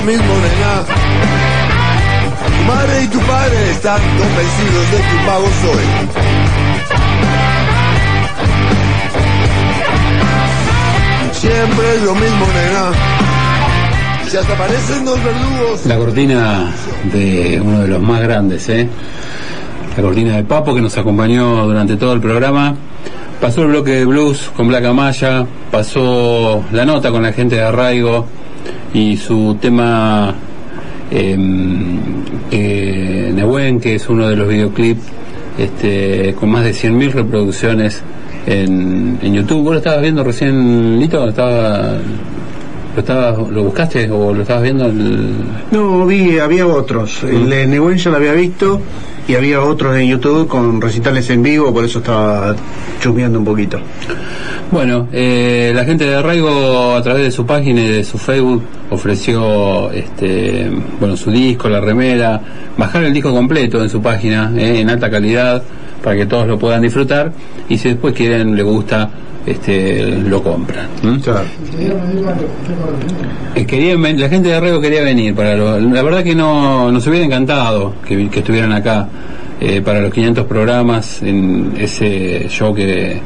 [0.04, 0.84] Mismo, nena.
[2.46, 5.84] Tu madre y tu padre están convencidos de que un mago soy.
[11.32, 12.92] Siempre es lo mismo, nena.
[14.28, 15.86] Si hasta aparecen dos verdugos.
[15.86, 16.72] La cortina
[17.12, 18.90] de uno de los más grandes, ¿eh?
[19.96, 22.76] La cortina de Papo que nos acompañó durante todo el programa.
[23.40, 27.64] Pasó el bloque de blues con Black Amaya, pasó la nota con la gente de
[27.64, 28.26] Arraigo
[28.94, 30.34] y su tema
[31.12, 31.38] eh,
[32.52, 35.02] eh, Nehuen, que es uno de los videoclips
[35.58, 38.02] este, con más de 100.000 reproducciones
[38.46, 39.64] en, en YouTube.
[39.64, 41.28] ¿Vos lo estabas viendo recién, Lito?
[41.28, 41.98] ¿Estaba,
[42.96, 44.86] lo, estabas, ¿Lo buscaste o lo estabas viendo?
[44.86, 45.34] El...
[45.72, 47.24] No, vi, había otros.
[47.24, 48.82] El de Nehuen ya lo había visto
[49.28, 52.56] y había otros en YouTube con recitales en vivo, por eso estaba
[53.00, 53.80] chusmeando un poquito.
[54.74, 58.64] Bueno, eh, la gente de Arraigo a través de su página y de su Facebook
[58.90, 60.68] ofreció este,
[61.00, 62.42] bueno, su disco, la remera,
[62.76, 65.62] bajar el disco completo en su página, eh, en alta calidad,
[66.04, 67.32] para que todos lo puedan disfrutar
[67.70, 69.12] y si después quieren, le gusta,
[69.46, 70.88] este, lo compran.
[71.04, 71.20] ¿m?
[73.56, 76.92] Eh, querían ven- la gente de Arraigo quería venir, para lo- la verdad que no
[76.92, 79.08] nos hubiera encantado que, que estuvieran acá
[79.62, 83.22] eh, para los 500 programas en ese show que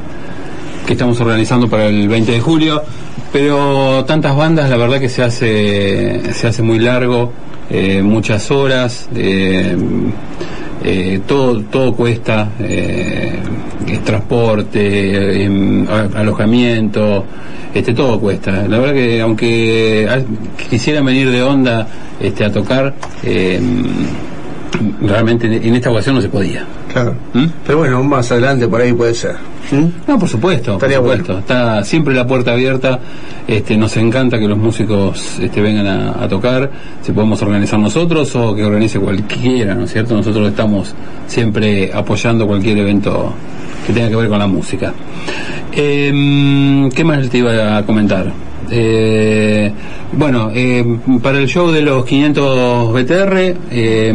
[0.87, 2.81] que estamos organizando para el 20 de julio,
[3.31, 7.31] pero tantas bandas, la verdad que se hace, se hace muy largo,
[7.69, 9.75] eh, muchas horas, eh,
[10.85, 13.37] eh, todo, todo cuesta, eh,
[14.05, 15.45] transporte,
[15.89, 17.25] a- alojamiento,
[17.73, 18.65] este, todo cuesta.
[18.67, 20.19] La verdad que aunque ah,
[20.69, 21.87] quisieran venir de onda
[22.19, 22.93] este, a tocar,
[23.23, 23.59] eh,
[25.01, 26.65] realmente en esta ocasión no se podía.
[26.91, 27.15] Claro.
[27.65, 29.35] Pero bueno, más adelante por ahí puede ser.
[30.07, 31.39] No, por supuesto, Estaría por supuesto.
[31.39, 32.99] Está siempre la puerta abierta.
[33.47, 36.69] Este, nos encanta que los músicos este, vengan a, a tocar.
[37.01, 40.15] Si podemos organizar nosotros o que organice cualquiera, ¿no es cierto?
[40.15, 40.93] Nosotros estamos
[41.27, 43.33] siempre apoyando cualquier evento
[43.85, 44.93] que tenga que ver con la música.
[45.71, 48.31] Em, ¿Qué más te iba a comentar?
[48.69, 49.71] Eh,
[50.13, 50.83] bueno, eh,
[51.21, 54.13] para el show de los 500 BTR, eh,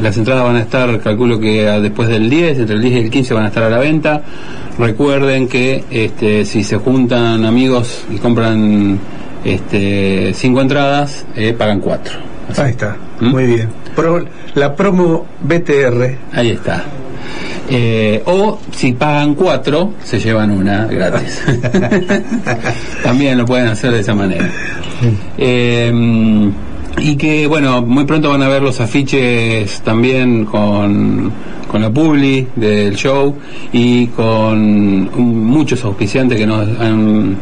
[0.00, 2.98] las entradas van a estar, calculo que a- después del 10, entre el 10 y
[2.98, 4.22] el 15 van a estar a la venta.
[4.78, 8.98] Recuerden que este, si se juntan amigos y compran
[9.44, 12.14] este, cinco entradas, eh, pagan cuatro.
[12.56, 13.68] Ahí está, muy bien.
[13.94, 16.16] Pro- la promo BTR.
[16.32, 16.84] Ahí está.
[17.68, 21.42] Eh, o si pagan cuatro, se llevan una gratis.
[23.02, 24.48] También lo pueden hacer de esa manera.
[25.36, 25.92] Eh,
[26.98, 31.30] y que, bueno, muy pronto van a ver los afiches también con,
[31.70, 33.36] con la publi del show
[33.72, 35.10] y con
[35.44, 37.36] muchos auspiciantes que nos han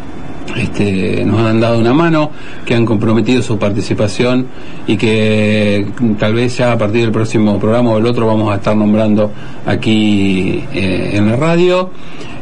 [0.56, 2.30] este, nos han dado una mano,
[2.64, 4.46] que han comprometido su participación
[4.86, 5.86] y que
[6.18, 9.30] tal vez ya a partir del próximo programa o el otro vamos a estar nombrando
[9.66, 11.90] aquí eh, en la radio.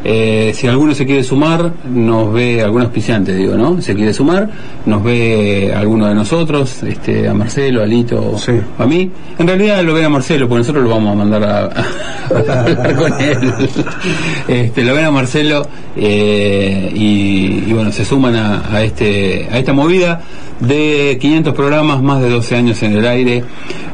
[0.05, 3.81] Eh, si alguno se quiere sumar, nos ve, algún auspiciante digo, ¿no?
[3.81, 4.51] Se quiere sumar,
[4.85, 8.37] nos ve alguno de nosotros, este, a Marcelo, a Lito,
[8.79, 9.11] a mí.
[9.39, 12.97] En realidad lo ve a Marcelo, porque nosotros lo vamos a mandar a, a hablar
[12.97, 13.39] con él.
[14.49, 15.67] Este, lo ven a Marcelo
[15.97, 20.21] eh, y, y bueno, se suman a, a este, a esta movida
[20.61, 23.45] de 500 programas, más de 12 años en el aire,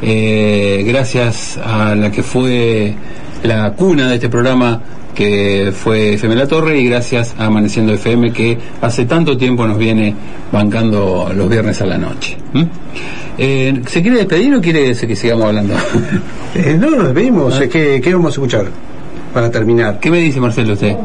[0.02, 2.94] eh, gracias a la que fue
[3.42, 4.82] la cuna de este programa
[5.18, 9.76] que fue FM La Torre y gracias a Amaneciendo FM que hace tanto tiempo nos
[9.76, 10.14] viene
[10.52, 12.36] bancando los viernes a la noche.
[12.52, 12.62] ¿Mm?
[13.36, 15.74] Eh, ¿Se quiere despedir o quiere que sigamos hablando?
[16.54, 17.60] Eh, no, nos despedimos.
[17.60, 18.66] Eh, ¿Qué, qué vamos a escuchar
[19.34, 19.98] para terminar?
[20.00, 20.96] ¿Qué me dice Marcelo usted?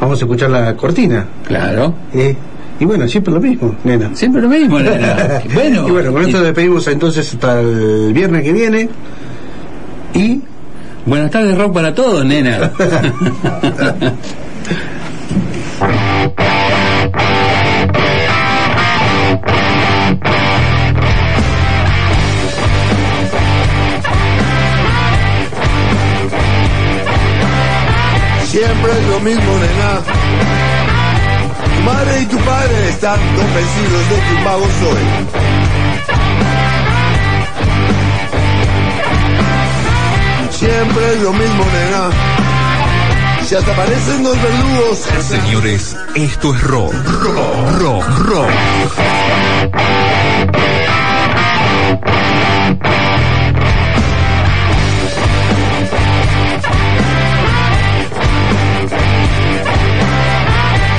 [0.00, 1.26] Vamos a escuchar la cortina.
[1.46, 1.94] Claro.
[2.12, 2.34] Eh,
[2.80, 4.10] y bueno, siempre lo mismo, nena.
[4.14, 5.42] Siempre lo mismo, nena.
[5.54, 5.86] Bueno.
[5.86, 8.88] y bueno, con esto despedimos entonces hasta el viernes que viene.
[10.14, 10.40] Y.
[11.08, 12.70] Buenas tardes, rock para todos, nena.
[28.44, 30.02] Siempre es lo mismo, nena.
[31.74, 35.47] Tu madre y tu padre están convencidos de que un vago soy.
[40.58, 42.10] Siempre es lo mismo, nena.
[43.46, 44.98] Si hasta aparecen los verdugos.
[45.28, 46.92] Señores, esto es rock.
[47.22, 48.50] Rock, rock, rock.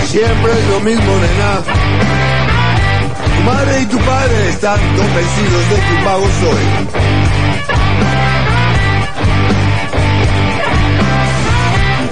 [0.06, 1.62] Siempre es lo mismo, nena.
[3.36, 7.09] Tu madre y tu padre están convencidos de que un vago soy.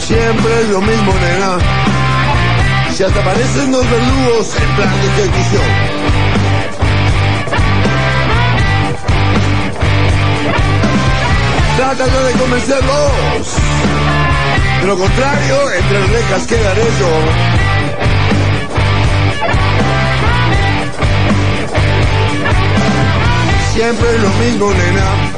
[0.08, 1.58] Siempre es lo mismo, nena.
[2.94, 5.64] Si hasta aparecen los verdugos en plan de ejecución.
[11.76, 13.48] Trata de convencerlos.
[14.80, 17.12] De lo contrario, entre rejas quedaré yo.
[23.74, 25.37] Siempre es lo mismo, nena.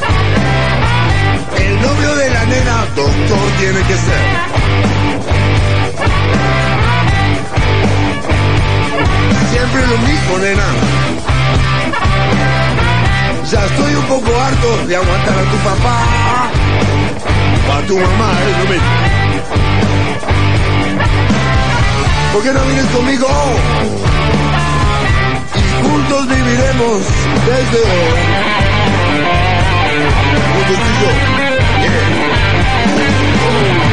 [1.82, 4.24] Novio de la nena, doctor tiene que ser.
[9.52, 10.68] Siempre lo mismo, nena.
[13.52, 15.98] Ya estoy un poco harto de aguantar a tu papá.
[17.68, 18.90] O a tu mamá, es lo mismo.
[22.34, 23.28] ¿Por qué no vienes conmigo?
[25.56, 27.02] Y juntos viviremos
[27.48, 28.60] desde hoy.
[30.70, 31.49] Y yo.
[33.62, 33.89] Mucho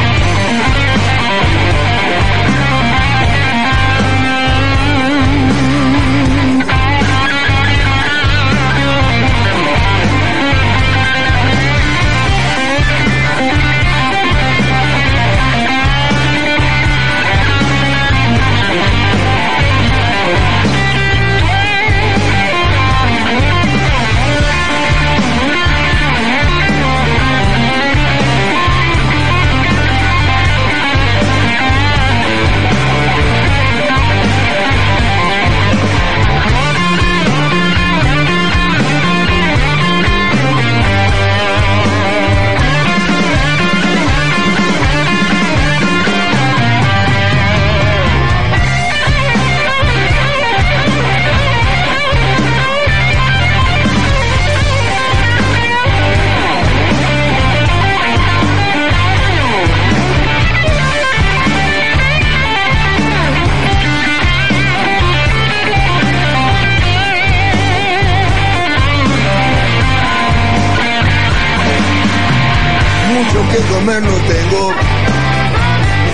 [73.57, 74.73] que comer no tengo.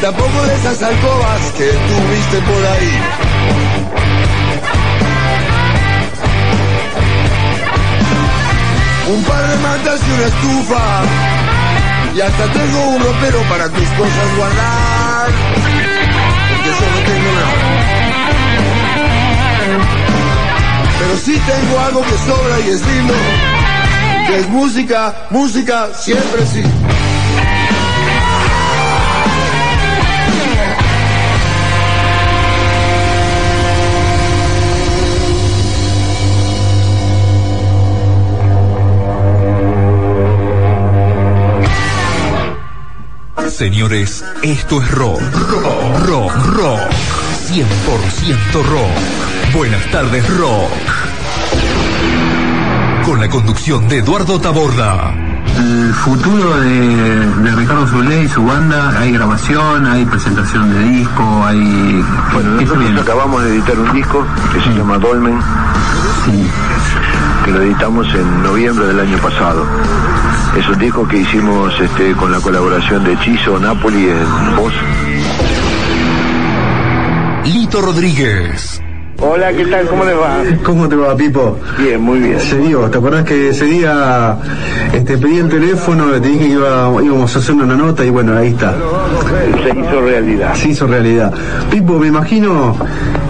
[0.02, 3.02] Tampoco de esas alcobas que tuviste por ahí.
[9.14, 10.84] Un par de mantas y una estufa.
[12.16, 15.30] Y hasta tengo un ropero para tus cosas guardar.
[16.50, 17.56] Porque yo no tengo nada.
[21.00, 23.14] Pero sí tengo algo que sobra y es lindo.
[24.28, 26.64] Que es música, música, siempre sí.
[43.54, 45.22] Señores, esto es rock.
[45.52, 46.80] Rock, rock, rock.
[47.52, 49.54] 100% rock.
[49.54, 50.72] Buenas tardes, rock.
[53.06, 55.14] Con la conducción de Eduardo Taborda.
[55.56, 61.46] El futuro de, de Ricardo Zulé y su banda, hay grabación, hay presentación de disco,
[61.46, 62.04] hay...
[62.34, 65.40] Bueno, ¿qué se nosotros acabamos de editar un disco que se llama Dolmen,
[67.46, 69.64] que lo editamos en noviembre del año pasado.
[70.58, 74.74] Es un disco que hicimos este, con la colaboración de Chizo Napoli en voz.
[77.46, 78.80] Lito Rodríguez.
[79.20, 79.88] Hola, ¿qué tal?
[79.88, 80.38] ¿Cómo les va?
[80.64, 81.58] ¿Cómo te va, Pipo?
[81.78, 82.40] Bien, muy bien.
[82.40, 84.38] Se dio, ¿te acordás que ese día
[84.92, 88.38] este, pedí el teléfono, te dije que iba- íbamos a hacer una nota y bueno,
[88.38, 88.76] ahí está.
[89.64, 90.54] Se hizo realidad.
[90.56, 91.34] Se hizo realidad.
[91.72, 92.76] Pipo, me imagino,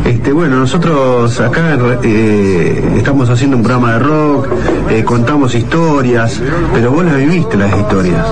[0.06, 4.48] este, bueno, nosotros acá eh, estamos haciendo un programa de rock,
[4.90, 6.42] eh, contamos historias,
[6.74, 8.26] pero vos las viviste las historias.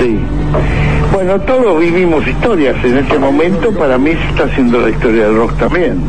[0.00, 0.18] Sí.
[1.12, 3.72] Bueno, todos vivimos historias en este momento.
[3.72, 6.02] Para mí se está haciendo la historia del rock también.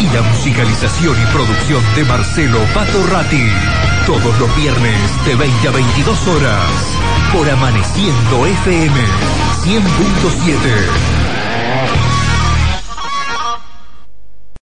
[0.00, 3.46] Y la musicalización y producción de Marcelo Pato Ratti.
[4.06, 6.66] Todos los viernes de 20 a 22 horas.
[7.32, 8.94] Por Amaneciendo FM
[9.64, 11.19] 100.7.